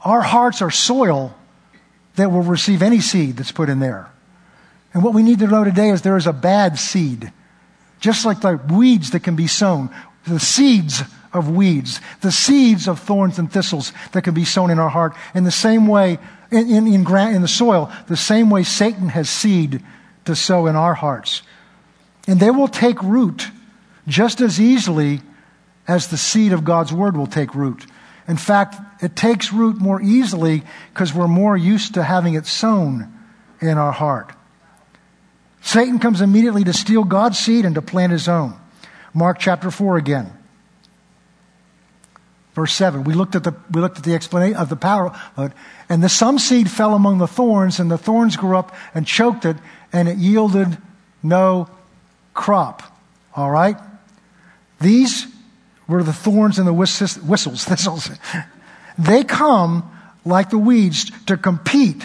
our 0.05 0.23
hearts 0.23 0.63
are 0.63 0.71
soil 0.71 1.35
that 2.17 2.31
will 2.31 2.43
receive 2.43 2.83
any 2.83 3.01
seed 3.01 3.37
that's 3.37 3.53
put 3.53 3.69
in 3.69 3.81
there. 3.81 4.11
And 4.95 5.05
what 5.05 5.15
we 5.15 5.23
need 5.23 5.39
to 5.41 5.47
know 5.47 5.65
today 5.65 5.91
is 5.91 6.03
there 6.03 6.17
is 6.17 6.27
a 6.27 6.33
bad 6.33 6.79
seed. 6.79 7.33
Just 8.01 8.25
like 8.25 8.41
the 8.41 8.61
weeds 8.71 9.11
that 9.11 9.21
can 9.21 9.37
be 9.37 9.47
sown, 9.47 9.91
the 10.27 10.41
seeds 10.41 11.03
of 11.33 11.51
weeds, 11.51 12.01
the 12.21 12.33
seeds 12.33 12.89
of 12.89 12.99
thorns 12.99 13.39
and 13.39 13.53
thistles 13.53 13.93
that 14.13 14.23
can 14.23 14.35
be 14.35 14.45
sown 14.45 14.71
in 14.71 14.79
our 14.79 14.89
heart. 14.89 15.15
In 15.35 15.45
the 15.45 15.51
same 15.51 15.87
way, 15.87 16.19
in, 16.51 16.69
in, 16.69 16.87
in, 16.87 17.07
in 17.07 17.43
the 17.43 17.49
soil, 17.49 17.93
the 18.07 18.17
same 18.17 18.51
way 18.51 18.63
Satan 18.63 19.09
has 19.09 19.29
seed 19.29 19.83
to 20.25 20.35
sow 20.35 20.67
in 20.67 20.77
our 20.77 20.95
hearts. 20.95 21.43
And 22.27 22.41
they 22.41 22.51
will 22.51 22.69
take 22.69 23.03
root 23.03 23.49
just 24.07 24.41
as 24.41 24.61
easily 24.61 25.21
as 25.87 26.09
the 26.09 26.17
seed 26.17 26.53
of 26.53 26.65
God's 26.65 26.93
word 26.93 27.17
will 27.17 27.27
take 27.27 27.55
root. 27.55 27.87
In 28.27 28.37
fact, 28.37 28.77
it 29.03 29.17
takes 29.17 29.53
root 29.53 29.79
more 29.79 30.01
easily 30.03 30.63
because 30.93 31.15
we're 31.15 31.29
more 31.29 31.57
used 31.57 31.95
to 31.95 32.03
having 32.03 32.35
it 32.35 32.47
sown 32.47 33.13
in 33.61 33.79
our 33.79 33.93
heart. 33.93 34.33
Satan 35.63 35.99
comes 35.99 36.21
immediately 36.21 36.65
to 36.65 36.73
steal 36.73 37.05
God's 37.05 37.39
seed 37.39 37.65
and 37.65 37.75
to 37.75 37.83
plant 37.83 38.13
his 38.13 38.29
own. 38.29 38.59
Mark 39.15 39.39
chapter 39.39 39.71
4 39.71 39.97
again. 39.97 40.38
Verse 42.59 42.75
7. 42.75 43.05
We 43.05 43.15
looked 43.15 43.37
at 43.37 43.45
the, 43.45 43.55
we 43.71 43.81
looked 43.81 43.99
at 43.99 44.03
the 44.03 44.17
explanation 44.17 44.57
of 44.57 44.69
the 44.69 44.75
power. 44.75 45.17
And 45.89 46.03
the 46.03 46.09
some 46.09 46.41
seed 46.41 46.69
fell 46.69 46.93
among 46.93 47.19
the 47.19 47.29
thorns, 47.29 47.79
and 47.79 47.89
the 47.89 47.97
thorns 47.97 48.37
grew 48.37 48.57
up 48.57 48.75
and 48.97 49.07
choked 49.07 49.45
it, 49.45 49.57
and 49.93 50.09
it 50.09 50.19
yielded 50.19 50.77
no 51.23 51.69
crop. 52.35 52.83
All 53.37 53.53
right? 53.53 53.77
These 54.81 55.29
were 55.87 56.03
the 56.03 56.13
thorns 56.13 56.59
and 56.59 56.67
the 56.67 56.73
whistles, 56.73 57.65
thistles. 57.65 58.11
They 58.99 59.23
come 59.23 59.89
like 60.25 60.51
the 60.51 60.59
weeds 60.59 61.13
to 61.27 61.37
compete 61.37 62.05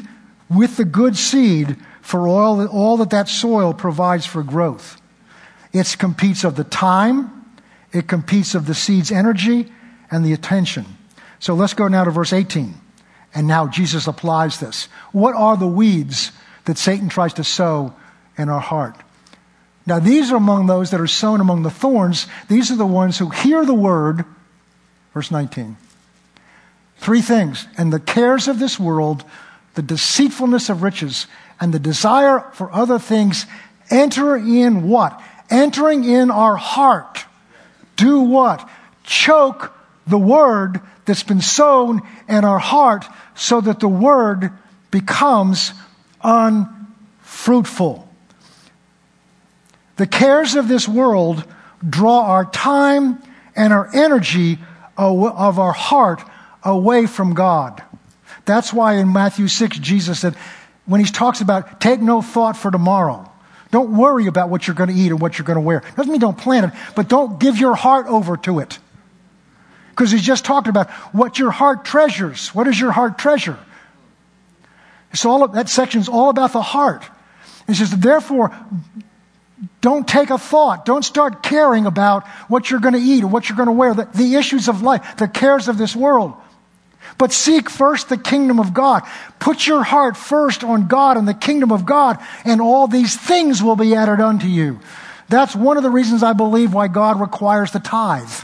with 0.52 0.78
the 0.78 0.86
good 0.86 1.18
seed 1.18 1.78
for 2.04 2.28
all 2.28 2.58
that, 2.58 2.70
all 2.70 2.98
that 2.98 3.10
that 3.10 3.28
soil 3.28 3.74
provides 3.74 4.28
for 4.28 4.44
growth. 4.44 5.02
It 5.74 5.96
competes 5.98 6.44
of 6.44 6.58
the 6.58 6.64
time, 6.64 7.44
it 7.92 8.08
competes 8.08 8.54
of 8.54 8.68
the 8.68 8.76
seed's 8.76 9.12
energy, 9.12 9.72
and 10.14 10.26
the 10.26 10.34
attention. 10.34 10.86
So 11.40 11.54
let's 11.56 11.74
go 11.74 11.88
now 11.88 12.04
to 12.04 12.12
verse 12.12 12.34
18. 12.34 12.74
And 13.36 13.48
now 13.48 13.68
Jesus 13.68 14.08
applies 14.08 14.60
this. 14.60 14.86
What 15.12 15.36
are 15.36 15.58
the 15.58 15.68
weeds 15.68 16.32
that 16.66 16.78
Satan 16.78 17.10
tries 17.10 17.34
to 17.34 17.44
sow 17.44 17.94
in 18.38 18.50
our 18.50 18.60
heart? 18.60 18.96
Now, 19.86 20.00
these 20.00 20.32
are 20.32 20.38
among 20.38 20.68
those 20.68 20.92
that 20.92 21.02
are 21.02 21.08
sown 21.08 21.42
among 21.42 21.64
the 21.64 21.70
thorns. 21.70 22.28
These 22.48 22.72
are 22.72 22.78
the 22.78 22.86
ones 22.86 23.18
who 23.18 23.30
hear 23.30 23.66
the 23.66 23.74
word. 23.74 24.24
Verse 25.14 25.30
19. 25.30 25.76
Three 26.98 27.22
things. 27.22 27.68
And 27.78 27.92
the 27.92 28.00
cares 28.00 28.48
of 28.48 28.60
this 28.60 28.80
world, 28.80 29.26
the 29.74 29.82
deceitfulness 29.82 30.70
of 30.70 30.84
riches, 30.84 31.28
and 31.60 31.74
the 31.74 31.80
desire 31.80 32.40
for 32.54 32.72
other 32.72 33.00
things 33.00 33.46
enter 33.90 34.38
in 34.38 34.88
what? 34.88 35.22
Entering 35.50 36.06
in 36.06 36.32
our 36.32 36.56
heart. 36.56 37.26
Do 37.98 38.22
what? 38.22 38.70
Choke 39.04 39.74
the 40.06 40.18
word 40.18 40.82
that's 41.06 41.24
been 41.24 41.42
sown 41.42 42.02
in 42.28 42.46
our 42.46 42.60
heart 42.60 43.06
so 43.36 43.62
that 43.62 43.80
the 43.80 43.88
word 43.88 44.52
becomes 44.92 45.74
unfruitful. 46.24 48.08
The 49.96 50.08
cares 50.08 50.56
of 50.56 50.68
this 50.68 50.88
world 50.88 51.46
draw 51.88 52.22
our 52.26 52.46
time 52.46 53.22
and 53.56 53.72
our 53.72 53.90
energy 53.94 54.58
of 54.98 55.60
our 55.60 55.74
heart 55.74 56.22
away 56.64 57.06
from 57.06 57.34
God. 57.34 57.84
That's 58.46 58.74
why 58.74 58.96
in 58.96 59.14
Matthew 59.14 59.48
6, 59.48 59.80
Jesus 59.80 60.20
said, 60.20 60.36
when 60.86 61.00
he 61.00 61.08
talks 61.10 61.40
about 61.42 61.80
take 61.80 62.02
no 62.02 62.22
thought 62.22 62.58
for 62.58 62.70
tomorrow, 62.72 63.30
don't 63.72 63.96
worry 63.98 64.28
about 64.28 64.50
what 64.50 64.68
you're 64.68 64.76
going 64.76 64.90
to 64.90 64.96
eat 64.96 65.12
or 65.12 65.16
what 65.16 65.38
you're 65.38 65.46
going 65.46 65.56
to 65.56 65.62
wear. 65.62 65.82
Doesn't 65.96 66.12
mean 66.12 66.20
don't 66.20 66.38
plan 66.38 66.66
it, 66.66 66.74
but 66.96 67.08
don't 67.08 67.40
give 67.40 67.58
your 67.58 67.74
heart 67.74 68.08
over 68.08 68.38
to 68.38 68.60
it. 68.60 68.80
Because 69.94 70.10
he's 70.10 70.24
just 70.24 70.44
talking 70.44 70.72
about 70.72 70.90
what 71.14 71.38
your 71.38 71.52
heart 71.52 71.86
treasures. 71.86 72.50
What 72.50 72.68
is 72.68 72.80
your 72.80 72.92
heart 72.92 73.20
treasure? 73.20 73.60
It's 75.12 75.24
all, 75.24 75.48
that 75.50 75.70
section 75.70 76.02
is 76.02 76.10
all 76.10 76.30
about 76.30 76.52
the 76.54 76.64
heart. 76.64 77.04
He 77.68 77.76
says, 77.76 77.92
therefore, 77.92 78.52
don't 79.82 80.08
take 80.08 80.32
a 80.32 80.40
thought. 80.40 80.86
Don't 80.86 81.06
start 81.06 81.44
caring 81.44 81.86
about 81.86 82.28
what 82.48 82.72
you're 82.72 82.80
going 82.80 82.96
to 82.96 83.00
eat 83.00 83.24
or 83.24 83.28
what 83.28 83.48
you're 83.48 83.56
going 83.56 83.68
to 83.68 83.74
wear, 83.74 83.94
the, 83.94 84.06
the 84.16 84.36
issues 84.36 84.68
of 84.68 84.82
life, 84.82 85.18
the 85.18 85.28
cares 85.28 85.68
of 85.68 85.78
this 85.78 85.96
world. 85.96 86.34
But 87.20 87.32
seek 87.32 87.70
first 87.70 88.10
the 88.10 88.18
kingdom 88.18 88.60
of 88.60 88.74
God. 88.74 89.04
Put 89.38 89.68
your 89.68 89.84
heart 89.84 90.18
first 90.18 90.64
on 90.64 90.88
God 90.88 91.18
and 91.18 91.28
the 91.28 91.36
kingdom 91.36 91.72
of 91.72 91.86
God, 91.86 92.18
and 92.44 92.60
all 92.60 92.88
these 92.88 93.16
things 93.16 93.62
will 93.62 93.76
be 93.76 93.94
added 93.94 94.20
unto 94.20 94.48
you. 94.48 94.80
That's 95.30 95.56
one 95.56 95.78
of 95.78 95.84
the 95.84 95.92
reasons 95.92 96.24
I 96.24 96.34
believe 96.34 96.74
why 96.74 96.88
God 96.88 97.20
requires 97.20 97.72
the 97.72 97.80
tithe. 97.80 98.44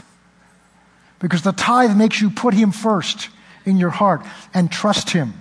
Because 1.20 1.42
the 1.42 1.52
tithe 1.52 1.96
makes 1.96 2.20
you 2.20 2.30
put 2.30 2.54
Him 2.54 2.72
first 2.72 3.28
in 3.64 3.76
your 3.76 3.90
heart 3.90 4.22
and 4.52 4.70
trust 4.72 5.10
Him. 5.10 5.34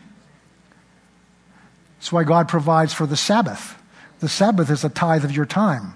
That's 1.98 2.12
why 2.12 2.24
God 2.24 2.48
provides 2.48 2.94
for 2.94 3.08
the 3.08 3.18
Sabbath. 3.18 3.76
The 4.20 4.30
Sabbath 4.30 4.70
is 4.70 4.84
a 4.84 4.90
tithe 4.90 5.26
of 5.26 5.32
your 5.32 5.46
time. 5.46 5.94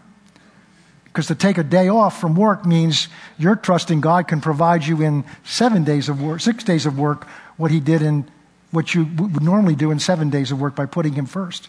Because 1.05 1.27
to 1.27 1.35
take 1.35 1.57
a 1.57 1.63
day 1.63 1.89
off 1.89 2.19
from 2.19 2.33
work 2.33 2.65
means 2.65 3.07
you're 3.37 3.55
trusting 3.55 4.01
God 4.01 4.27
can 4.27 4.41
provide 4.41 4.83
you 4.83 5.01
in 5.01 5.23
seven 5.43 5.83
days 5.83 6.09
of 6.09 6.21
work, 6.21 6.41
six 6.41 6.63
days 6.63 6.85
of 6.85 6.97
work, 6.97 7.27
what 7.57 7.69
He 7.69 7.79
did 7.79 8.01
in 8.01 8.27
what 8.71 8.95
you 8.95 9.03
would 9.03 9.43
normally 9.43 9.75
do 9.75 9.91
in 9.91 9.99
seven 9.99 10.31
days 10.31 10.51
of 10.51 10.59
work 10.59 10.75
by 10.75 10.87
putting 10.87 11.13
Him 11.13 11.27
first. 11.27 11.67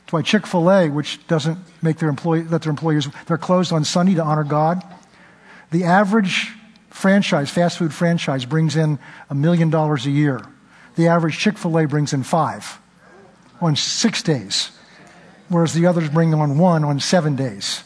That's 0.00 0.12
why 0.12 0.22
Chick 0.22 0.46
fil 0.46 0.70
A, 0.70 0.88
which 0.88 1.24
doesn't 1.28 1.58
make 1.80 1.98
their 1.98 2.08
employee, 2.08 2.42
let 2.42 2.62
their 2.62 2.70
employees, 2.70 3.08
they're 3.26 3.38
closed 3.38 3.72
on 3.72 3.84
Sunday 3.84 4.14
to 4.14 4.24
honor 4.24 4.42
God. 4.42 4.82
The 5.70 5.84
average 5.84 6.52
franchise, 6.88 7.50
fast 7.50 7.78
food 7.78 7.94
franchise, 7.94 8.44
brings 8.44 8.76
in 8.76 8.98
a 9.28 9.34
million 9.34 9.70
dollars 9.70 10.06
a 10.06 10.10
year. 10.10 10.40
The 10.96 11.08
average 11.08 11.38
Chick 11.38 11.56
fil 11.56 11.78
A 11.78 11.86
brings 11.86 12.12
in 12.12 12.22
five 12.24 12.78
on 13.60 13.76
six 13.76 14.22
days, 14.22 14.72
whereas 15.48 15.72
the 15.74 15.86
others 15.86 16.08
bring 16.08 16.34
on 16.34 16.58
one 16.58 16.84
on 16.84 16.98
seven 16.98 17.36
days. 17.36 17.84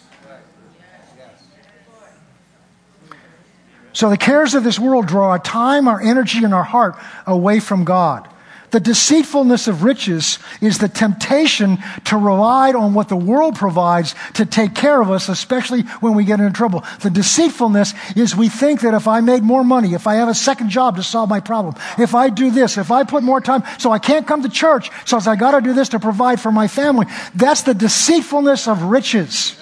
So 3.93 4.11
the 4.11 4.17
cares 4.17 4.55
of 4.55 4.65
this 4.65 4.79
world 4.79 5.07
draw 5.07 5.31
our 5.31 5.39
time, 5.39 5.87
our 5.87 6.01
energy, 6.01 6.43
and 6.43 6.53
our 6.53 6.65
heart 6.65 6.97
away 7.27 7.61
from 7.61 7.85
God. 7.85 8.29
The 8.75 8.81
deceitfulness 8.81 9.69
of 9.69 9.85
riches 9.85 10.41
is 10.61 10.79
the 10.79 10.89
temptation 10.89 11.79
to 12.07 12.17
rely 12.17 12.73
on 12.73 12.93
what 12.93 13.09
the 13.09 13.15
world 13.15 13.55
provides 13.55 14.17
to 14.33 14.45
take 14.45 14.75
care 14.75 15.01
of 15.01 15.13
us, 15.13 15.29
especially 15.29 15.83
when 16.01 16.17
we 16.17 16.25
get 16.25 16.41
into 16.41 16.53
trouble. 16.53 16.83
The 17.01 17.11
deceitfulness 17.11 17.95
is 18.17 18.35
we 18.35 18.49
think 18.49 18.81
that 18.81 18.93
if 18.93 19.07
I 19.07 19.21
made 19.21 19.45
more 19.45 19.63
money, 19.63 19.95
if 19.95 20.09
I 20.09 20.17
have 20.17 20.29
a 20.29 20.35
second 20.35 20.71
job 20.71 20.97
to 20.97 21.05
solve 21.05 21.31
my 21.31 21.39
problem, 21.39 21.77
if 22.01 22.17
I 22.17 22.31
do 22.31 22.51
this, 22.51 22.77
if 22.77 22.91
I 22.91 23.05
put 23.05 23.23
more 23.23 23.41
time, 23.41 23.63
so 23.79 23.93
I 23.93 24.01
can't 24.01 24.27
come 24.27 24.43
to 24.43 24.49
church, 24.49 24.91
so 25.05 25.21
I 25.25 25.37
got 25.37 25.53
to 25.53 25.61
do 25.61 25.73
this 25.73 25.91
to 25.91 26.01
provide 26.01 26.41
for 26.41 26.51
my 26.51 26.67
family. 26.67 27.07
That's 27.33 27.63
the 27.63 27.75
deceitfulness 27.75 28.67
of 28.67 28.83
riches. 28.83 29.55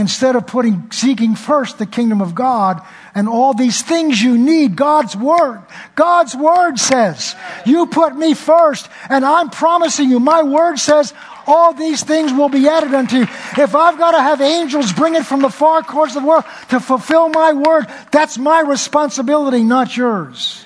Instead 0.00 0.34
of 0.34 0.46
putting, 0.46 0.90
seeking 0.90 1.34
first 1.34 1.78
the 1.78 1.86
kingdom 1.86 2.20
of 2.20 2.34
God 2.34 2.80
and 3.14 3.28
all 3.28 3.54
these 3.54 3.82
things 3.82 4.20
you 4.20 4.36
need, 4.36 4.74
God's 4.74 5.14
word. 5.14 5.62
God's 5.94 6.34
word 6.34 6.78
says, 6.78 7.36
you 7.66 7.86
put 7.86 8.16
me 8.16 8.34
first 8.34 8.88
and 9.08 9.24
I'm 9.24 9.50
promising 9.50 10.10
you, 10.10 10.18
my 10.18 10.42
word 10.42 10.78
says, 10.78 11.12
all 11.46 11.74
these 11.74 12.02
things 12.02 12.32
will 12.32 12.48
be 12.48 12.68
added 12.68 12.94
unto 12.94 13.16
you. 13.16 13.22
If 13.58 13.74
I've 13.74 13.98
got 13.98 14.12
to 14.12 14.20
have 14.20 14.40
angels 14.40 14.92
bring 14.92 15.14
it 15.14 15.26
from 15.26 15.42
the 15.42 15.50
far 15.50 15.82
corners 15.82 16.16
of 16.16 16.22
the 16.22 16.28
world 16.28 16.44
to 16.70 16.80
fulfill 16.80 17.28
my 17.28 17.52
word, 17.52 17.86
that's 18.10 18.38
my 18.38 18.60
responsibility, 18.60 19.62
not 19.62 19.96
yours. 19.96 20.64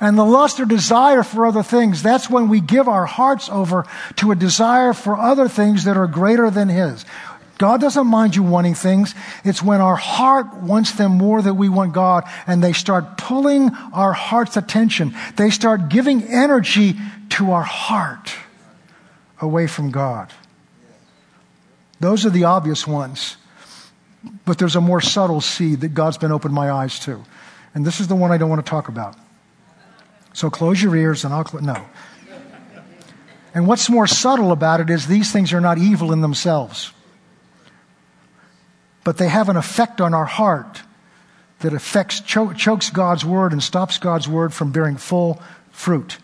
And 0.00 0.16
the 0.16 0.24
lust 0.24 0.58
or 0.60 0.64
desire 0.64 1.22
for 1.22 1.44
other 1.44 1.62
things, 1.62 2.02
that's 2.02 2.30
when 2.30 2.48
we 2.48 2.60
give 2.60 2.88
our 2.88 3.06
hearts 3.06 3.48
over 3.50 3.86
to 4.16 4.30
a 4.30 4.34
desire 4.34 4.94
for 4.94 5.16
other 5.16 5.48
things 5.48 5.84
that 5.84 5.96
are 5.96 6.06
greater 6.06 6.50
than 6.50 6.68
His. 6.68 7.04
God 7.58 7.82
doesn't 7.82 8.06
mind 8.06 8.34
you 8.34 8.42
wanting 8.42 8.74
things. 8.74 9.14
It's 9.44 9.62
when 9.62 9.82
our 9.82 9.96
heart 9.96 10.54
wants 10.54 10.92
them 10.92 11.18
more 11.18 11.42
than 11.42 11.58
we 11.58 11.68
want 11.68 11.92
God, 11.92 12.24
and 12.46 12.64
they 12.64 12.72
start 12.72 13.18
pulling 13.18 13.68
our 13.92 14.14
heart's 14.14 14.56
attention. 14.56 15.14
They 15.36 15.50
start 15.50 15.90
giving 15.90 16.22
energy 16.22 16.94
to 17.30 17.52
our 17.52 17.62
heart 17.62 18.32
away 19.42 19.66
from 19.66 19.90
God. 19.90 20.32
Those 22.00 22.24
are 22.24 22.30
the 22.30 22.44
obvious 22.44 22.86
ones. 22.86 23.36
But 24.44 24.58
there's 24.58 24.76
a 24.76 24.80
more 24.80 25.00
subtle 25.00 25.40
seed 25.40 25.80
that 25.80 25.94
God's 25.94 26.18
been 26.18 26.32
opening 26.32 26.54
my 26.54 26.70
eyes 26.70 26.98
to. 27.00 27.22
And 27.74 27.86
this 27.86 28.00
is 28.00 28.08
the 28.08 28.16
one 28.16 28.32
I 28.32 28.38
don't 28.38 28.50
want 28.50 28.64
to 28.64 28.68
talk 28.68 28.88
about. 28.88 29.16
So 30.32 30.50
close 30.50 30.82
your 30.82 30.96
ears 30.96 31.24
and 31.24 31.34
I'll 31.34 31.46
no. 31.60 31.84
And 33.52 33.66
what's 33.66 33.90
more 33.90 34.06
subtle 34.06 34.52
about 34.52 34.80
it 34.80 34.90
is 34.90 35.06
these 35.06 35.32
things 35.32 35.52
are 35.52 35.60
not 35.60 35.78
evil 35.78 36.12
in 36.12 36.20
themselves. 36.20 36.92
But 39.02 39.16
they 39.18 39.28
have 39.28 39.48
an 39.48 39.56
effect 39.56 40.00
on 40.00 40.14
our 40.14 40.24
heart 40.24 40.82
that 41.60 41.74
affects, 41.74 42.20
cho- 42.20 42.52
chokes 42.52 42.90
God's 42.90 43.24
word 43.24 43.52
and 43.52 43.62
stops 43.62 43.98
God's 43.98 44.28
word 44.28 44.54
from 44.54 44.72
bearing 44.72 44.96
full 44.96 45.42
fruit 45.70 46.18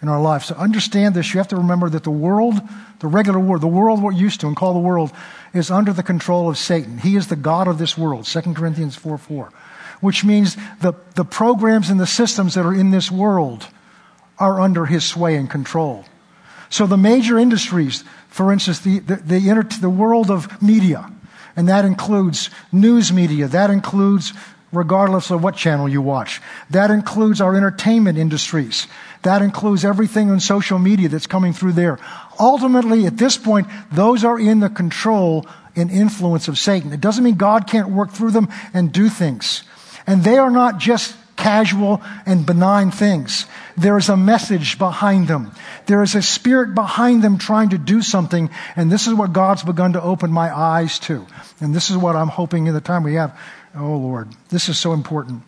in 0.00 0.08
our 0.08 0.20
life. 0.20 0.44
So 0.44 0.54
understand 0.54 1.14
this. 1.14 1.32
You 1.34 1.38
have 1.38 1.48
to 1.48 1.56
remember 1.56 1.90
that 1.90 2.04
the 2.04 2.10
world, 2.10 2.60
the 3.00 3.08
regular 3.08 3.38
world, 3.38 3.62
the 3.62 3.66
world 3.66 4.02
we're 4.02 4.12
used 4.12 4.40
to 4.40 4.46
and 4.46 4.56
call 4.56 4.72
the 4.72 4.80
world, 4.80 5.12
is 5.52 5.70
under 5.70 5.92
the 5.92 6.02
control 6.02 6.48
of 6.48 6.56
Satan. 6.56 6.98
He 6.98 7.16
is 7.16 7.28
the 7.28 7.36
God 7.36 7.68
of 7.68 7.78
this 7.78 7.96
world. 7.96 8.24
2 8.24 8.54
Corinthians 8.54 8.96
4 8.96 9.18
4 9.18 9.52
which 10.04 10.22
means 10.22 10.56
the, 10.82 10.92
the 11.14 11.24
programs 11.24 11.88
and 11.88 11.98
the 11.98 12.06
systems 12.06 12.54
that 12.54 12.66
are 12.66 12.74
in 12.74 12.90
this 12.90 13.10
world 13.10 13.66
are 14.38 14.60
under 14.60 14.84
his 14.84 15.02
sway 15.02 15.34
and 15.34 15.48
control. 15.48 16.04
So 16.68 16.86
the 16.86 16.98
major 16.98 17.38
industries, 17.38 18.04
for 18.28 18.52
instance, 18.52 18.80
the, 18.80 18.98
the, 18.98 19.16
the, 19.16 19.48
inter, 19.48 19.62
the 19.80 19.88
world 19.88 20.30
of 20.30 20.60
media, 20.62 21.10
and 21.56 21.68
that 21.68 21.86
includes 21.86 22.50
news 22.70 23.12
media, 23.12 23.48
that 23.48 23.70
includes 23.70 24.34
regardless 24.72 25.30
of 25.30 25.42
what 25.42 25.56
channel 25.56 25.88
you 25.88 26.02
watch. 26.02 26.42
That 26.68 26.90
includes 26.90 27.40
our 27.40 27.56
entertainment 27.56 28.18
industries. 28.18 28.86
That 29.22 29.40
includes 29.40 29.84
everything 29.84 30.30
on 30.30 30.40
social 30.40 30.78
media 30.78 31.08
that's 31.08 31.26
coming 31.26 31.54
through 31.54 31.72
there. 31.72 31.98
Ultimately, 32.38 33.06
at 33.06 33.16
this 33.16 33.38
point, 33.38 33.68
those 33.90 34.22
are 34.24 34.38
in 34.38 34.60
the 34.60 34.68
control 34.68 35.46
and 35.76 35.90
influence 35.90 36.48
of 36.48 36.58
Satan. 36.58 36.92
It 36.92 37.00
doesn't 37.00 37.24
mean 37.24 37.36
God 37.36 37.66
can't 37.66 37.88
work 37.88 38.10
through 38.10 38.32
them 38.32 38.48
and 38.74 38.92
do 38.92 39.08
things. 39.08 39.62
And 40.06 40.22
they 40.22 40.38
are 40.38 40.50
not 40.50 40.78
just 40.78 41.16
casual 41.36 42.02
and 42.26 42.46
benign 42.46 42.90
things. 42.90 43.46
There 43.76 43.98
is 43.98 44.08
a 44.08 44.16
message 44.16 44.78
behind 44.78 45.28
them. 45.28 45.52
There 45.86 46.02
is 46.02 46.14
a 46.14 46.22
spirit 46.22 46.74
behind 46.74 47.22
them 47.22 47.38
trying 47.38 47.70
to 47.70 47.78
do 47.78 48.02
something. 48.02 48.50
And 48.76 48.90
this 48.90 49.06
is 49.06 49.14
what 49.14 49.32
God's 49.32 49.62
begun 49.62 49.94
to 49.94 50.02
open 50.02 50.30
my 50.30 50.56
eyes 50.56 50.98
to. 51.00 51.26
And 51.60 51.74
this 51.74 51.90
is 51.90 51.96
what 51.96 52.16
I'm 52.16 52.28
hoping 52.28 52.66
in 52.66 52.74
the 52.74 52.80
time 52.80 53.02
we 53.02 53.14
have. 53.14 53.38
Oh 53.74 53.96
Lord, 53.96 54.28
this 54.50 54.68
is 54.68 54.78
so 54.78 54.92
important. 54.92 55.42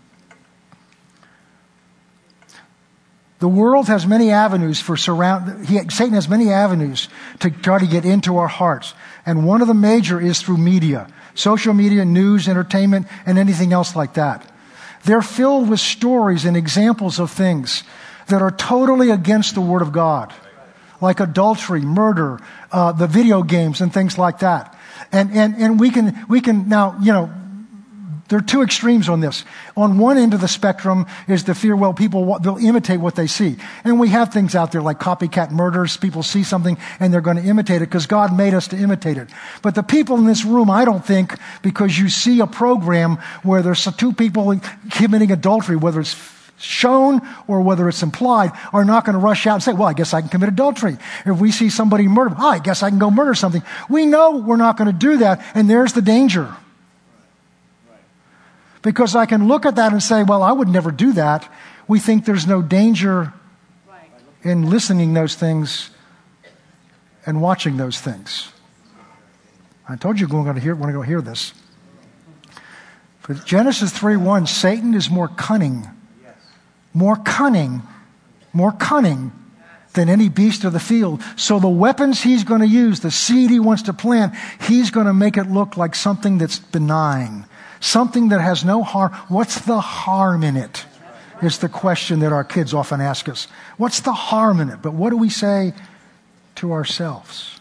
The 3.39 3.49
world 3.49 3.89
has 3.89 4.07
many 4.07 4.31
avenues 4.31 4.81
for 4.81 4.97
surround, 4.97 5.67
he, 5.67 5.79
Satan 5.91 6.15
has 6.15 6.29
many 6.29 6.51
avenues 6.51 7.09
to 7.41 7.51
try 7.51 7.79
to 7.79 7.87
get 7.87 8.07
into 8.07 8.39
our 8.39 8.49
hearts. 8.49 8.95
And 9.27 9.47
one 9.47 9.61
of 9.61 9.69
the 9.69 9.75
major 9.75 10.19
is 10.19 10.41
through 10.41 10.57
media 10.57 11.09
social 11.37 11.73
media, 11.73 12.05
news, 12.05 12.49
entertainment, 12.49 13.07
and 13.25 13.39
anything 13.39 13.73
else 13.73 13.95
like 13.95 14.15
that. 14.15 14.45
They're 15.05 15.23
filled 15.23 15.71
with 15.71 15.79
stories 15.79 16.45
and 16.45 16.57
examples 16.57 17.21
of 17.21 17.31
things 17.31 17.85
that 18.27 18.43
are 18.43 18.51
totally 18.51 19.11
against 19.11 19.55
the 19.55 19.61
Word 19.61 19.83
of 19.83 19.93
God, 19.93 20.35
like 21.01 21.21
adultery, 21.21 21.81
murder, 21.81 22.41
uh, 22.73 22.91
the 22.91 23.07
video 23.07 23.45
games, 23.45 23.81
and 23.81 23.95
things 23.95 24.19
like 24.19 24.41
that. 24.41 24.77
And, 25.13 25.31
and, 25.31 25.55
and 25.57 25.79
we 25.79 25.91
can, 25.91 26.25
we 26.29 26.41
can 26.41 26.69
now, 26.69 26.99
you 27.01 27.13
know, 27.13 27.31
there 28.29 28.39
are 28.39 28.43
two 28.43 28.63
extremes 28.63 29.09
on 29.09 29.21
this. 29.21 29.45
On 29.77 29.99
one 29.99 30.19
end 30.19 30.35
of 30.35 30.41
the 30.41 30.49
spectrum 30.49 31.07
is 31.29 31.45
the 31.45 31.55
fear, 31.55 31.77
well, 31.77 31.95
people, 31.95 32.39
they'll 32.41 32.57
imitate 32.57 32.99
what 32.99 33.15
they 33.15 33.27
see. 33.27 33.57
And 33.85 34.01
we 34.01 34.09
have 34.09 34.33
things 34.33 34.55
out 34.55 34.73
there 34.73 34.83
like 34.83 34.99
copycat 34.99 35.53
murders. 35.53 35.97
People 35.97 36.23
see 36.23 36.43
something 36.43 36.77
and 36.99 37.13
they're 37.13 37.21
going 37.21 37.37
to 37.37 37.45
imitate 37.45 37.83
it 37.83 37.89
because 37.89 38.07
God 38.07 38.37
made 38.37 38.55
us 38.55 38.69
to 38.69 38.77
imitate 38.77 39.17
it. 39.17 39.29
But 39.63 39.75
the 39.75 39.83
people 39.83 40.17
in 40.17 40.27
this 40.27 40.45
room, 40.45 40.71
I 40.71 40.85
don't 40.85 41.05
think, 41.05 41.39
because 41.63 41.97
you 41.99 42.09
see 42.09 42.41
a 42.41 42.47
program 42.47 43.19
where 43.43 43.63
there's 43.63 43.85
two 43.97 44.13
people 44.13 44.59
committing 44.91 45.31
adultery, 45.31 45.77
whether 45.77 46.01
it's 46.01 46.17
shown 46.59 47.21
or 47.47 47.61
whether 47.61 47.89
it's 47.89 48.03
implied, 48.03 48.51
are 48.73 48.85
not 48.85 49.05
going 49.05 49.15
to 49.15 49.19
rush 49.19 49.47
out 49.47 49.55
and 49.55 49.63
say, 49.63 49.73
well, 49.73 49.89
I 49.89 49.93
guess 49.93 50.15
I 50.15 50.21
can 50.21 50.31
commit 50.31 50.49
adultery. 50.49 50.97
If 51.25 51.39
we 51.39 51.53
see 51.53 51.71
somebody 51.71 52.09
murder, 52.09 52.35
oh, 52.39 52.49
I 52.49 52.59
guess 52.59 52.83
I 52.83 52.91
can 52.91 52.99
go 52.99 53.11
murder 53.11 53.35
something. 53.35 53.63
We 53.89 54.07
know 54.07 54.39
we're 54.39 54.57
not 54.57 54.77
going 54.77 54.91
to 54.91 54.99
do 54.99 55.19
that, 55.19 55.45
and 55.55 55.69
there's 55.71 55.93
the 55.93 56.03
danger. 56.03 56.57
Because 58.87 59.17
I 59.17 59.27
can 59.27 59.49
look 59.49 59.67
at 59.67 59.75
that 59.75 59.91
and 59.91 60.01
say, 60.01 60.23
well, 60.23 60.45
I 60.45 60.53
would 60.53 60.69
never 60.69 60.93
do 60.93 61.13
that. 61.15 61.53
We 61.89 61.99
think 61.99 62.25
there's 62.25 62.47
no 62.47 62.63
danger 62.63 63.33
in 64.45 64.71
listening 64.71 65.13
those 65.13 65.35
things 65.35 65.91
and 67.27 67.43
watching 67.43 67.79
those 67.79 68.01
things. 68.01 68.53
I 69.89 69.97
told 69.97 70.21
you 70.21 70.29
going 70.29 70.55
to 70.55 70.61
hear, 70.61 70.77
want 70.77 70.91
to 70.91 70.93
go 70.93 71.03
hear 71.03 71.21
this. 71.21 71.53
But 73.27 73.45
Genesis 73.45 73.91
3 73.91 74.19
1, 74.19 74.47
Satan 74.47 74.95
is 74.95 75.11
more 75.11 75.27
cunning, 75.27 75.89
more 76.95 77.17
cunning, 77.17 77.83
more 78.53 78.71
cunning 78.71 79.33
than 79.95 80.09
any 80.09 80.29
beast 80.29 80.63
of 80.63 80.73
the 80.73 80.79
field. 80.79 81.25
So 81.35 81.59
the 81.59 81.69
weapons 81.69 82.23
he's 82.23 82.45
going 82.45 82.61
to 82.61 82.69
use, 82.69 83.01
the 83.01 83.11
seed 83.11 83.51
he 83.51 83.59
wants 83.59 83.83
to 83.83 83.93
plant, 83.93 84.33
he's 84.61 84.93
going 84.93 85.09
to 85.09 85.13
make 85.13 85.37
it 85.37 85.51
look 85.51 85.77
like 85.77 85.97
something 85.97 86.39
that's 86.39 86.61
benign, 86.61 87.47
Something 87.81 88.31
that 88.31 88.41
has 88.41 88.65
no 88.65 88.83
harm. 88.83 89.13
What's 89.29 89.61
the 89.61 89.81
harm 89.81 90.43
in 90.43 90.57
it? 90.57 90.85
Is 91.43 91.59
the 91.59 91.69
question 91.69 92.21
that 92.21 92.33
our 92.33 92.45
kids 92.45 92.73
often 92.73 93.01
ask 93.01 93.29
us. 93.29 93.47
What's 93.77 94.01
the 94.01 94.13
harm 94.13 94.61
in 94.61 94.71
it? 94.71 94.81
But 94.81 94.95
what 94.95 95.11
do 95.11 95.19
we 95.19 95.29
say 95.29 95.75
to 96.57 96.73
ourselves? 96.73 97.61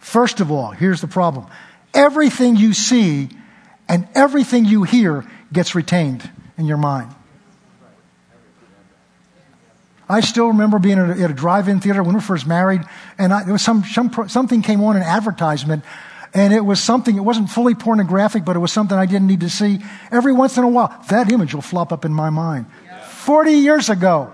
First 0.00 0.40
of 0.40 0.50
all, 0.50 0.72
here's 0.72 1.00
the 1.00 1.06
problem. 1.06 1.46
Everything 1.92 2.56
you 2.56 2.72
see 2.72 3.28
and 3.88 4.08
everything 4.14 4.64
you 4.64 4.82
hear 4.82 5.24
gets 5.52 5.74
retained 5.74 6.28
in 6.58 6.66
your 6.66 6.76
mind. 6.76 7.14
I 10.08 10.20
still 10.20 10.48
remember 10.48 10.78
being 10.78 10.98
at 10.98 11.30
a, 11.30 11.34
drive-in 11.34 11.80
theater 11.80 12.02
when 12.02 12.10
we 12.10 12.16
were 12.16 12.20
first 12.20 12.46
married, 12.46 12.82
and 13.16 13.32
I, 13.32 13.50
was 13.50 13.62
some, 13.62 13.84
some, 13.84 14.28
something 14.28 14.60
came 14.60 14.82
on 14.82 14.96
an 14.96 15.02
advertisement 15.02 15.84
and 16.34 16.52
it 16.52 16.64
was 16.64 16.82
something, 16.82 17.16
it 17.16 17.20
wasn't 17.20 17.48
fully 17.48 17.76
pornographic, 17.76 18.44
but 18.44 18.56
it 18.56 18.58
was 18.58 18.72
something 18.72 18.98
I 18.98 19.06
didn't 19.06 19.28
need 19.28 19.40
to 19.40 19.48
see. 19.48 19.78
Every 20.10 20.32
once 20.32 20.58
in 20.58 20.64
a 20.64 20.68
while, 20.68 20.92
that 21.08 21.30
image 21.30 21.54
will 21.54 21.62
flop 21.62 21.92
up 21.92 22.04
in 22.04 22.12
my 22.12 22.30
mind. 22.30 22.66
40 23.06 23.52
years 23.52 23.88
ago. 23.88 24.32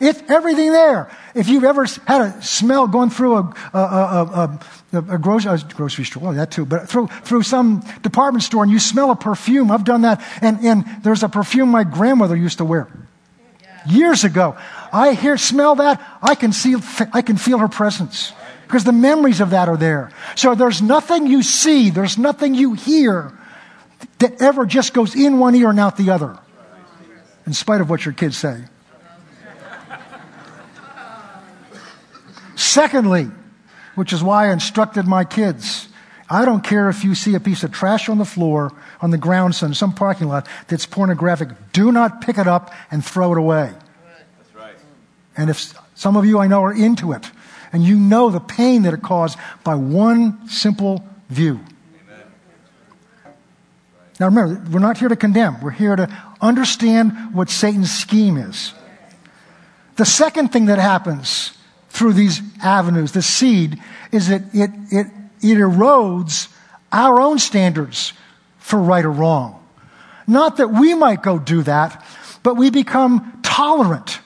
It's 0.00 0.22
everything 0.30 0.72
there. 0.72 1.10
If 1.34 1.50
you've 1.50 1.64
ever 1.64 1.84
had 2.06 2.22
a 2.22 2.42
smell 2.42 2.86
going 2.86 3.10
through 3.10 3.36
a, 3.36 3.54
a, 3.74 3.78
a, 3.78 4.58
a, 4.94 4.98
a 4.98 5.18
grocery, 5.18 5.58
grocery 5.74 6.06
store, 6.06 6.22
well, 6.22 6.32
that 6.32 6.50
too, 6.50 6.64
but 6.64 6.88
through, 6.88 7.08
through 7.08 7.42
some 7.42 7.84
department 8.00 8.42
store 8.42 8.62
and 8.62 8.72
you 8.72 8.78
smell 8.78 9.10
a 9.10 9.16
perfume, 9.16 9.70
I've 9.70 9.84
done 9.84 10.00
that, 10.02 10.24
and, 10.40 10.64
and 10.64 10.86
there's 11.02 11.22
a 11.22 11.28
perfume 11.28 11.68
my 11.68 11.84
grandmother 11.84 12.34
used 12.34 12.58
to 12.58 12.64
wear 12.64 12.88
years 13.86 14.24
ago. 14.24 14.56
I 14.90 15.12
hear, 15.12 15.36
smell 15.36 15.74
that, 15.76 16.00
I 16.22 16.34
can 16.34 16.52
see, 16.52 16.76
I 17.12 17.20
can 17.20 17.36
feel 17.36 17.58
her 17.58 17.68
presence 17.68 18.32
because 18.70 18.84
the 18.84 18.92
memories 18.92 19.40
of 19.40 19.50
that 19.50 19.68
are 19.68 19.76
there. 19.76 20.12
So 20.36 20.54
there's 20.54 20.80
nothing 20.80 21.26
you 21.26 21.42
see, 21.42 21.90
there's 21.90 22.16
nothing 22.16 22.54
you 22.54 22.74
hear 22.74 23.36
that 24.20 24.40
ever 24.40 24.64
just 24.64 24.94
goes 24.94 25.16
in 25.16 25.40
one 25.40 25.56
ear 25.56 25.70
and 25.70 25.80
out 25.80 25.96
the 25.96 26.10
other, 26.10 26.38
in 27.46 27.52
spite 27.52 27.80
of 27.80 27.90
what 27.90 28.04
your 28.04 28.14
kids 28.14 28.36
say. 28.36 28.62
Secondly, 32.54 33.28
which 33.96 34.12
is 34.12 34.22
why 34.22 34.50
I 34.50 34.52
instructed 34.52 35.04
my 35.04 35.24
kids. 35.24 35.88
I 36.28 36.44
don't 36.44 36.62
care 36.62 36.88
if 36.88 37.02
you 37.02 37.16
see 37.16 37.34
a 37.34 37.40
piece 37.40 37.64
of 37.64 37.72
trash 37.72 38.08
on 38.08 38.18
the 38.18 38.24
floor, 38.24 38.70
on 39.00 39.10
the 39.10 39.18
ground, 39.18 39.60
in 39.62 39.74
some 39.74 39.94
parking 39.94 40.28
lot 40.28 40.46
that's 40.68 40.86
pornographic. 40.86 41.48
Do 41.72 41.90
not 41.90 42.20
pick 42.20 42.38
it 42.38 42.46
up 42.46 42.72
and 42.92 43.04
throw 43.04 43.32
it 43.32 43.38
away. 43.38 43.72
Right. 44.54 44.76
And 45.36 45.50
if 45.50 45.74
some 45.96 46.16
of 46.16 46.24
you 46.24 46.38
I 46.38 46.46
know 46.46 46.62
are 46.62 46.72
into 46.72 47.10
it, 47.10 47.28
And 47.72 47.84
you 47.84 47.96
know 47.96 48.30
the 48.30 48.40
pain 48.40 48.82
that 48.82 48.94
it 48.94 49.02
caused 49.02 49.38
by 49.64 49.74
one 49.74 50.48
simple 50.48 51.04
view. 51.28 51.60
Now 54.18 54.26
remember, 54.26 54.62
we're 54.70 54.80
not 54.80 54.98
here 54.98 55.08
to 55.08 55.16
condemn. 55.16 55.60
We're 55.62 55.70
here 55.70 55.96
to 55.96 56.08
understand 56.40 57.34
what 57.34 57.48
Satan's 57.48 57.90
scheme 57.90 58.36
is. 58.36 58.74
The 59.96 60.04
second 60.04 60.48
thing 60.48 60.66
that 60.66 60.78
happens 60.78 61.56
through 61.88 62.12
these 62.14 62.42
avenues, 62.62 63.12
the 63.12 63.22
seed, 63.22 63.80
is 64.12 64.28
that 64.28 64.42
it, 64.52 64.70
it, 64.90 65.06
it 65.40 65.58
erodes 65.58 66.48
our 66.92 67.20
own 67.20 67.38
standards 67.38 68.12
for 68.58 68.78
right 68.78 69.04
or 69.04 69.10
wrong. 69.10 69.56
Not 70.26 70.58
that 70.58 70.68
we 70.68 70.94
might 70.94 71.22
go 71.22 71.38
do 71.38 71.62
that, 71.62 72.04
but 72.42 72.56
we 72.56 72.70
become 72.70 73.40
tolerant. 73.42 74.20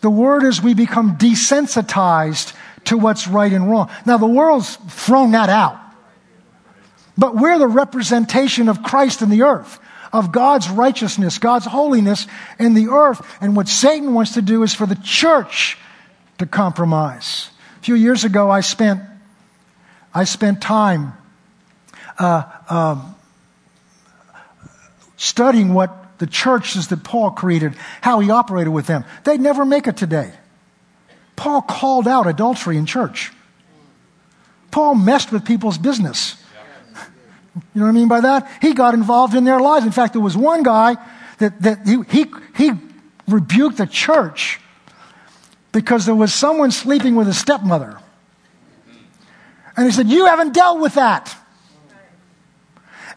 The 0.00 0.10
word 0.10 0.44
is 0.44 0.62
we 0.62 0.74
become 0.74 1.18
desensitized 1.18 2.52
to 2.86 2.98
what's 2.98 3.28
right 3.28 3.52
and 3.52 3.70
wrong. 3.70 3.90
Now, 4.04 4.18
the 4.18 4.26
world's 4.26 4.76
thrown 4.76 5.32
that 5.32 5.48
out. 5.48 5.78
But 7.18 7.36
we're 7.36 7.58
the 7.58 7.66
representation 7.66 8.68
of 8.68 8.82
Christ 8.82 9.22
in 9.22 9.30
the 9.30 9.42
earth, 9.42 9.78
of 10.12 10.32
God's 10.32 10.68
righteousness, 10.68 11.38
God's 11.38 11.66
holiness 11.66 12.26
in 12.58 12.74
the 12.74 12.88
earth. 12.88 13.26
And 13.40 13.56
what 13.56 13.68
Satan 13.68 14.12
wants 14.12 14.34
to 14.34 14.42
do 14.42 14.62
is 14.62 14.74
for 14.74 14.86
the 14.86 14.96
church 14.96 15.78
to 16.38 16.46
compromise. 16.46 17.50
A 17.78 17.82
few 17.82 17.94
years 17.94 18.24
ago, 18.24 18.50
I 18.50 18.60
spent, 18.60 19.00
I 20.14 20.24
spent 20.24 20.60
time 20.60 21.14
uh, 22.18 22.42
um, 22.68 23.14
studying 25.16 25.72
what 25.72 26.18
the 26.18 26.26
churches 26.26 26.88
that 26.88 27.02
Paul 27.02 27.30
created, 27.30 27.74
how 28.00 28.20
he 28.20 28.30
operated 28.30 28.72
with 28.72 28.86
them. 28.86 29.04
They'd 29.24 29.40
never 29.40 29.64
make 29.64 29.86
it 29.86 29.96
today. 29.96 30.32
Paul 31.36 31.62
called 31.62 32.08
out 32.08 32.26
adultery 32.26 32.76
in 32.76 32.86
church. 32.86 33.32
Paul 34.70 34.94
messed 34.94 35.30
with 35.32 35.44
people's 35.44 35.78
business. 35.78 36.42
You 37.74 37.80
know 37.80 37.84
what 37.84 37.88
I 37.88 37.92
mean 37.92 38.08
by 38.08 38.20
that? 38.20 38.50
He 38.60 38.74
got 38.74 38.94
involved 38.94 39.34
in 39.34 39.44
their 39.44 39.60
lives. 39.60 39.86
In 39.86 39.92
fact, 39.92 40.12
there 40.12 40.22
was 40.22 40.36
one 40.36 40.62
guy 40.62 40.96
that, 41.38 41.60
that 41.62 41.86
he, 41.86 42.02
he, 42.10 42.26
he 42.56 42.72
rebuked 43.28 43.78
the 43.78 43.86
church 43.86 44.60
because 45.72 46.06
there 46.06 46.14
was 46.14 46.34
someone 46.34 46.70
sleeping 46.70 47.16
with 47.16 47.26
his 47.26 47.38
stepmother. 47.38 47.98
And 49.76 49.86
he 49.86 49.92
said, 49.92 50.08
You 50.08 50.26
haven't 50.26 50.54
dealt 50.54 50.80
with 50.80 50.94
that. 50.94 51.34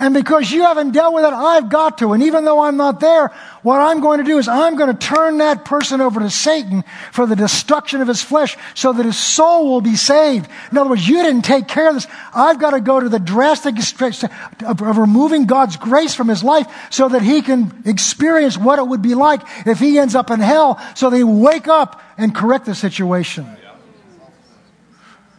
And 0.01 0.13
because 0.13 0.49
you 0.49 0.61
haven't 0.61 0.91
dealt 0.91 1.13
with 1.13 1.25
it, 1.25 1.33
I've 1.33 1.67
got 1.67 1.97
to. 1.97 2.13
And 2.13 2.23
even 2.23 2.45
though 2.45 2.61
I'm 2.61 2.77
not 2.77 3.01
there, 3.01 3.33
what 3.63 3.81
I'm 3.81 3.99
going 3.99 4.19
to 4.19 4.23
do 4.23 4.37
is 4.37 4.47
I'm 4.47 4.77
going 4.77 4.95
to 4.95 4.97
turn 4.97 5.39
that 5.39 5.65
person 5.65 5.99
over 5.99 6.21
to 6.21 6.29
Satan 6.29 6.85
for 7.11 7.27
the 7.27 7.35
destruction 7.35 7.99
of 7.99 8.07
his 8.07 8.23
flesh 8.23 8.55
so 8.75 8.93
that 8.93 9.05
his 9.05 9.17
soul 9.17 9.69
will 9.69 9.81
be 9.81 9.97
saved. 9.97 10.49
In 10.71 10.77
other 10.77 10.91
words, 10.91 11.05
you 11.05 11.21
didn't 11.21 11.41
take 11.41 11.67
care 11.67 11.89
of 11.89 11.95
this. 11.95 12.07
I've 12.33 12.61
got 12.61 12.71
to 12.71 12.79
go 12.79 13.01
to 13.01 13.09
the 13.09 13.19
drastic 13.19 13.77
stretch 13.81 14.23
of 14.65 14.97
removing 14.97 15.47
God's 15.47 15.75
grace 15.75 16.15
from 16.15 16.29
his 16.29 16.45
life 16.45 16.67
so 16.89 17.09
that 17.09 17.21
he 17.21 17.41
can 17.41 17.83
experience 17.85 18.57
what 18.57 18.79
it 18.79 18.87
would 18.87 19.01
be 19.01 19.15
like 19.15 19.41
if 19.65 19.79
he 19.79 19.99
ends 19.99 20.15
up 20.15 20.31
in 20.31 20.39
hell 20.39 20.79
so 20.95 21.09
they 21.09 21.25
wake 21.25 21.67
up 21.67 22.01
and 22.17 22.33
correct 22.33 22.65
the 22.65 22.73
situation. 22.73 23.45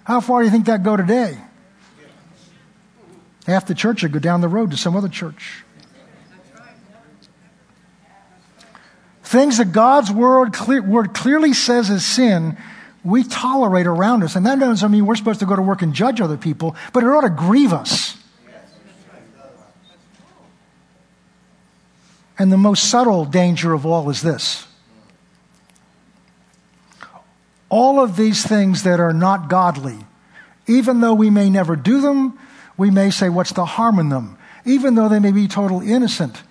How 0.04 0.20
far 0.20 0.40
do 0.40 0.44
you 0.44 0.50
think 0.50 0.66
that 0.66 0.82
go 0.82 0.98
today? 0.98 1.38
Half 3.46 3.66
the 3.66 3.74
church 3.74 4.02
would 4.02 4.12
go 4.12 4.18
down 4.18 4.40
the 4.40 4.48
road 4.48 4.70
to 4.70 4.76
some 4.76 4.96
other 4.96 5.08
church. 5.08 5.64
Things 9.22 9.58
that 9.58 9.72
God's 9.72 10.10
word, 10.10 10.52
clear, 10.52 10.82
word 10.82 11.14
clearly 11.14 11.52
says 11.52 11.88
is 11.88 12.04
sin, 12.04 12.56
we 13.04 13.22
tolerate 13.22 13.86
around 13.86 14.24
us. 14.24 14.36
And 14.36 14.44
that 14.44 14.58
doesn't 14.58 14.90
mean 14.90 15.06
we're 15.06 15.14
supposed 15.14 15.40
to 15.40 15.46
go 15.46 15.56
to 15.56 15.62
work 15.62 15.82
and 15.82 15.94
judge 15.94 16.20
other 16.20 16.36
people, 16.36 16.74
but 16.92 17.04
it 17.04 17.06
ought 17.06 17.22
to 17.22 17.30
grieve 17.30 17.72
us. 17.72 18.16
And 22.38 22.50
the 22.50 22.56
most 22.56 22.90
subtle 22.90 23.24
danger 23.24 23.72
of 23.72 23.84
all 23.84 24.08
is 24.10 24.22
this 24.22 24.66
all 27.68 28.00
of 28.00 28.16
these 28.16 28.44
things 28.44 28.82
that 28.82 28.98
are 28.98 29.12
not 29.12 29.48
godly, 29.48 29.98
even 30.66 31.00
though 31.00 31.14
we 31.14 31.30
may 31.30 31.48
never 31.48 31.76
do 31.76 32.00
them, 32.00 32.36
we 32.80 32.90
may 32.90 33.10
say, 33.10 33.28
What's 33.28 33.52
the 33.52 33.66
harm 33.66 33.98
in 33.98 34.08
them? 34.08 34.38
Even 34.64 34.94
though 34.94 35.10
they 35.10 35.18
may 35.18 35.32
be 35.32 35.46
totally 35.46 35.92
innocent, 35.92 36.42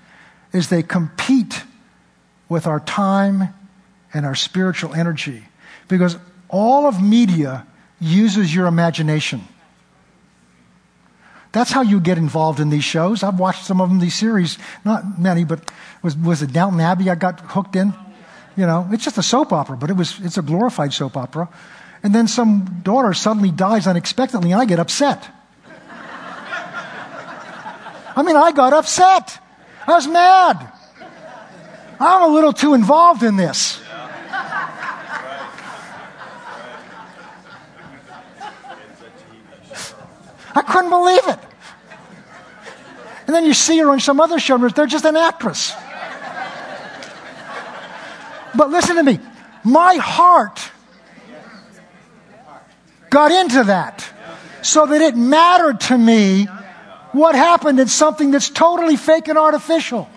is 0.54 0.70
they 0.70 0.84
compete 0.84 1.64
with 2.48 2.68
our 2.68 2.80
time 2.80 3.52
and 4.14 4.28
our 4.28 4.36
spiritual 4.36 4.94
energy. 4.94 5.44
Because 5.88 6.20
all 6.48 6.86
of 6.86 7.02
media 7.02 7.66
uses 8.00 8.54
your 8.54 8.68
imagination. 8.68 9.42
That's 11.52 11.72
how 11.72 11.82
you 11.82 12.00
get 12.00 12.20
involved 12.20 12.60
in 12.60 12.70
these 12.70 12.84
shows. 12.84 13.24
I've 13.24 13.40
watched 13.40 13.66
some 13.66 13.82
of 13.82 13.90
them, 13.90 13.98
these 13.98 14.16
series, 14.16 14.60
not 14.86 15.20
many, 15.20 15.46
but 15.46 15.72
was, 16.04 16.16
was 16.16 16.44
it 16.44 16.54
Downton 16.54 16.80
Abbey 16.80 17.10
I 17.10 17.16
got 17.16 17.40
hooked 17.40 17.76
in? 17.76 17.92
You 18.56 18.68
know, 18.68 18.88
it's 18.92 19.04
just 19.04 19.18
a 19.18 19.24
soap 19.24 19.52
opera, 19.52 19.78
but 19.78 19.90
it 19.90 19.94
was, 19.94 20.20
it's 20.20 20.38
a 20.38 20.44
glorified 20.44 20.94
soap 20.94 21.18
opera. 21.18 21.50
And 22.04 22.14
then 22.14 22.28
some 22.28 22.82
daughter 22.84 23.16
suddenly 23.16 23.50
dies 23.50 23.88
unexpectedly, 23.88 24.52
and 24.52 24.62
I 24.62 24.66
get 24.66 24.78
upset. 24.78 25.28
I 28.20 28.22
mean, 28.22 28.36
I 28.36 28.52
got 28.52 28.74
upset. 28.74 29.40
I 29.88 29.94
was 29.94 30.06
mad. 30.06 30.74
I'm 32.02 32.30
a 32.30 32.34
little 32.34 32.52
too 32.52 32.74
involved 32.74 33.24
in 33.24 33.38
this. 33.38 33.82
I 40.54 40.62
couldn't 40.68 40.90
believe 40.90 41.26
it. 41.30 41.40
And 43.26 43.34
then 43.34 43.46
you 43.46 43.54
see 43.54 43.78
her 43.80 43.90
on 43.90 44.02
some 44.02 44.20
other 44.20 44.38
show, 44.38 44.58
they're 44.68 44.86
just 44.86 45.06
an 45.06 45.16
actress. 45.16 45.74
But 48.54 48.70
listen 48.70 48.98
to 48.98 49.04
me. 49.04 49.22
My 49.64 49.96
heart 49.96 50.60
got 53.10 53.32
into 53.32 53.64
that 53.64 54.06
so 54.62 54.88
that 54.88 55.00
it 55.00 55.16
mattered 55.16 55.80
to 55.80 55.98
me 55.98 56.50
what 57.12 57.36
happened 57.36 57.80
is 57.80 57.94
something 57.94 58.32
that's 58.32 58.50
totally 58.50 58.98
fake 58.98 59.28
and 59.28 59.38
artificial. 59.38 60.10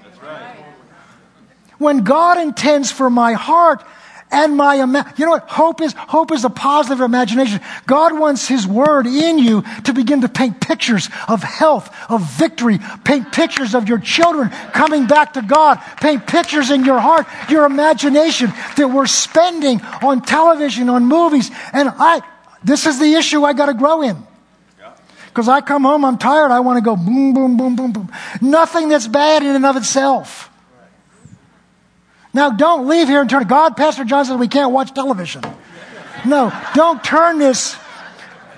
When 1.79 2.05
God 2.05 2.39
intends 2.39 2.93
for 2.93 3.11
my 3.11 3.33
heart 3.33 3.85
and 4.33 4.57
my 4.57 4.77
you 4.77 5.27
know 5.27 5.33
what? 5.33 5.49
Hope 5.49 5.83
is 5.83 5.93
hope 5.93 6.33
is 6.33 6.45
a 6.45 6.51
positive 6.51 7.01
imagination. 7.01 7.61
God 7.87 8.19
wants 8.19 8.49
his 8.49 8.67
word 8.67 9.07
in 9.07 9.39
you 9.39 9.63
to 9.85 9.93
begin 9.93 10.23
to 10.23 10.29
paint 10.29 10.61
pictures 10.61 11.11
of 11.29 11.43
health 11.43 11.95
of 12.11 12.23
victory 12.33 12.79
paint 13.05 13.31
pictures 13.31 13.75
of 13.75 13.89
your 13.89 13.99
children 13.99 14.49
coming 14.73 15.07
back 15.07 15.35
to 15.35 15.43
god 15.43 15.77
paint 16.01 16.27
pictures 16.27 16.71
in 16.71 16.85
your 16.85 16.99
heart 16.99 17.27
your 17.51 17.67
imagination 17.67 18.51
that 18.77 18.89
we're 18.89 19.07
spending 19.07 19.81
on 20.03 20.23
television 20.23 20.89
on 20.89 21.05
movies 21.05 21.51
and 21.73 21.91
i 21.99 22.23
this 22.65 22.87
is 22.87 22.99
the 22.99 23.15
issue 23.15 23.45
i 23.45 23.53
got 23.53 23.67
to 23.67 23.75
grow 23.75 24.03
in 24.03 24.17
because 25.33 25.49
I 25.49 25.63
come 25.63 25.85
home, 25.85 26.05
I'm 26.05 26.19
tired, 26.19 26.51
I 26.51 26.61
want 26.61 26.77
to 26.77 26.85
go 26.85 26.95
boom, 26.95 27.33
boom, 27.33 27.57
boom, 27.57 27.75
boom, 27.75 27.93
boom. 27.93 28.13
Nothing 28.43 28.91
that's 28.91 29.09
bad 29.09 29.43
in 29.43 29.57
and 29.57 29.65
of 29.65 29.77
itself. 29.79 30.51
Now, 32.35 32.51
don't 32.51 32.87
leave 32.87 33.09
here 33.09 33.23
and 33.23 33.31
turn. 33.31 33.45
God, 33.45 33.75
Pastor 33.75 34.05
John 34.05 34.27
says 34.27 34.37
we 34.37 34.49
can't 34.49 34.73
watch 34.73 34.93
television. 34.93 35.43
No, 36.27 36.53
don't 36.75 37.03
turn 37.03 37.39
this. 37.39 37.77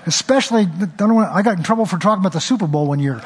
Especially, 0.05 0.65
don't 0.65 1.17
I 1.17 1.41
got 1.41 1.57
in 1.57 1.63
trouble 1.63 1.85
for 1.85 1.97
talking 1.97 2.21
about 2.21 2.33
the 2.33 2.41
Super 2.41 2.67
Bowl 2.67 2.87
one 2.87 2.99
year. 2.99 3.23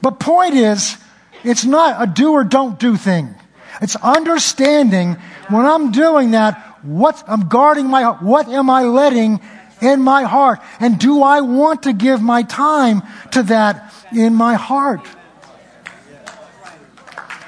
But 0.00 0.20
point 0.20 0.54
is, 0.54 0.96
it's 1.42 1.64
not 1.64 2.00
a 2.00 2.06
do 2.06 2.32
or 2.32 2.44
don't 2.44 2.78
do 2.78 2.96
thing. 2.96 3.34
It's 3.82 3.96
understanding 3.96 5.14
when 5.48 5.66
I'm 5.66 5.90
doing 5.90 6.30
that, 6.30 6.78
what 6.82 7.22
I'm 7.26 7.48
guarding 7.48 7.88
my 7.88 8.04
what 8.04 8.48
am 8.48 8.70
I 8.70 8.84
letting 8.84 9.40
in 9.80 10.00
my 10.00 10.22
heart? 10.24 10.60
And 10.80 10.98
do 10.98 11.22
I 11.22 11.40
want 11.40 11.84
to 11.84 11.92
give 11.92 12.20
my 12.20 12.42
time 12.42 13.02
to 13.32 13.42
that 13.44 13.92
in 14.12 14.34
my 14.34 14.54
heart? 14.54 15.06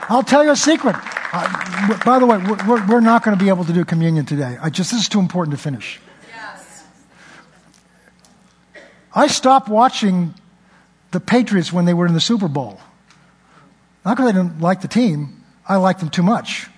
I'll 0.08 0.22
tell 0.22 0.44
you 0.44 0.50
a 0.50 0.56
secret. 0.56 0.96
Uh, 1.32 2.04
by 2.04 2.18
the 2.18 2.26
way, 2.26 2.38
we're, 2.66 2.86
we're 2.86 3.00
not 3.00 3.22
going 3.22 3.38
to 3.38 3.42
be 3.42 3.48
able 3.48 3.64
to 3.64 3.72
do 3.72 3.84
communion 3.84 4.26
today. 4.26 4.58
I 4.60 4.70
just 4.70 4.90
this 4.90 5.02
is 5.02 5.08
too 5.08 5.20
important 5.20 5.56
to 5.56 5.62
finish. 5.62 6.00
I 9.12 9.26
stopped 9.26 9.68
watching 9.68 10.34
the 11.10 11.20
Patriots 11.20 11.72
when 11.72 11.84
they 11.84 11.94
were 11.94 12.06
in 12.06 12.14
the 12.14 12.20
Super 12.20 12.48
Bowl. 12.48 12.80
Not 14.04 14.16
because 14.16 14.30
I 14.30 14.32
didn't 14.32 14.60
like 14.60 14.80
the 14.82 14.88
team, 14.88 15.44
I 15.68 15.76
liked 15.76 16.00
them 16.00 16.10
too 16.10 16.22
much. 16.22 16.68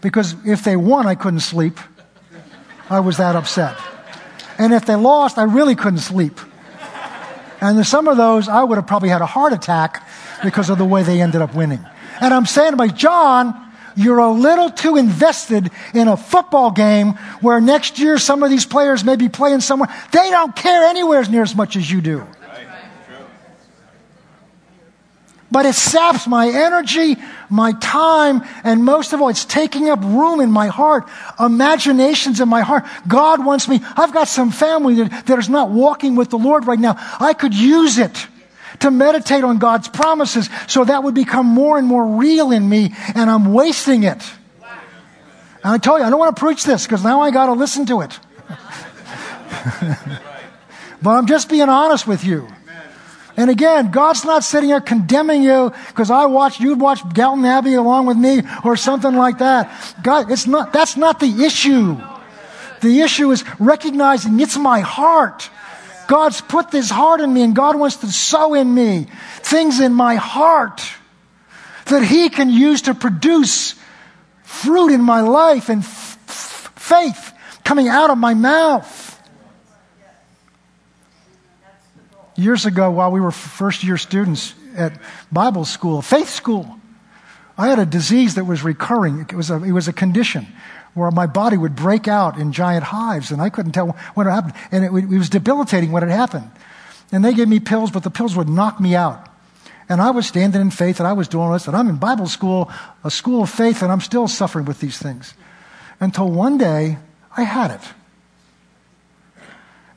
Because 0.00 0.34
if 0.44 0.64
they 0.64 0.76
won, 0.76 1.06
I 1.06 1.14
couldn't 1.14 1.40
sleep. 1.40 1.78
I 2.90 3.00
was 3.00 3.16
that 3.18 3.36
upset. 3.36 3.76
And 4.62 4.72
if 4.72 4.86
they 4.86 4.94
lost, 4.94 5.38
I 5.38 5.42
really 5.42 5.74
couldn't 5.74 5.98
sleep. 5.98 6.38
And 7.60 7.84
some 7.84 8.06
of 8.06 8.16
those, 8.16 8.48
I 8.48 8.62
would 8.62 8.76
have 8.76 8.86
probably 8.86 9.08
had 9.08 9.20
a 9.20 9.26
heart 9.26 9.52
attack 9.52 10.06
because 10.44 10.70
of 10.70 10.78
the 10.78 10.84
way 10.84 11.02
they 11.02 11.20
ended 11.20 11.42
up 11.42 11.52
winning. 11.52 11.84
And 12.20 12.32
I'm 12.32 12.46
saying 12.46 12.70
to 12.70 12.76
my 12.76 12.86
John, 12.86 13.54
You're 13.96 14.20
a 14.20 14.30
little 14.30 14.70
too 14.70 14.96
invested 14.96 15.72
in 15.94 16.06
a 16.06 16.16
football 16.16 16.70
game 16.70 17.14
where 17.40 17.60
next 17.60 17.98
year 17.98 18.18
some 18.18 18.44
of 18.44 18.50
these 18.50 18.64
players 18.64 19.02
may 19.02 19.16
be 19.16 19.28
playing 19.28 19.62
somewhere. 19.62 19.92
They 20.12 20.30
don't 20.30 20.54
care 20.54 20.84
anywhere 20.84 21.24
near 21.24 21.42
as 21.42 21.56
much 21.56 21.74
as 21.74 21.90
you 21.90 22.00
do. 22.00 22.24
But 25.52 25.66
it 25.66 25.74
saps 25.74 26.26
my 26.26 26.48
energy, 26.48 27.16
my 27.50 27.72
time, 27.72 28.42
and 28.64 28.82
most 28.84 29.12
of 29.12 29.20
all, 29.20 29.28
it's 29.28 29.44
taking 29.44 29.90
up 29.90 30.00
room 30.02 30.40
in 30.40 30.50
my 30.50 30.68
heart, 30.68 31.06
imaginations 31.38 32.40
in 32.40 32.48
my 32.48 32.62
heart. 32.62 32.84
God 33.06 33.44
wants 33.44 33.68
me. 33.68 33.80
I've 33.94 34.14
got 34.14 34.28
some 34.28 34.50
family 34.50 34.94
that, 34.94 35.26
that 35.26 35.38
is 35.38 35.50
not 35.50 35.68
walking 35.68 36.16
with 36.16 36.30
the 36.30 36.38
Lord 36.38 36.66
right 36.66 36.78
now. 36.78 36.96
I 37.20 37.34
could 37.34 37.52
use 37.52 37.98
it 37.98 38.26
to 38.80 38.90
meditate 38.90 39.44
on 39.44 39.58
God's 39.58 39.88
promises 39.88 40.48
so 40.68 40.86
that 40.86 41.04
would 41.04 41.14
become 41.14 41.44
more 41.44 41.76
and 41.76 41.86
more 41.86 42.16
real 42.16 42.50
in 42.50 42.66
me, 42.66 42.94
and 43.14 43.28
I'm 43.30 43.52
wasting 43.52 44.04
it. 44.04 44.24
And 45.62 45.74
I 45.74 45.76
tell 45.76 45.98
you, 45.98 46.04
I 46.04 46.10
don't 46.10 46.18
want 46.18 46.34
to 46.34 46.40
preach 46.40 46.64
this 46.64 46.86
because 46.86 47.04
now 47.04 47.20
I 47.20 47.30
got 47.30 47.46
to 47.46 47.52
listen 47.52 47.84
to 47.86 48.00
it. 48.00 48.18
but 51.02 51.10
I'm 51.10 51.26
just 51.26 51.50
being 51.50 51.68
honest 51.68 52.06
with 52.06 52.24
you. 52.24 52.48
And 53.36 53.50
again, 53.50 53.90
God's 53.90 54.24
not 54.24 54.44
sitting 54.44 54.68
here 54.68 54.80
condemning 54.80 55.42
you 55.42 55.72
because 55.88 56.10
I 56.10 56.26
watched, 56.26 56.60
you'd 56.60 56.80
watch 56.80 57.00
Downton 57.14 57.44
Abbey 57.44 57.74
along 57.74 58.06
with 58.06 58.16
me 58.16 58.42
or 58.64 58.76
something 58.76 59.14
like 59.14 59.38
that. 59.38 59.70
God, 60.02 60.30
it's 60.30 60.46
not, 60.46 60.72
that's 60.72 60.96
not 60.96 61.18
the 61.18 61.44
issue. 61.44 61.96
The 62.82 63.00
issue 63.00 63.30
is 63.30 63.44
recognizing 63.58 64.38
it's 64.40 64.58
my 64.58 64.80
heart. 64.80 65.48
God's 66.08 66.40
put 66.42 66.70
this 66.70 66.90
heart 66.90 67.20
in 67.20 67.32
me 67.32 67.42
and 67.42 67.54
God 67.56 67.78
wants 67.78 67.96
to 67.96 68.08
sow 68.12 68.54
in 68.54 68.74
me 68.74 69.06
things 69.40 69.80
in 69.80 69.94
my 69.94 70.16
heart 70.16 70.82
that 71.86 72.02
He 72.02 72.28
can 72.28 72.50
use 72.50 72.82
to 72.82 72.94
produce 72.94 73.74
fruit 74.42 74.92
in 74.92 75.00
my 75.00 75.22
life 75.22 75.70
and 75.70 75.82
f- 75.82 76.18
f- 76.28 76.72
faith 76.76 77.32
coming 77.64 77.88
out 77.88 78.10
of 78.10 78.18
my 78.18 78.34
mouth. 78.34 79.01
Years 82.36 82.66
ago 82.66 82.90
while 82.90 83.10
we 83.10 83.20
were 83.20 83.30
first 83.30 83.84
year 83.84 83.96
students 83.96 84.54
at 84.76 84.98
Bible 85.30 85.64
school, 85.64 86.02
faith 86.02 86.28
school. 86.28 86.78
I 87.58 87.68
had 87.68 87.78
a 87.78 87.86
disease 87.86 88.36
that 88.36 88.44
was 88.44 88.62
recurring. 88.62 89.20
It 89.20 89.34
was 89.34 89.50
a, 89.50 89.62
it 89.62 89.72
was 89.72 89.88
a 89.88 89.92
condition 89.92 90.46
where 90.94 91.10
my 91.10 91.26
body 91.26 91.56
would 91.56 91.74
break 91.76 92.08
out 92.08 92.38
in 92.38 92.52
giant 92.52 92.84
hives, 92.84 93.30
and 93.30 93.40
I 93.40 93.48
couldn't 93.48 93.72
tell 93.72 93.88
when 94.14 94.26
it 94.26 94.30
happened. 94.30 94.54
And 94.70 94.84
it, 94.84 94.88
it 94.88 95.18
was 95.18 95.30
debilitating 95.30 95.92
when 95.92 96.02
it 96.02 96.10
happened. 96.10 96.50
And 97.10 97.24
they 97.24 97.34
gave 97.34 97.48
me 97.48 97.60
pills, 97.60 97.90
but 97.90 98.02
the 98.02 98.10
pills 98.10 98.36
would 98.36 98.48
knock 98.48 98.80
me 98.80 98.94
out. 98.94 99.28
And 99.88 100.00
I 100.00 100.10
was 100.10 100.26
standing 100.26 100.60
in 100.60 100.70
faith, 100.70 101.00
and 101.00 101.06
I 101.06 101.12
was 101.12 101.28
doing 101.28 101.52
this, 101.52 101.66
and 101.66 101.76
I'm 101.76 101.88
in 101.88 101.96
Bible 101.96 102.26
school, 102.26 102.70
a 103.04 103.10
school 103.10 103.42
of 103.42 103.50
faith, 103.50 103.82
and 103.82 103.92
I'm 103.92 104.00
still 104.00 104.28
suffering 104.28 104.64
with 104.64 104.80
these 104.80 104.98
things. 104.98 105.34
Until 106.00 106.30
one 106.30 106.58
day, 106.58 106.98
I 107.36 107.42
had 107.42 107.70
it. 107.70 107.80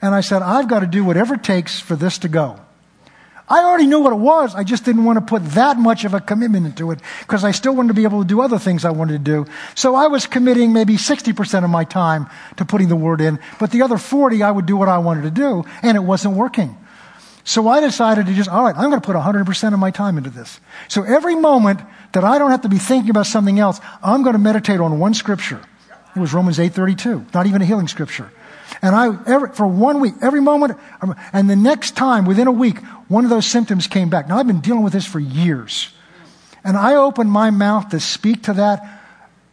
And 0.06 0.14
I 0.14 0.22
said, 0.22 0.44
I've 0.44 0.68
got 0.68 0.82
to 0.82 0.86
do 0.86 1.04
whatever 1.04 1.34
it 1.34 1.44
takes 1.44 1.80
for 1.80 1.96
this 1.96 2.20
to 2.20 2.28
go. 2.28 2.60
I 3.50 3.64
already 3.64 3.88
knew 3.88 4.00
what 4.02 4.14
it 4.14 4.20
was. 4.20 4.54
I 4.54 4.64
just 4.64 4.86
didn't 4.86 5.04
want 5.04 5.18
to 5.18 5.26
put 5.26 5.44
that 5.54 5.78
much 5.78 6.06
of 6.06 6.14
a 6.14 6.20
commitment 6.20 6.68
into 6.68 6.92
it 6.92 7.00
because 7.22 7.44
I 7.44 7.50
still 7.50 7.76
wanted 7.76 7.88
to 7.88 7.94
be 7.96 8.04
able 8.04 8.22
to 8.22 8.28
do 8.28 8.40
other 8.40 8.60
things 8.60 8.86
I 8.86 8.92
wanted 8.92 9.14
to 9.14 9.20
do. 9.32 9.48
So 9.74 9.96
I 9.96 10.06
was 10.06 10.28
committing 10.28 10.74
maybe 10.74 10.96
60% 10.96 11.64
of 11.64 11.72
my 11.72 11.86
time 11.86 12.28
to 12.58 12.66
putting 12.66 12.88
the 12.88 12.96
word 12.96 13.20
in, 13.20 13.40
but 13.60 13.72
the 13.72 13.82
other 13.82 13.98
40 13.98 14.44
I 14.44 14.52
would 14.52 14.68
do 14.68 14.78
what 14.78 14.90
I 14.90 15.00
wanted 15.00 15.24
to 15.24 15.32
do 15.32 15.64
and 15.82 15.98
it 15.98 16.02
wasn't 16.02 16.36
working. 16.36 16.78
So 17.44 17.68
I 17.68 17.82
decided 17.82 18.28
to 18.28 18.34
just, 18.36 18.48
all 18.48 18.64
right, 18.64 18.78
I'm 18.78 18.92
going 18.92 19.02
to 19.02 19.06
put 19.06 19.16
100% 19.16 19.74
of 19.74 19.80
my 19.80 19.90
time 19.90 20.20
into 20.20 20.30
this. 20.30 20.60
So 20.88 21.02
every 21.02 21.34
moment 21.34 21.82
that 22.12 22.24
I 22.24 22.38
don't 22.38 22.52
have 22.52 22.62
to 22.62 22.70
be 22.70 22.78
thinking 22.78 23.10
about 23.10 23.26
something 23.26 23.60
else, 23.60 23.82
I'm 24.04 24.22
going 24.22 24.34
to 24.34 24.40
meditate 24.40 24.80
on 24.80 25.00
one 25.00 25.16
scripture. 25.16 25.62
It 26.16 26.20
was 26.20 26.32
Romans 26.32 26.60
8:32, 26.60 27.34
not 27.34 27.48
even 27.48 27.64
a 27.64 27.66
healing 27.66 27.88
scripture. 27.88 28.32
And 28.82 28.96
I, 28.96 29.18
every, 29.26 29.50
for 29.54 29.68
one 29.68 30.00
week, 30.00 30.14
every 30.22 30.42
moment, 30.42 30.78
um, 31.02 31.16
and 31.34 31.50
the 31.50 31.56
next 31.56 31.96
time, 31.96 32.26
within 32.26 32.48
a 32.48 32.52
week, 32.52 32.80
one 33.08 33.24
of 33.24 33.30
those 33.30 33.46
symptoms 33.46 33.88
came 33.88 34.10
back. 34.10 34.28
Now, 34.28 34.38
I've 34.38 34.48
been 34.48 34.62
dealing 34.62 34.84
with 34.84 34.94
this 34.94 35.06
for 35.06 35.20
years. 35.20 35.90
And 36.64 36.76
I 36.76 36.96
opened 36.96 37.32
my 37.32 37.52
mouth 37.52 37.90
to 37.90 38.00
speak 38.00 38.44
to 38.44 38.54
that, 38.54 38.82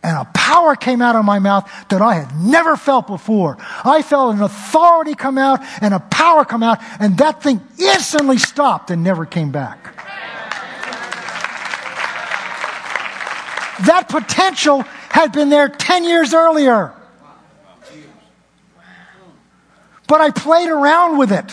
and 0.02 0.16
a 0.16 0.24
power 0.34 0.74
came 0.74 1.00
out 1.00 1.14
of 1.14 1.24
my 1.24 1.38
mouth 1.38 1.70
that 1.90 2.02
I 2.02 2.14
had 2.14 2.36
never 2.36 2.76
felt 2.76 3.06
before. 3.06 3.58
I 3.84 4.02
felt 4.02 4.34
an 4.34 4.42
authority 4.42 5.14
come 5.14 5.38
out 5.38 5.60
and 5.80 5.94
a 5.94 6.00
power 6.00 6.44
come 6.44 6.62
out, 6.62 6.78
and 6.98 7.18
that 7.18 7.42
thing 7.42 7.60
instantly 7.78 8.38
stopped 8.38 8.90
and 8.90 9.04
never 9.04 9.26
came 9.26 9.52
back. 9.52 9.94
That 13.86 14.08
potential 14.08 14.82
had 15.10 15.32
been 15.32 15.48
there 15.48 15.68
10 15.68 16.04
years 16.04 16.34
earlier. 16.34 16.94
But 20.06 20.20
I 20.20 20.30
played 20.30 20.68
around 20.68 21.18
with 21.18 21.32
it 21.32 21.52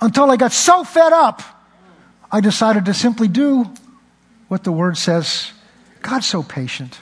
until 0.00 0.30
I 0.30 0.36
got 0.36 0.52
so 0.52 0.84
fed 0.84 1.12
up, 1.12 1.42
I 2.30 2.40
decided 2.40 2.84
to 2.86 2.94
simply 2.94 3.28
do 3.28 3.70
what 4.48 4.64
the 4.64 4.72
word 4.72 4.96
says. 4.96 5.52
God's 6.02 6.26
so 6.26 6.42
patient. 6.42 6.98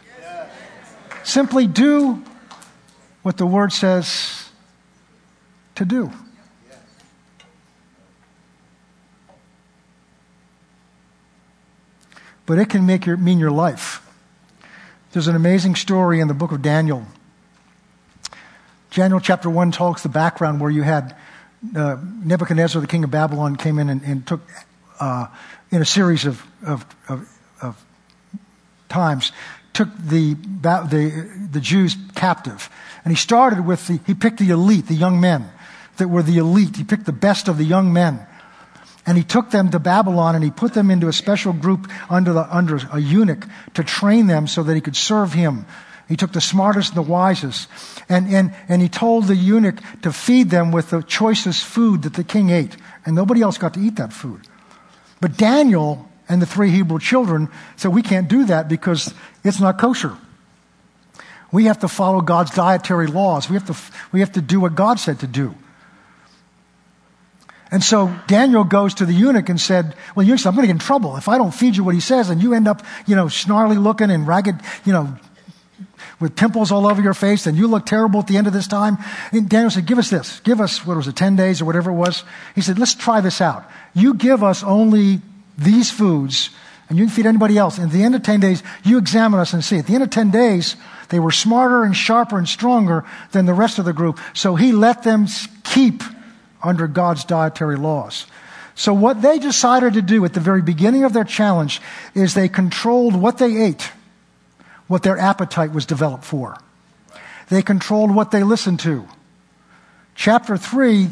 Simply 1.22 1.66
do 1.66 2.22
what 3.22 3.37
the 3.37 3.47
word 3.47 3.72
says 3.72 4.49
to 5.74 5.84
do. 5.84 6.11
But 12.47 12.59
it 12.59 12.70
can 12.70 12.87
make 12.87 13.07
your, 13.07 13.16
mean 13.16 13.41
your 13.41 13.51
life. 13.51 14.07
There's 15.11 15.26
an 15.26 15.34
amazing 15.34 15.74
story 15.74 16.20
in 16.20 16.28
the 16.28 16.34
book 16.34 16.53
of 16.53 16.62
Daniel 16.62 17.07
Daniel 18.97 19.20
chapter 19.20 19.51
1 19.51 19.72
talks 19.72 20.03
the 20.03 20.09
background 20.09 20.59
where 20.59 20.70
you 20.70 20.80
had 20.80 21.14
uh, 21.76 21.99
Nebuchadnezzar, 22.24 22.80
the 22.80 22.86
king 22.86 23.05
of 23.05 23.11
Babylon, 23.11 23.57
came 23.57 23.78
in 23.78 23.90
and, 23.90 24.03
and 24.03 24.26
took, 24.26 24.40
uh, 24.99 25.26
in 25.70 25.82
a 25.82 25.84
series 25.84 26.24
of, 26.24 26.42
of, 26.64 26.86
of, 27.07 27.28
of 27.61 27.84
times, 28.88 29.32
took 29.74 29.90
the, 29.99 30.32
the, 30.32 31.49
the 31.53 31.61
Jews 31.61 31.94
captive. 32.14 32.70
And 33.05 33.12
he 33.12 33.16
started 33.16 33.66
with 33.66 33.86
the, 33.86 34.01
he 34.07 34.14
picked 34.14 34.38
the 34.38 34.49
elite, 34.49 34.86
the 34.86 34.94
young 34.94 35.20
men 35.20 35.51
that 35.99 36.09
were 36.09 36.22
the 36.22 36.38
elite. 36.38 36.76
He 36.76 36.84
picked 36.84 37.05
the 37.05 37.12
best 37.12 37.49
of 37.49 37.59
the 37.59 37.64
young 37.64 37.92
men. 37.92 38.26
And 39.05 39.18
he 39.18 39.24
took 39.24 39.51
them 39.51 39.70
to 39.72 39.78
Babylon 39.78 40.36
and 40.36 40.42
he 40.42 40.51
put 40.51 40.72
them 40.72 40.90
into 40.90 41.09
a 41.09 41.12
special 41.12 41.53
group 41.53 41.86
under, 42.09 42.32
the, 42.32 42.57
under 42.57 42.80
a 42.90 42.99
eunuch 42.99 43.47
to 43.74 43.84
train 43.84 44.26
them 44.26 44.47
so 44.47 44.62
that 44.62 44.74
he 44.74 44.80
could 44.80 44.97
serve 44.97 45.34
him 45.34 45.66
he 46.09 46.16
took 46.16 46.32
the 46.32 46.40
smartest 46.40 46.94
and 46.94 47.04
the 47.04 47.11
wisest. 47.11 47.68
And, 48.09 48.28
and, 48.28 48.54
and 48.68 48.80
he 48.80 48.88
told 48.88 49.24
the 49.24 49.34
eunuch 49.34 49.80
to 50.02 50.12
feed 50.12 50.50
them 50.50 50.70
with 50.70 50.90
the 50.90 51.02
choicest 51.02 51.64
food 51.64 52.02
that 52.02 52.14
the 52.14 52.24
king 52.24 52.50
ate. 52.50 52.76
And 53.04 53.16
nobody 53.16 53.42
else 53.42 53.59
got 53.59 53.74
to 53.74 53.80
eat 53.80 53.96
that 53.96 54.12
food. 54.12 54.42
But 55.20 55.36
Daniel 55.36 56.09
and 56.28 56.40
the 56.40 56.46
three 56.46 56.70
Hebrew 56.70 57.00
children 57.00 57.48
said, 57.76 57.92
We 57.92 58.02
can't 58.02 58.28
do 58.28 58.44
that 58.44 58.68
because 58.68 59.12
it's 59.42 59.61
not 59.61 59.78
kosher. 59.78 60.16
We 61.50 61.64
have 61.64 61.80
to 61.80 61.88
follow 61.88 62.20
God's 62.20 62.52
dietary 62.52 63.07
laws. 63.07 63.48
We 63.48 63.54
have 63.54 63.66
to, 63.66 63.76
we 64.12 64.20
have 64.20 64.32
to 64.32 64.40
do 64.40 64.61
what 64.61 64.74
God 64.74 65.00
said 65.00 65.20
to 65.20 65.26
do. 65.26 65.54
And 67.70 67.82
so 67.82 68.14
Daniel 68.28 68.62
goes 68.62 68.94
to 68.94 69.07
the 69.07 69.12
eunuch 69.12 69.48
and 69.48 69.61
said, 69.61 69.96
Well, 70.14 70.24
eunuch, 70.24 70.46
I'm 70.46 70.54
going 70.54 70.62
to 70.62 70.66
get 70.68 70.76
in 70.76 70.78
trouble. 70.78 71.16
If 71.16 71.28
I 71.28 71.36
don't 71.36 71.52
feed 71.52 71.76
you 71.76 71.82
what 71.82 71.94
he 71.94 72.00
says, 72.00 72.30
and 72.30 72.40
you 72.40 72.54
end 72.54 72.68
up, 72.68 72.82
you 73.07 73.16
know, 73.16 73.26
snarly 73.26 73.76
looking 73.76 74.11
and 74.11 74.26
ragged, 74.26 74.61
you 74.84 74.92
know, 74.92 75.16
with 76.18 76.36
pimples 76.36 76.72
all 76.72 76.86
over 76.86 77.02
your 77.02 77.14
face 77.14 77.46
and 77.46 77.58
you 77.58 77.66
look 77.66 77.84
terrible 77.84 78.20
at 78.20 78.26
the 78.26 78.36
end 78.36 78.46
of 78.46 78.52
this 78.52 78.66
time. 78.66 78.98
And 79.32 79.48
Daniel 79.48 79.70
said, 79.70 79.86
give 79.86 79.98
us 79.98 80.10
this. 80.10 80.40
Give 80.40 80.60
us, 80.60 80.86
what 80.86 80.96
was 80.96 81.08
it, 81.08 81.16
10 81.16 81.36
days 81.36 81.60
or 81.60 81.66
whatever 81.66 81.90
it 81.90 81.94
was. 81.94 82.24
He 82.54 82.62
said, 82.62 82.78
let's 82.78 82.94
try 82.94 83.20
this 83.20 83.40
out. 83.40 83.64
You 83.94 84.14
give 84.14 84.42
us 84.42 84.62
only 84.62 85.20
these 85.58 85.90
foods 85.90 86.50
and 86.88 86.98
you 86.98 87.04
can 87.04 87.14
feed 87.14 87.26
anybody 87.26 87.58
else. 87.58 87.78
And 87.78 87.88
at 87.88 87.92
the 87.92 88.02
end 88.02 88.14
of 88.14 88.22
10 88.22 88.40
days, 88.40 88.62
you 88.84 88.98
examine 88.98 89.40
us 89.40 89.52
and 89.52 89.64
see. 89.64 89.78
At 89.78 89.86
the 89.86 89.94
end 89.94 90.04
of 90.04 90.10
10 90.10 90.30
days, 90.30 90.76
they 91.08 91.18
were 91.18 91.32
smarter 91.32 91.82
and 91.82 91.96
sharper 91.96 92.38
and 92.38 92.48
stronger 92.48 93.04
than 93.32 93.46
the 93.46 93.54
rest 93.54 93.78
of 93.78 93.84
the 93.84 93.92
group. 93.92 94.18
So 94.34 94.54
he 94.54 94.72
let 94.72 95.02
them 95.02 95.26
keep 95.64 96.02
under 96.62 96.86
God's 96.86 97.24
dietary 97.24 97.76
laws. 97.76 98.26
So 98.74 98.92
what 98.92 99.22
they 99.22 99.38
decided 99.38 99.94
to 99.94 100.02
do 100.02 100.24
at 100.24 100.34
the 100.34 100.40
very 100.40 100.62
beginning 100.62 101.04
of 101.04 101.12
their 101.12 101.24
challenge 101.24 101.80
is 102.14 102.34
they 102.34 102.48
controlled 102.48 103.16
what 103.16 103.38
they 103.38 103.56
ate 103.56 103.90
what 104.87 105.03
their 105.03 105.18
appetite 105.18 105.72
was 105.72 105.87
developed 105.87 106.24
for. 106.24 106.57
They 107.49 107.62
controlled 107.62 108.14
what 108.14 108.30
they 108.30 108.43
listened 108.43 108.80
to. 108.80 109.07
Chapter 110.14 110.57
3, 110.57 111.09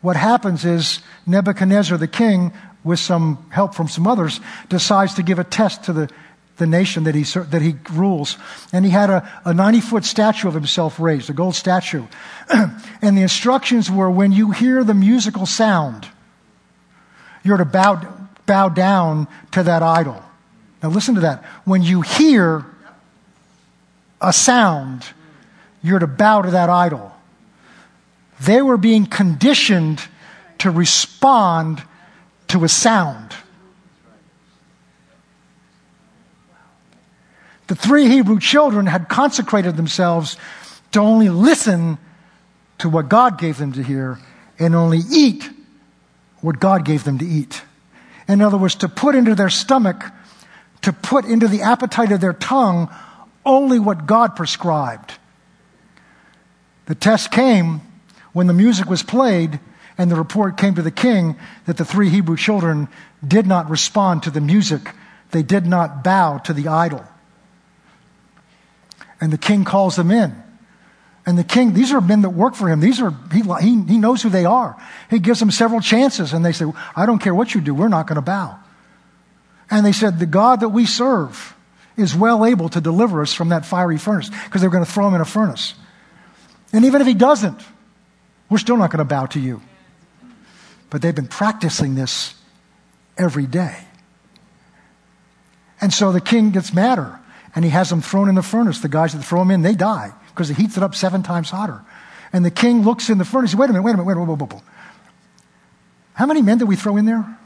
what 0.00 0.16
happens 0.16 0.64
is 0.64 1.00
Nebuchadnezzar, 1.26 1.96
the 1.98 2.08
king, 2.08 2.52
with 2.82 2.98
some 2.98 3.46
help 3.50 3.74
from 3.74 3.88
some 3.88 4.06
others, 4.06 4.40
decides 4.68 5.14
to 5.14 5.22
give 5.22 5.38
a 5.38 5.44
test 5.44 5.84
to 5.84 5.92
the, 5.92 6.10
the 6.56 6.66
nation 6.66 7.04
that 7.04 7.14
he, 7.14 7.22
that 7.22 7.62
he 7.62 7.76
rules. 7.92 8.36
And 8.72 8.84
he 8.84 8.90
had 8.90 9.10
a, 9.10 9.42
a 9.44 9.54
90 9.54 9.80
foot 9.80 10.04
statue 10.04 10.48
of 10.48 10.54
himself 10.54 10.98
raised, 10.98 11.30
a 11.30 11.32
gold 11.32 11.54
statue. 11.54 12.06
and 12.50 13.16
the 13.16 13.22
instructions 13.22 13.90
were 13.90 14.10
when 14.10 14.32
you 14.32 14.50
hear 14.50 14.82
the 14.82 14.94
musical 14.94 15.46
sound, 15.46 16.08
you're 17.42 17.58
to 17.58 17.64
bow, 17.64 18.28
bow 18.46 18.68
down 18.68 19.28
to 19.52 19.62
that 19.62 19.82
idol. 19.82 20.22
Now 20.82 20.88
listen 20.88 21.14
to 21.16 21.20
that. 21.22 21.44
When 21.64 21.82
you 21.82 22.00
hear 22.00 22.64
a 24.20 24.32
sound, 24.32 25.04
you're 25.82 25.98
to 25.98 26.06
bow 26.06 26.42
to 26.42 26.50
that 26.50 26.68
idol. 26.68 27.12
They 28.40 28.62
were 28.62 28.76
being 28.76 29.06
conditioned 29.06 30.02
to 30.58 30.70
respond 30.70 31.82
to 32.48 32.64
a 32.64 32.68
sound. 32.68 33.34
The 37.66 37.74
three 37.76 38.08
Hebrew 38.08 38.40
children 38.40 38.86
had 38.86 39.08
consecrated 39.08 39.76
themselves 39.76 40.36
to 40.92 41.00
only 41.00 41.28
listen 41.28 41.98
to 42.78 42.88
what 42.88 43.08
God 43.08 43.38
gave 43.38 43.58
them 43.58 43.72
to 43.74 43.82
hear 43.82 44.18
and 44.58 44.74
only 44.74 45.00
eat 45.10 45.48
what 46.40 46.58
God 46.58 46.84
gave 46.84 47.04
them 47.04 47.18
to 47.18 47.24
eat. 47.24 47.62
In 48.26 48.40
other 48.40 48.58
words, 48.58 48.74
to 48.76 48.88
put 48.88 49.14
into 49.14 49.34
their 49.34 49.50
stomach, 49.50 50.04
to 50.82 50.92
put 50.92 51.24
into 51.24 51.46
the 51.46 51.62
appetite 51.62 52.10
of 52.10 52.20
their 52.20 52.32
tongue 52.32 52.88
only 53.44 53.78
what 53.78 54.06
God 54.06 54.36
prescribed. 54.36 55.14
The 56.86 56.94
test 56.94 57.30
came 57.30 57.80
when 58.32 58.46
the 58.46 58.52
music 58.52 58.88
was 58.88 59.02
played 59.02 59.60
and 59.96 60.10
the 60.10 60.16
report 60.16 60.56
came 60.56 60.74
to 60.74 60.82
the 60.82 60.90
king 60.90 61.36
that 61.66 61.76
the 61.76 61.84
three 61.84 62.08
Hebrew 62.08 62.36
children 62.36 62.88
did 63.26 63.46
not 63.46 63.68
respond 63.70 64.22
to 64.24 64.30
the 64.30 64.40
music. 64.40 64.92
They 65.30 65.42
did 65.42 65.66
not 65.66 66.02
bow 66.02 66.38
to 66.38 66.52
the 66.52 66.68
idol. 66.68 67.04
And 69.20 69.32
the 69.32 69.38
king 69.38 69.64
calls 69.64 69.96
them 69.96 70.10
in. 70.10 70.34
And 71.26 71.38
the 71.38 71.44
king, 71.44 71.74
these 71.74 71.92
are 71.92 72.00
men 72.00 72.22
that 72.22 72.30
work 72.30 72.54
for 72.54 72.68
him. 72.68 72.80
These 72.80 73.00
are, 73.00 73.14
he, 73.32 73.42
he, 73.60 73.82
he 73.82 73.98
knows 73.98 74.22
who 74.22 74.30
they 74.30 74.46
are. 74.46 74.80
He 75.10 75.18
gives 75.18 75.38
them 75.38 75.50
several 75.50 75.80
chances 75.80 76.32
and 76.32 76.44
they 76.44 76.52
say, 76.52 76.64
I 76.96 77.06
don't 77.06 77.18
care 77.18 77.34
what 77.34 77.54
you 77.54 77.60
do, 77.60 77.74
we're 77.74 77.88
not 77.88 78.06
going 78.06 78.16
to 78.16 78.22
bow. 78.22 78.58
And 79.70 79.84
they 79.86 79.92
said, 79.92 80.18
the 80.18 80.26
God 80.26 80.60
that 80.60 80.70
we 80.70 80.86
serve 80.86 81.54
is 82.00 82.14
well 82.14 82.44
able 82.44 82.68
to 82.70 82.80
deliver 82.80 83.22
us 83.22 83.32
from 83.32 83.50
that 83.50 83.64
fiery 83.66 83.98
furnace 83.98 84.30
because 84.44 84.60
they're 84.60 84.70
going 84.70 84.84
to 84.84 84.90
throw 84.90 85.06
him 85.08 85.14
in 85.14 85.20
a 85.20 85.24
furnace. 85.24 85.74
And 86.72 86.84
even 86.84 87.00
if 87.00 87.06
he 87.06 87.14
doesn't, 87.14 87.60
we're 88.48 88.58
still 88.58 88.76
not 88.76 88.90
going 88.90 88.98
to 88.98 89.04
bow 89.04 89.26
to 89.26 89.40
you. 89.40 89.60
But 90.88 91.02
they've 91.02 91.14
been 91.14 91.28
practicing 91.28 91.94
this 91.94 92.34
every 93.16 93.46
day. 93.46 93.76
And 95.80 95.92
so 95.92 96.12
the 96.12 96.20
king 96.20 96.50
gets 96.50 96.72
madder 96.74 97.18
and 97.54 97.64
he 97.64 97.70
has 97.70 97.90
them 97.90 98.02
thrown 98.02 98.28
in 98.28 98.34
the 98.34 98.42
furnace. 98.42 98.80
The 98.80 98.88
guys 98.88 99.12
that 99.12 99.22
throw 99.22 99.40
them 99.40 99.50
in, 99.50 99.62
they 99.62 99.74
die 99.74 100.12
because 100.28 100.50
it 100.50 100.56
heats 100.56 100.76
it 100.76 100.82
up 100.82 100.94
seven 100.94 101.22
times 101.22 101.50
hotter. 101.50 101.82
And 102.32 102.44
the 102.44 102.50
king 102.50 102.82
looks 102.82 103.10
in 103.10 103.18
the 103.18 103.24
furnace. 103.24 103.54
Wait 103.54 103.70
a 103.70 103.72
minute, 103.72 103.82
wait 103.82 103.92
a 103.92 103.96
minute, 103.96 104.06
wait 104.06 104.12
a 104.12 104.16
minute. 104.16 104.30
Wait 104.30 104.42
a 104.42 104.54
minute. 104.54 104.64
How 106.14 106.26
many 106.26 106.42
men 106.42 106.58
did 106.58 106.68
we 106.68 106.76
throw 106.76 106.96
in 106.96 107.06
there? 107.06 107.38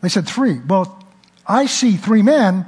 They 0.00 0.08
said 0.08 0.26
three. 0.26 0.58
Well, 0.58 1.04
I 1.46 1.66
see 1.66 1.96
three 1.96 2.22
men, 2.22 2.64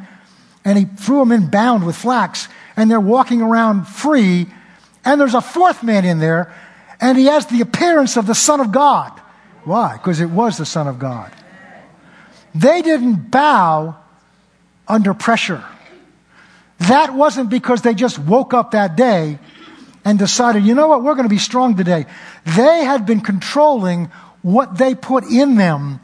and 0.64 0.78
he 0.78 0.84
threw 0.84 1.18
them 1.20 1.32
in 1.32 1.48
bound 1.48 1.84
with 1.84 1.96
flax, 1.96 2.48
and 2.76 2.90
they're 2.90 3.00
walking 3.00 3.42
around 3.42 3.84
free. 3.86 4.46
And 5.04 5.20
there's 5.20 5.34
a 5.34 5.40
fourth 5.40 5.82
man 5.82 6.04
in 6.04 6.18
there, 6.18 6.54
and 7.00 7.18
he 7.18 7.26
has 7.26 7.46
the 7.46 7.60
appearance 7.60 8.16
of 8.16 8.26
the 8.26 8.34
Son 8.34 8.60
of 8.60 8.70
God. 8.72 9.10
Why? 9.64 9.94
Because 9.96 10.20
it 10.20 10.30
was 10.30 10.58
the 10.58 10.66
Son 10.66 10.86
of 10.86 10.98
God. 10.98 11.32
They 12.54 12.82
didn't 12.82 13.30
bow 13.30 13.96
under 14.86 15.14
pressure. 15.14 15.64
That 16.88 17.14
wasn't 17.14 17.48
because 17.48 17.82
they 17.82 17.94
just 17.94 18.18
woke 18.18 18.54
up 18.54 18.72
that 18.72 18.96
day 18.96 19.38
and 20.04 20.18
decided, 20.18 20.64
you 20.64 20.74
know 20.74 20.88
what, 20.88 21.02
we're 21.02 21.14
going 21.14 21.28
to 21.28 21.34
be 21.34 21.38
strong 21.38 21.76
today. 21.76 22.06
They 22.44 22.84
had 22.84 23.06
been 23.06 23.20
controlling 23.20 24.10
what 24.42 24.76
they 24.76 24.94
put 24.94 25.24
in 25.24 25.54
them, 25.54 26.00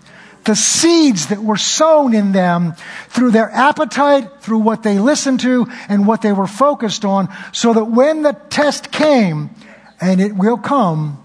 the 0.48 0.56
seeds 0.56 1.26
that 1.26 1.42
were 1.42 1.58
sown 1.58 2.14
in 2.14 2.32
them 2.32 2.72
through 3.08 3.30
their 3.30 3.50
appetite, 3.50 4.40
through 4.40 4.58
what 4.58 4.82
they 4.82 4.98
listened 4.98 5.40
to, 5.40 5.66
and 5.90 6.06
what 6.06 6.22
they 6.22 6.32
were 6.32 6.46
focused 6.46 7.04
on, 7.04 7.28
so 7.52 7.74
that 7.74 7.84
when 7.84 8.22
the 8.22 8.32
test 8.48 8.90
came, 8.90 9.50
and 10.00 10.22
it 10.22 10.34
will 10.34 10.56
come, 10.56 11.22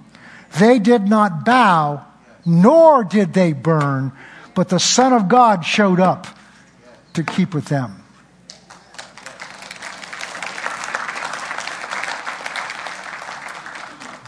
they 0.60 0.78
did 0.78 1.08
not 1.08 1.46
bow, 1.46 2.06
nor 2.46 3.06
did 3.06 3.34
they 3.34 3.54
burn, 3.54 4.12
but 4.56 4.68
the 4.68 4.80
Son 4.80 5.14
of 5.14 5.30
God 5.30 5.64
showed 5.64 6.02
up 6.02 6.28
to 7.14 7.24
keep 7.24 7.54
with 7.54 7.66
them. 7.66 8.04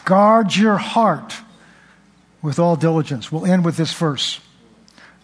Guard 0.06 0.56
your 0.56 0.78
heart 0.78 1.36
with 2.42 2.60
all 2.60 2.78
diligence. 2.78 3.30
We'll 3.30 3.46
end 3.46 3.66
with 3.66 3.76
this 3.76 3.94
verse. 3.94 4.40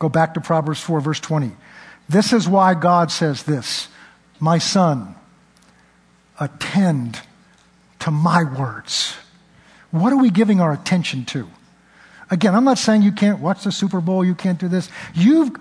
Go 0.02 0.10
back 0.10 0.34
to 0.34 0.42
Proverbs 0.42 0.82
4, 0.82 1.00
verse 1.00 1.20
20. 1.20 1.52
This 2.10 2.34
is 2.34 2.50
why 2.50 2.74
God 2.74 3.12
says 3.12 3.44
this 3.44 3.88
My 4.40 4.58
son, 4.58 5.14
attend 6.40 7.22
to 8.00 8.10
my 8.10 8.44
words. 8.44 9.16
What 9.92 10.12
are 10.12 10.18
we 10.18 10.32
giving 10.32 10.60
our 10.60 10.74
attention 10.74 11.24
to? 11.26 11.48
Again, 12.32 12.56
I'm 12.56 12.64
not 12.64 12.80
saying 12.80 13.04
you 13.04 13.12
can't 13.12 13.42
watch 13.42 13.64
the 13.64 13.72
Super 13.72 14.02
Bowl, 14.02 14.26
you 14.26 14.34
can't 14.34 14.58
do 14.58 14.68
this. 14.68 14.90
You've, 15.14 15.52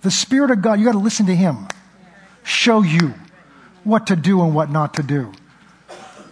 the 0.00 0.10
Spirit 0.10 0.50
of 0.50 0.62
God, 0.62 0.78
you 0.78 0.86
got 0.86 0.92
to 0.92 0.98
listen 0.98 1.26
to 1.26 1.36
Him. 1.36 1.68
Show 2.42 2.80
you 2.80 3.12
what 3.84 4.06
to 4.06 4.16
do 4.16 4.40
and 4.40 4.54
what 4.54 4.70
not 4.70 4.94
to 4.94 5.02
do. 5.02 5.30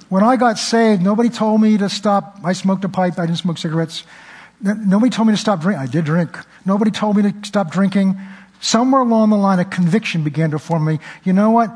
When 0.08 0.24
I 0.24 0.36
got 0.36 0.58
saved, 0.58 1.02
nobody 1.02 1.28
told 1.28 1.60
me 1.60 1.76
to 1.76 1.90
stop. 1.90 2.38
I 2.42 2.54
smoked 2.54 2.84
a 2.84 2.88
pipe. 2.88 3.18
I 3.18 3.26
didn't 3.26 3.36
smoke 3.36 3.58
cigarettes. 3.58 4.04
Nobody 4.60 5.10
told 5.10 5.28
me 5.28 5.34
to 5.34 5.40
stop 5.40 5.60
drinking. 5.60 5.82
I 5.82 5.86
did 5.86 6.04
drink. 6.04 6.36
Nobody 6.64 6.90
told 6.90 7.16
me 7.16 7.30
to 7.30 7.34
stop 7.46 7.70
drinking. 7.70 8.18
Somewhere 8.60 9.02
along 9.02 9.30
the 9.30 9.36
line, 9.36 9.60
a 9.60 9.64
conviction 9.64 10.24
began 10.24 10.50
to 10.50 10.58
form 10.58 10.84
me. 10.84 10.98
You 11.22 11.32
know 11.32 11.50
what? 11.50 11.70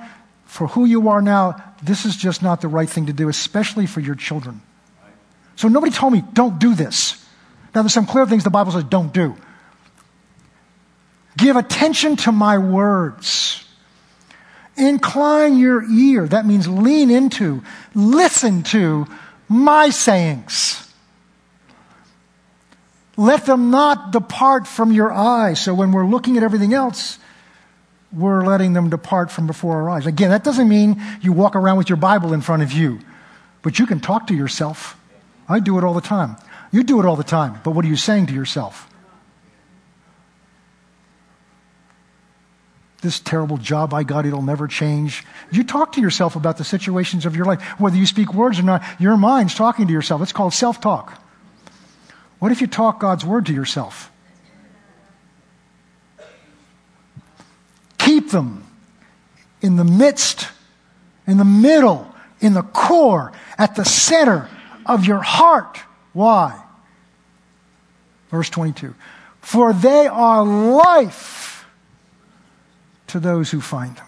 For 0.47 0.67
who 0.67 0.85
you 0.85 1.09
are 1.09 1.23
now, 1.23 1.63
this 1.83 2.05
is 2.05 2.17
just 2.17 2.43
not 2.43 2.61
the 2.61 2.69
right 2.69 2.89
thing 2.89 3.07
to 3.07 3.13
do, 3.13 3.29
especially 3.29 3.87
for 3.87 4.01
your 4.01 4.15
children. 4.15 4.61
So 5.57 5.69
nobody 5.69 5.93
told 5.93 6.13
me, 6.13 6.25
don't 6.33 6.59
do 6.59 6.75
this. 6.75 7.25
Now, 7.75 7.83
there's 7.83 7.95
some 7.95 8.07
clear 8.07 8.27
things 8.27 8.45
the 8.45 8.51
Bible 8.51 8.73
says 8.73 8.85
don't 8.85 9.13
do. 9.13 9.37
Give 11.39 11.57
attention 11.57 12.17
to 12.17 12.33
my 12.33 12.59
words. 12.59 13.65
Incline 14.77 15.59
your 15.59 15.85
ear. 15.91 16.27
That 16.27 16.47
means 16.47 16.69
lean 16.69 17.11
into, 17.11 17.63
listen 17.95 18.63
to 18.65 19.07
my 19.49 19.91
sayings. 19.91 20.92
Let 23.17 23.47
them 23.47 23.71
not 23.71 24.11
depart 24.11 24.67
from 24.67 24.93
your 24.93 25.13
eyes. 25.13 25.63
So 25.63 25.75
when 25.75 25.93
we're 25.93 26.07
looking 26.07 26.37
at 26.37 26.43
everything 26.43 26.73
else, 26.73 27.19
we're 28.13 28.45
letting 28.45 28.73
them 28.73 28.91
depart 28.91 29.31
from 29.31 29.47
before 29.47 29.83
our 29.83 29.91
eyes. 29.91 30.07
Again, 30.07 30.31
that 30.31 30.45
doesn't 30.45 30.69
mean 30.69 31.03
you 31.21 31.33
walk 31.33 31.57
around 31.57 31.77
with 31.77 31.89
your 31.89 31.97
Bible 31.97 32.33
in 32.33 32.41
front 32.41 32.63
of 32.63 32.73
you, 32.73 33.01
but 33.63 33.79
you 33.79 33.87
can 33.87 34.01
talk 34.01 34.27
to 34.29 34.35
yourself. 34.35 34.99
I 35.49 35.61
do 35.61 35.79
it 35.79 35.85
all 35.85 35.95
the 35.95 36.01
time. 36.01 36.37
You 36.71 36.83
do 36.83 37.01
it 37.01 37.07
all 37.07 37.17
the 37.17 37.25
time, 37.25 37.61
but 37.65 37.73
what 37.73 37.85
are 37.85 37.89
you 37.89 37.97
saying 37.97 38.27
to 38.27 38.35
yourself? 38.35 38.89
this 43.03 43.21
terrible 43.21 43.59
job 43.59 43.93
I 43.93 44.05
got, 44.05 44.25
it'll 44.27 44.43
never 44.43 44.67
change. 44.67 45.25
You 45.51 45.65
talk 45.65 45.93
to 45.93 46.01
yourself 46.01 46.37
about 46.37 46.57
the 46.57 46.65
situations 46.65 47.27
of 47.27 47.37
your 47.37 47.45
life. 47.45 47.61
Whether 47.79 47.97
you 47.97 48.07
speak 48.07 48.33
words 48.33 48.59
or 48.59 48.63
not, 48.63 48.83
your 48.99 49.17
mind's 49.17 49.55
talking 49.55 49.89
to 49.89 49.93
yourself. 49.93 50.23
It's 50.23 50.33
called 50.33 50.55
self 50.55 50.81
talk. 50.81 51.22
What 52.43 52.51
if 52.51 52.61
you 52.61 52.67
talk 52.67 52.99
God's 52.99 53.25
word 53.25 53.47
to 53.47 53.55
yourself? 53.55 54.11
Keep 57.99 58.33
them 58.33 58.67
in 59.61 59.77
the 59.77 59.85
midst, 59.85 60.49
in 61.25 61.37
the 61.37 61.45
middle, 61.45 62.13
in 62.41 62.55
the 62.55 62.65
core, 62.65 63.31
at 63.57 63.77
the 63.77 63.85
center 63.85 64.49
of 64.85 65.07
your 65.07 65.21
heart. 65.21 65.79
Why? 66.15 66.61
Verse 68.29 68.51
22. 68.51 68.93
For 69.41 69.73
they 69.73 70.09
are 70.09 70.45
life 70.45 71.65
to 73.07 73.21
those 73.21 73.53
who 73.53 73.61
find 73.61 73.95
them. 73.95 74.07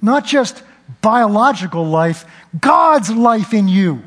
Not 0.00 0.24
just 0.24 0.62
biological 1.02 1.84
life, 1.84 2.24
God's 2.58 3.10
life 3.10 3.52
in 3.52 3.68
you. 3.68 4.02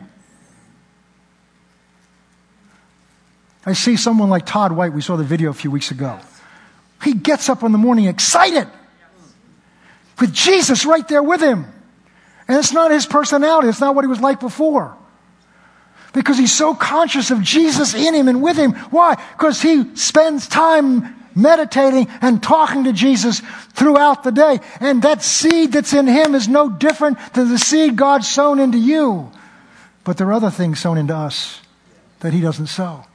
I 3.65 3.73
see 3.73 3.97
someone 3.97 4.29
like 4.29 4.45
Todd 4.45 4.71
White, 4.71 4.93
we 4.93 5.01
saw 5.01 5.17
the 5.17 5.23
video 5.23 5.49
a 5.49 5.53
few 5.53 5.71
weeks 5.71 5.91
ago. 5.91 6.19
He 7.03 7.13
gets 7.13 7.49
up 7.49 7.63
in 7.63 7.71
the 7.71 7.77
morning 7.77 8.05
excited 8.05 8.67
with 10.19 10.33
Jesus 10.33 10.85
right 10.85 11.07
there 11.07 11.23
with 11.23 11.41
him. 11.41 11.65
And 12.47 12.57
it's 12.57 12.73
not 12.73 12.91
his 12.91 13.05
personality, 13.05 13.69
it's 13.69 13.79
not 13.79 13.95
what 13.95 14.03
he 14.03 14.07
was 14.07 14.19
like 14.19 14.39
before. 14.39 14.95
Because 16.13 16.37
he's 16.37 16.51
so 16.51 16.73
conscious 16.73 17.29
of 17.29 17.41
Jesus 17.41 17.93
in 17.93 18.15
him 18.15 18.27
and 18.27 18.41
with 18.41 18.57
him. 18.57 18.73
Why? 18.89 19.15
Because 19.33 19.61
he 19.61 19.95
spends 19.95 20.47
time 20.47 21.15
meditating 21.35 22.07
and 22.21 22.41
talking 22.41 22.85
to 22.85 22.93
Jesus 22.93 23.41
throughout 23.73 24.23
the 24.23 24.31
day. 24.31 24.59
And 24.79 25.03
that 25.03 25.21
seed 25.21 25.73
that's 25.73 25.93
in 25.93 26.07
him 26.07 26.33
is 26.33 26.47
no 26.47 26.69
different 26.69 27.17
than 27.33 27.49
the 27.49 27.59
seed 27.59 27.95
God 27.95 28.23
sown 28.23 28.59
into 28.59 28.79
you. 28.79 29.31
But 30.03 30.17
there 30.17 30.27
are 30.27 30.33
other 30.33 30.49
things 30.49 30.79
sown 30.79 30.97
into 30.97 31.15
us 31.15 31.61
that 32.21 32.33
he 32.33 32.41
doesn't 32.41 32.67
sow. 32.67 33.05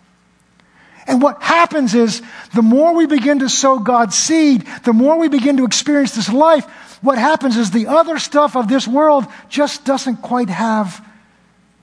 And 1.07 1.21
what 1.21 1.43
happens 1.43 1.95
is 1.95 2.23
the 2.55 2.63
more 2.63 2.95
we 2.95 3.07
begin 3.07 3.41
to 3.41 3.49
sow 3.49 3.79
God's 3.79 4.17
seed, 4.17 4.67
the 4.85 4.93
more 4.93 5.19
we 5.19 5.29
begin 5.29 5.59
to 5.59 5.65
experience 5.65 6.15
this 6.15 6.33
life, 6.33 6.65
what 7.03 7.19
happens 7.19 7.57
is 7.57 7.71
the 7.71 7.89
other 7.89 8.19
stuff 8.19 8.57
of 8.57 8.69
this 8.69 8.89
world 8.89 9.27
just 9.49 9.85
doesn't 9.85 10.17
quite 10.19 10.49
have 10.49 11.07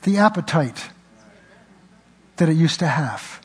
the 0.01 0.17
appetite 0.17 0.89
that 2.37 2.49
it 2.49 2.55
used 2.55 2.79
to 2.79 2.87
have. 2.87 3.39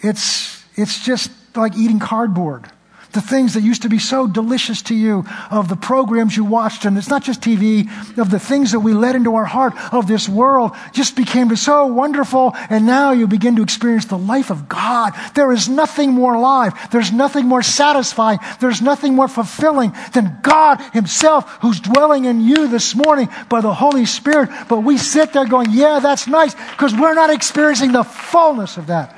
It's, 0.00 0.64
it's 0.74 1.04
just 1.04 1.30
like 1.54 1.76
eating 1.76 1.98
cardboard 1.98 2.70
the 3.12 3.20
things 3.20 3.54
that 3.54 3.62
used 3.62 3.82
to 3.82 3.88
be 3.88 3.98
so 3.98 4.26
delicious 4.26 4.82
to 4.82 4.94
you, 4.94 5.24
of 5.50 5.68
the 5.68 5.76
programs 5.76 6.36
you 6.36 6.44
watched, 6.44 6.84
and 6.84 6.96
it's 6.98 7.08
not 7.08 7.22
just 7.22 7.40
TV, 7.40 7.88
of 8.18 8.30
the 8.30 8.38
things 8.38 8.72
that 8.72 8.80
we 8.80 8.92
let 8.92 9.14
into 9.14 9.34
our 9.34 9.44
heart 9.44 9.74
of 9.92 10.06
this 10.06 10.28
world, 10.28 10.72
just 10.92 11.16
became 11.16 11.54
so 11.56 11.86
wonderful, 11.86 12.52
and 12.70 12.86
now 12.86 13.12
you 13.12 13.26
begin 13.26 13.56
to 13.56 13.62
experience 13.62 14.06
the 14.06 14.18
life 14.18 14.50
of 14.50 14.68
God. 14.68 15.12
There 15.34 15.52
is 15.52 15.68
nothing 15.68 16.12
more 16.12 16.34
alive, 16.34 16.74
there's 16.90 17.12
nothing 17.12 17.46
more 17.46 17.62
satisfying, 17.62 18.38
there's 18.60 18.82
nothing 18.82 19.14
more 19.14 19.28
fulfilling 19.28 19.92
than 20.12 20.38
God 20.42 20.80
Himself 20.92 21.58
who's 21.62 21.80
dwelling 21.80 22.24
in 22.24 22.40
you 22.40 22.68
this 22.68 22.94
morning 22.94 23.28
by 23.48 23.60
the 23.60 23.74
Holy 23.74 24.06
Spirit. 24.06 24.50
But 24.68 24.80
we 24.80 24.98
sit 24.98 25.32
there 25.32 25.46
going, 25.46 25.68
Yeah, 25.70 26.00
that's 26.00 26.26
nice, 26.26 26.54
because 26.54 26.94
we're 26.94 27.14
not 27.14 27.30
experiencing 27.30 27.92
the 27.92 28.04
fullness 28.04 28.76
of 28.76 28.88
that. 28.88 29.14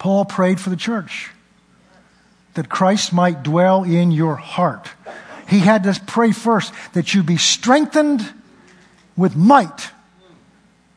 Paul 0.00 0.24
prayed 0.24 0.58
for 0.58 0.70
the 0.70 0.76
church 0.76 1.30
that 2.54 2.70
Christ 2.70 3.12
might 3.12 3.42
dwell 3.42 3.84
in 3.84 4.10
your 4.10 4.34
heart. 4.34 4.88
He 5.46 5.58
had 5.58 5.84
to 5.84 6.00
pray 6.06 6.32
first 6.32 6.72
that 6.94 7.12
you 7.12 7.22
be 7.22 7.36
strengthened 7.36 8.26
with 9.14 9.36
might, 9.36 9.90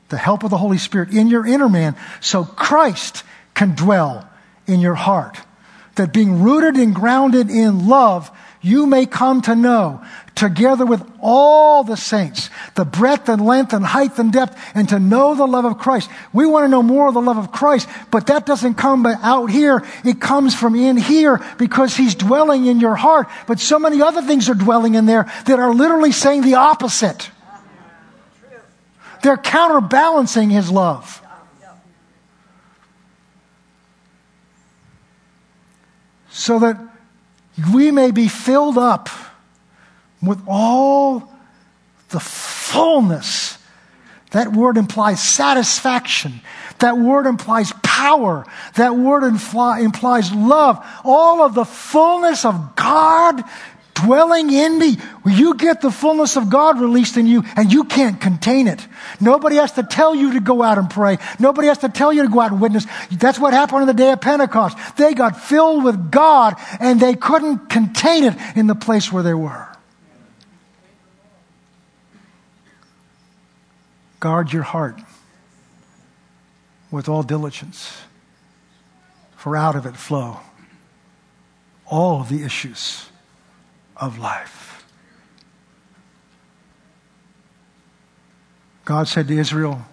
the 0.07 0.17
help 0.17 0.43
of 0.43 0.51
the 0.51 0.57
Holy 0.57 0.77
Spirit 0.77 1.09
in 1.09 1.27
your 1.27 1.45
inner 1.45 1.67
man, 1.67 1.97
so 2.21 2.45
Christ 2.45 3.23
can 3.53 3.75
dwell 3.75 4.27
in 4.67 4.79
your 4.79 4.95
heart. 4.95 5.37
That 5.95 6.13
being 6.13 6.41
rooted 6.41 6.75
and 6.77 6.95
grounded 6.95 7.49
in 7.49 7.89
love, 7.89 8.31
you 8.63 8.87
may 8.87 9.05
come 9.05 9.41
to 9.41 9.55
know, 9.55 10.01
together 10.35 10.85
with 10.85 11.03
all 11.21 11.83
the 11.83 11.97
saints, 11.97 12.49
the 12.75 12.85
breadth 12.85 13.27
and 13.27 13.45
length 13.45 13.73
and 13.73 13.85
height 13.85 14.17
and 14.17 14.31
depth, 14.31 14.57
and 14.73 14.87
to 14.89 14.99
know 14.99 15.35
the 15.35 15.45
love 15.45 15.65
of 15.65 15.77
Christ. 15.77 16.09
We 16.31 16.45
want 16.45 16.63
to 16.63 16.69
know 16.69 16.81
more 16.81 17.09
of 17.09 17.13
the 17.13 17.21
love 17.21 17.37
of 17.37 17.51
Christ, 17.51 17.89
but 18.09 18.27
that 18.27 18.45
doesn't 18.45 18.75
come 18.75 19.05
out 19.05 19.47
here. 19.51 19.85
It 20.05 20.21
comes 20.21 20.55
from 20.55 20.75
in 20.75 20.95
here 20.95 21.43
because 21.57 21.95
He's 21.95 22.15
dwelling 22.15 22.65
in 22.65 22.79
your 22.79 22.95
heart. 22.95 23.27
But 23.47 23.59
so 23.59 23.77
many 23.77 24.01
other 24.01 24.21
things 24.21 24.49
are 24.49 24.55
dwelling 24.55 24.95
in 24.95 25.05
there 25.05 25.29
that 25.45 25.59
are 25.59 25.73
literally 25.73 26.13
saying 26.13 26.43
the 26.43 26.55
opposite. 26.55 27.29
They're 29.23 29.37
counterbalancing 29.37 30.49
His 30.49 30.71
love. 30.71 31.21
So 36.29 36.59
that 36.59 36.92
we 37.73 37.91
may 37.91 38.11
be 38.11 38.27
filled 38.27 38.77
up 38.77 39.09
with 40.21 40.41
all 40.47 41.31
the 42.09 42.19
fullness. 42.19 43.57
That 44.31 44.53
word 44.53 44.77
implies 44.77 45.21
satisfaction. 45.21 46.41
That 46.79 46.97
word 46.97 47.27
implies 47.27 47.71
power. 47.83 48.45
That 48.75 48.95
word 48.95 49.23
implies 49.23 50.33
love. 50.33 50.83
All 51.03 51.43
of 51.43 51.53
the 51.53 51.65
fullness 51.65 52.43
of 52.43 52.75
God 52.75 53.43
dwelling 53.93 54.51
in 54.51 54.79
me. 54.79 54.97
You 55.25 55.55
get 55.55 55.81
the 55.81 55.91
fullness 55.91 56.35
of 56.35 56.49
God 56.49 56.79
released 56.79 57.17
in 57.17 57.27
you 57.27 57.43
and 57.55 57.71
you 57.71 57.85
can't 57.85 58.19
contain 58.19 58.67
it. 58.67 58.85
Nobody 59.19 59.57
has 59.57 59.73
to 59.73 59.83
tell 59.83 60.13
you 60.13 60.33
to 60.33 60.39
go 60.39 60.61
out 60.61 60.77
and 60.77 60.89
pray. 60.89 61.17
Nobody 61.39 61.67
has 61.67 61.79
to 61.79 61.89
tell 61.89 62.11
you 62.11 62.23
to 62.23 62.29
go 62.29 62.41
out 62.41 62.51
and 62.51 62.61
witness. 62.61 62.85
That's 63.11 63.39
what 63.39 63.53
happened 63.53 63.81
on 63.81 63.87
the 63.87 63.93
day 63.93 64.11
of 64.11 64.21
Pentecost. 64.21 64.77
They 64.97 65.13
got 65.13 65.39
filled 65.39 65.83
with 65.83 66.11
God 66.11 66.55
and 66.79 66.99
they 66.99 67.15
couldn't 67.15 67.69
contain 67.69 68.23
it 68.23 68.35
in 68.55 68.67
the 68.67 68.75
place 68.75 69.11
where 69.11 69.23
they 69.23 69.33
were. 69.33 69.67
Guard 74.19 74.53
your 74.53 74.63
heart 74.63 74.99
with 76.89 77.09
all 77.09 77.23
diligence, 77.23 77.91
for 79.35 79.57
out 79.57 79.75
of 79.75 79.85
it 79.85 79.97
flow 79.97 80.39
all 81.85 82.21
of 82.21 82.29
the 82.29 82.43
issues 82.43 83.09
of 84.03 84.19
life. 84.19 84.85
God 88.83 89.07
said 89.07 89.29
to 89.29 89.37
Israel, 89.37 89.85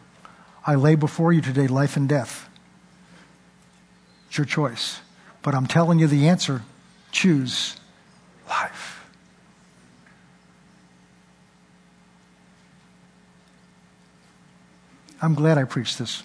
I 0.66 0.74
lay 0.74 0.96
before 0.96 1.32
you 1.32 1.40
today 1.40 1.68
life 1.68 1.96
and 1.96 2.08
death. 2.08 2.48
It's 4.26 4.36
your 4.36 4.46
choice. 4.46 5.00
But 5.42 5.54
I'm 5.54 5.66
telling 5.66 6.00
you 6.00 6.08
the 6.08 6.28
answer 6.28 6.62
choose 7.12 7.76
life. 8.48 9.08
I'm 15.22 15.34
glad 15.34 15.56
I 15.56 15.64
preached 15.64 15.98
this. 15.98 16.24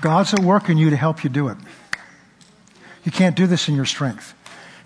God's 0.00 0.34
at 0.34 0.40
work 0.40 0.68
in 0.68 0.78
you 0.78 0.90
to 0.90 0.96
help 0.96 1.24
you 1.24 1.30
do 1.30 1.48
it. 1.48 1.56
You 3.04 3.12
can't 3.12 3.36
do 3.36 3.46
this 3.46 3.68
in 3.68 3.74
your 3.74 3.84
strength. 3.84 4.34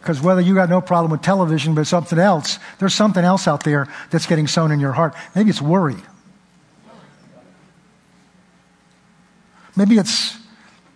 Because 0.01 0.21
whether 0.21 0.41
you 0.41 0.55
got 0.55 0.69
no 0.69 0.81
problem 0.81 1.11
with 1.11 1.23
television, 1.23 1.75
but 1.75 1.87
something 1.87 2.19
else, 2.19 2.59
there's 2.79 2.95
something 2.95 3.25
else 3.25 3.49
out 3.49 3.65
there 3.65 3.89
that's 4.11 4.27
getting 4.27 4.47
sown 4.47 4.71
in 4.71 4.79
your 4.79 4.93
heart. 4.93 5.15
Maybe 5.35 5.51
it's 5.51 5.63
worry. 5.63 5.97
Maybe 9.77 9.97
it's, 9.97 10.37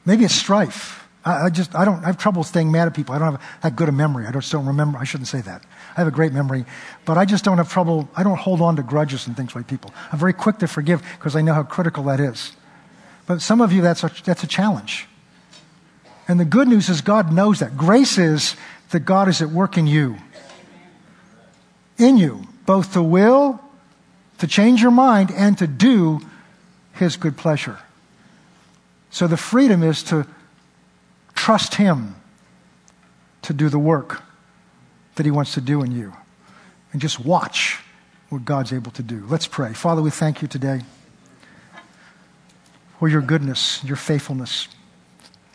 maybe 0.04 0.24
it's 0.24 0.34
strife. 0.34 1.08
I, 1.24 1.46
I, 1.46 1.50
just, 1.50 1.74
I 1.74 1.84
don't, 1.84 2.02
I 2.02 2.06
have 2.06 2.18
trouble 2.18 2.44
staying 2.44 2.70
mad 2.70 2.86
at 2.86 2.94
people. 2.94 3.14
I 3.14 3.18
don't 3.18 3.32
have 3.32 3.42
that 3.62 3.76
good 3.76 3.88
a 3.88 3.92
memory. 3.92 4.26
I 4.26 4.30
just 4.30 4.52
don't 4.52 4.66
remember. 4.66 4.98
I 4.98 5.04
shouldn't 5.04 5.28
say 5.28 5.40
that. 5.40 5.62
I 5.96 6.00
have 6.00 6.06
a 6.06 6.12
great 6.12 6.32
memory, 6.32 6.64
but 7.04 7.18
I 7.18 7.24
just 7.24 7.44
don't 7.44 7.56
have 7.56 7.72
trouble. 7.72 8.08
I 8.14 8.22
don't 8.22 8.38
hold 8.38 8.60
on 8.60 8.76
to 8.76 8.82
grudges 8.82 9.26
and 9.26 9.36
things 9.36 9.54
like 9.54 9.66
people. 9.66 9.90
I'm 10.12 10.18
very 10.18 10.32
quick 10.32 10.58
to 10.58 10.68
forgive 10.68 11.02
because 11.18 11.34
I 11.34 11.40
know 11.40 11.54
how 11.54 11.62
critical 11.62 12.04
that 12.04 12.20
is. 12.20 12.52
But 13.28 13.42
some 13.42 13.60
of 13.60 13.72
you, 13.72 13.82
that's 13.82 14.02
a, 14.02 14.10
that's 14.24 14.42
a 14.42 14.46
challenge. 14.46 15.06
And 16.26 16.40
the 16.40 16.46
good 16.46 16.66
news 16.66 16.88
is 16.88 17.02
God 17.02 17.30
knows 17.30 17.60
that. 17.60 17.76
Grace 17.76 18.16
is 18.16 18.56
that 18.90 19.00
God 19.00 19.28
is 19.28 19.42
at 19.42 19.50
work 19.50 19.76
in 19.76 19.86
you. 19.86 20.16
In 21.98 22.16
you, 22.16 22.48
both 22.64 22.94
to 22.94 23.02
will, 23.02 23.60
to 24.38 24.46
change 24.46 24.80
your 24.80 24.90
mind, 24.90 25.30
and 25.30 25.58
to 25.58 25.66
do 25.66 26.20
His 26.94 27.18
good 27.18 27.36
pleasure. 27.36 27.78
So 29.10 29.26
the 29.26 29.36
freedom 29.36 29.82
is 29.82 30.02
to 30.04 30.26
trust 31.34 31.74
Him 31.74 32.16
to 33.42 33.52
do 33.52 33.68
the 33.68 33.78
work 33.78 34.22
that 35.16 35.26
He 35.26 35.30
wants 35.30 35.52
to 35.52 35.60
do 35.60 35.82
in 35.82 35.92
you. 35.92 36.14
And 36.92 37.00
just 37.02 37.20
watch 37.20 37.78
what 38.30 38.46
God's 38.46 38.72
able 38.72 38.92
to 38.92 39.02
do. 39.02 39.26
Let's 39.28 39.46
pray. 39.46 39.74
Father, 39.74 40.00
we 40.00 40.10
thank 40.10 40.40
you 40.40 40.48
today 40.48 40.80
for 42.98 43.08
your 43.08 43.22
goodness, 43.22 43.82
your 43.84 43.96
faithfulness. 43.96 44.68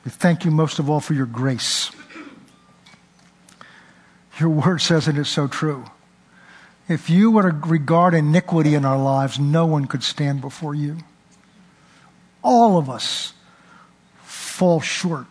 We 0.06 0.12
thank 0.12 0.46
you 0.46 0.52
most 0.52 0.80
of 0.80 0.90
all 0.90 1.00
for 1.00 1.14
your 1.14 1.26
grace. 1.26 1.92
Your 4.40 4.50
word 4.50 4.82
says 4.82 5.08
it 5.08 5.18
is 5.18 5.28
so 5.28 5.48
true. 5.48 5.86
If 6.88 7.10
you 7.10 7.32
were 7.32 7.52
to 7.52 7.68
regard 7.68 8.14
iniquity 8.14 8.76
in 8.76 8.84
our 8.84 8.98
lives, 8.98 9.40
no 9.40 9.66
one 9.66 9.86
could 9.86 10.04
stand 10.04 10.42
before 10.42 10.76
you. 10.76 10.98
All 12.44 12.78
of 12.78 12.90
us 12.90 13.34
fall 14.24 14.82
short. 14.82 15.26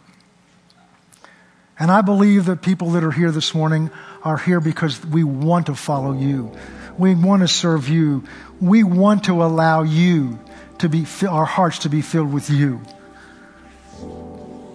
And 1.79 1.91
I 1.91 2.01
believe 2.01 2.47
that 2.47 2.63
people 2.63 2.91
that 2.91 3.05
are 3.05 3.11
here 3.11 3.31
this 3.31 3.55
morning 3.55 3.91
are 4.23 4.39
here 4.39 4.61
because 4.61 5.05
we 5.05 5.25
want 5.25 5.67
to 5.67 5.75
follow 5.75 6.13
you. 6.13 6.53
We 6.97 7.15
want 7.15 7.43
to 7.43 7.49
serve 7.49 7.89
you. 7.89 8.25
We 8.61 8.85
want 8.85 9.25
to 9.25 9.43
allow 9.43 9.83
you 9.83 10.39
to 10.79 10.89
be, 10.89 11.07
our 11.29 11.45
hearts 11.45 11.81
to 11.81 11.89
be 11.89 12.03
filled 12.03 12.33
with 12.33 12.51
you. 12.51 12.81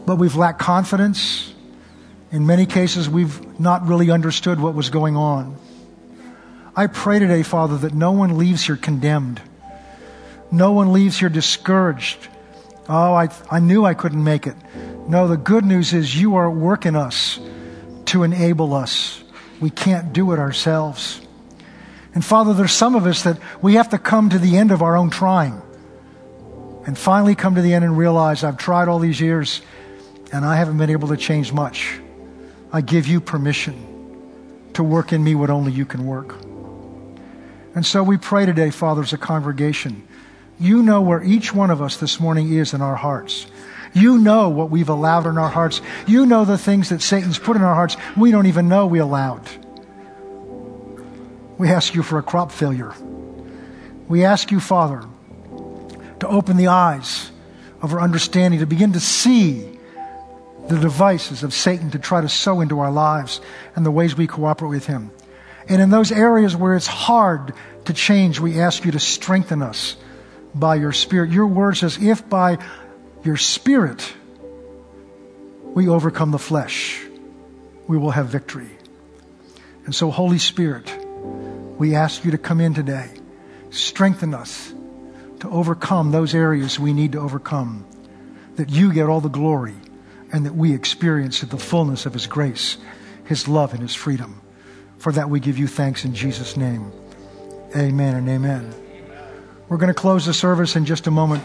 But 0.05 0.15
we've 0.17 0.35
lacked 0.35 0.59
confidence. 0.59 1.53
In 2.31 2.45
many 2.45 2.65
cases, 2.65 3.09
we've 3.09 3.59
not 3.59 3.87
really 3.87 4.09
understood 4.09 4.59
what 4.59 4.73
was 4.73 4.89
going 4.89 5.15
on. 5.15 5.57
I 6.75 6.87
pray 6.87 7.19
today, 7.19 7.43
Father, 7.43 7.77
that 7.79 7.93
no 7.93 8.11
one 8.11 8.37
leaves 8.37 8.65
here 8.65 8.77
condemned. 8.77 9.41
No 10.51 10.71
one 10.71 10.93
leaves 10.93 11.19
here 11.19 11.29
discouraged. 11.29 12.27
Oh, 12.87 13.13
I, 13.13 13.29
I 13.51 13.59
knew 13.59 13.83
I 13.83 13.93
couldn't 13.93 14.23
make 14.23 14.47
it. 14.47 14.55
No, 15.09 15.27
the 15.27 15.37
good 15.37 15.65
news 15.65 15.93
is 15.93 16.19
you 16.19 16.35
are 16.35 16.49
working 16.49 16.95
us 16.95 17.39
to 18.05 18.23
enable 18.23 18.73
us. 18.73 19.23
We 19.59 19.69
can't 19.69 20.13
do 20.13 20.31
it 20.31 20.39
ourselves. 20.39 21.19
And 22.13 22.23
Father, 22.23 22.53
there's 22.53 22.71
some 22.71 22.95
of 22.95 23.05
us 23.05 23.23
that 23.23 23.39
we 23.61 23.73
have 23.75 23.89
to 23.89 23.97
come 23.97 24.29
to 24.29 24.39
the 24.39 24.57
end 24.57 24.71
of 24.71 24.81
our 24.81 24.95
own 24.95 25.09
trying 25.09 25.61
and 26.87 26.97
finally 26.97 27.35
come 27.35 27.53
to 27.53 27.61
the 27.61 27.73
end 27.73 27.85
and 27.85 27.97
realize 27.97 28.43
I've 28.43 28.57
tried 28.57 28.87
all 28.87 28.97
these 28.97 29.19
years 29.19 29.61
and 30.31 30.45
I 30.45 30.55
haven't 30.55 30.77
been 30.77 30.89
able 30.89 31.09
to 31.09 31.17
change 31.17 31.51
much. 31.51 31.99
I 32.71 32.81
give 32.81 33.07
you 33.07 33.19
permission 33.19 33.83
to 34.73 34.83
work 34.83 35.11
in 35.11 35.23
me 35.23 35.35
what 35.35 35.49
only 35.49 35.73
you 35.73 35.85
can 35.85 36.05
work. 36.05 36.35
And 37.75 37.85
so 37.85 38.01
we 38.01 38.17
pray 38.17 38.45
today, 38.45 38.69
Father, 38.69 39.01
as 39.01 39.11
a 39.11 39.17
congregation. 39.17 40.07
You 40.59 40.81
know 40.81 41.01
where 41.01 41.21
each 41.21 41.53
one 41.53 41.71
of 41.71 41.81
us 41.81 41.97
this 41.97 42.19
morning 42.19 42.51
is 42.53 42.73
in 42.73 42.81
our 42.81 42.95
hearts. 42.95 43.47
You 43.93 44.17
know 44.17 44.49
what 44.49 44.71
we've 44.71 44.89
allowed 44.89 45.27
in 45.27 45.37
our 45.37 45.49
hearts. 45.49 45.81
You 46.07 46.25
know 46.25 46.45
the 46.45 46.57
things 46.57 46.89
that 46.89 47.01
Satan's 47.01 47.37
put 47.37 47.57
in 47.57 47.63
our 47.63 47.75
hearts 47.75 47.97
we 48.15 48.31
don't 48.31 48.47
even 48.47 48.69
know 48.69 48.87
we 48.87 48.99
allowed. 48.99 49.47
We 51.57 51.69
ask 51.69 51.95
you 51.95 52.01
for 52.01 52.17
a 52.17 52.23
crop 52.23 52.51
failure. 52.51 52.93
We 54.07 54.23
ask 54.23 54.51
you, 54.51 54.59
Father, 54.59 55.03
to 56.19 56.27
open 56.27 56.57
the 56.57 56.67
eyes 56.67 57.31
of 57.81 57.93
our 57.93 58.01
understanding, 58.01 58.59
to 58.59 58.65
begin 58.65 58.93
to 58.93 58.99
see 58.99 59.77
the 60.67 60.79
devices 60.79 61.43
of 61.43 61.53
Satan 61.53 61.91
to 61.91 61.99
try 61.99 62.21
to 62.21 62.29
sow 62.29 62.61
into 62.61 62.79
our 62.79 62.91
lives 62.91 63.39
and 63.75 63.85
the 63.85 63.91
ways 63.91 64.17
we 64.17 64.27
cooperate 64.27 64.69
with 64.69 64.85
him. 64.85 65.11
And 65.69 65.81
in 65.81 65.89
those 65.89 66.11
areas 66.11 66.55
where 66.55 66.75
it's 66.75 66.87
hard 66.87 67.53
to 67.85 67.93
change, 67.93 68.39
we 68.39 68.59
ask 68.59 68.83
you 68.85 68.91
to 68.91 68.99
strengthen 68.99 69.61
us 69.61 69.95
by 70.53 70.75
your 70.75 70.91
Spirit. 70.91 71.29
Your 71.31 71.47
word 71.47 71.77
says, 71.77 71.97
if 72.01 72.27
by 72.27 72.57
your 73.23 73.37
Spirit 73.37 74.13
we 75.63 75.87
overcome 75.87 76.31
the 76.31 76.39
flesh, 76.39 77.01
we 77.87 77.97
will 77.97 78.11
have 78.11 78.27
victory. 78.27 78.69
And 79.85 79.95
so, 79.95 80.11
Holy 80.11 80.39
Spirit, 80.39 80.91
we 81.77 81.95
ask 81.95 82.25
you 82.25 82.31
to 82.31 82.37
come 82.37 82.59
in 82.59 82.73
today, 82.73 83.09
strengthen 83.69 84.33
us 84.33 84.73
to 85.39 85.49
overcome 85.49 86.11
those 86.11 86.33
areas 86.33 86.79
we 86.79 86.93
need 86.93 87.11
to 87.13 87.19
overcome, 87.19 87.85
that 88.55 88.69
you 88.69 88.93
get 88.93 89.07
all 89.07 89.21
the 89.21 89.29
glory 89.29 89.75
and 90.31 90.45
that 90.45 90.55
we 90.55 90.73
experience 90.73 91.41
the 91.41 91.57
fullness 91.57 92.05
of 92.05 92.13
His 92.13 92.27
grace, 92.27 92.77
His 93.25 93.47
love, 93.47 93.73
and 93.73 93.81
His 93.81 93.95
freedom. 93.95 94.41
For 94.97 95.11
that 95.11 95.29
we 95.29 95.39
give 95.39 95.57
you 95.57 95.67
thanks 95.67 96.05
in 96.05 96.15
Jesus' 96.15 96.57
name. 96.57 96.91
Amen 97.75 98.15
and 98.15 98.27
amen. 98.27 98.73
We're 99.69 99.77
going 99.77 99.93
to 99.93 99.99
close 99.99 100.25
the 100.25 100.33
service 100.33 100.75
in 100.75 100.85
just 100.85 101.07
a 101.07 101.11
moment. 101.11 101.43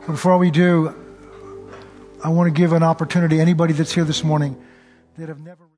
But 0.00 0.12
before 0.12 0.38
we 0.38 0.50
do, 0.50 0.94
I 2.24 2.30
want 2.30 2.48
to 2.48 2.58
give 2.58 2.72
an 2.72 2.82
opportunity 2.82 3.40
anybody 3.40 3.72
that's 3.72 3.92
here 3.92 4.04
this 4.04 4.24
morning 4.24 4.60
that 5.16 5.28
have 5.28 5.40
never 5.40 5.69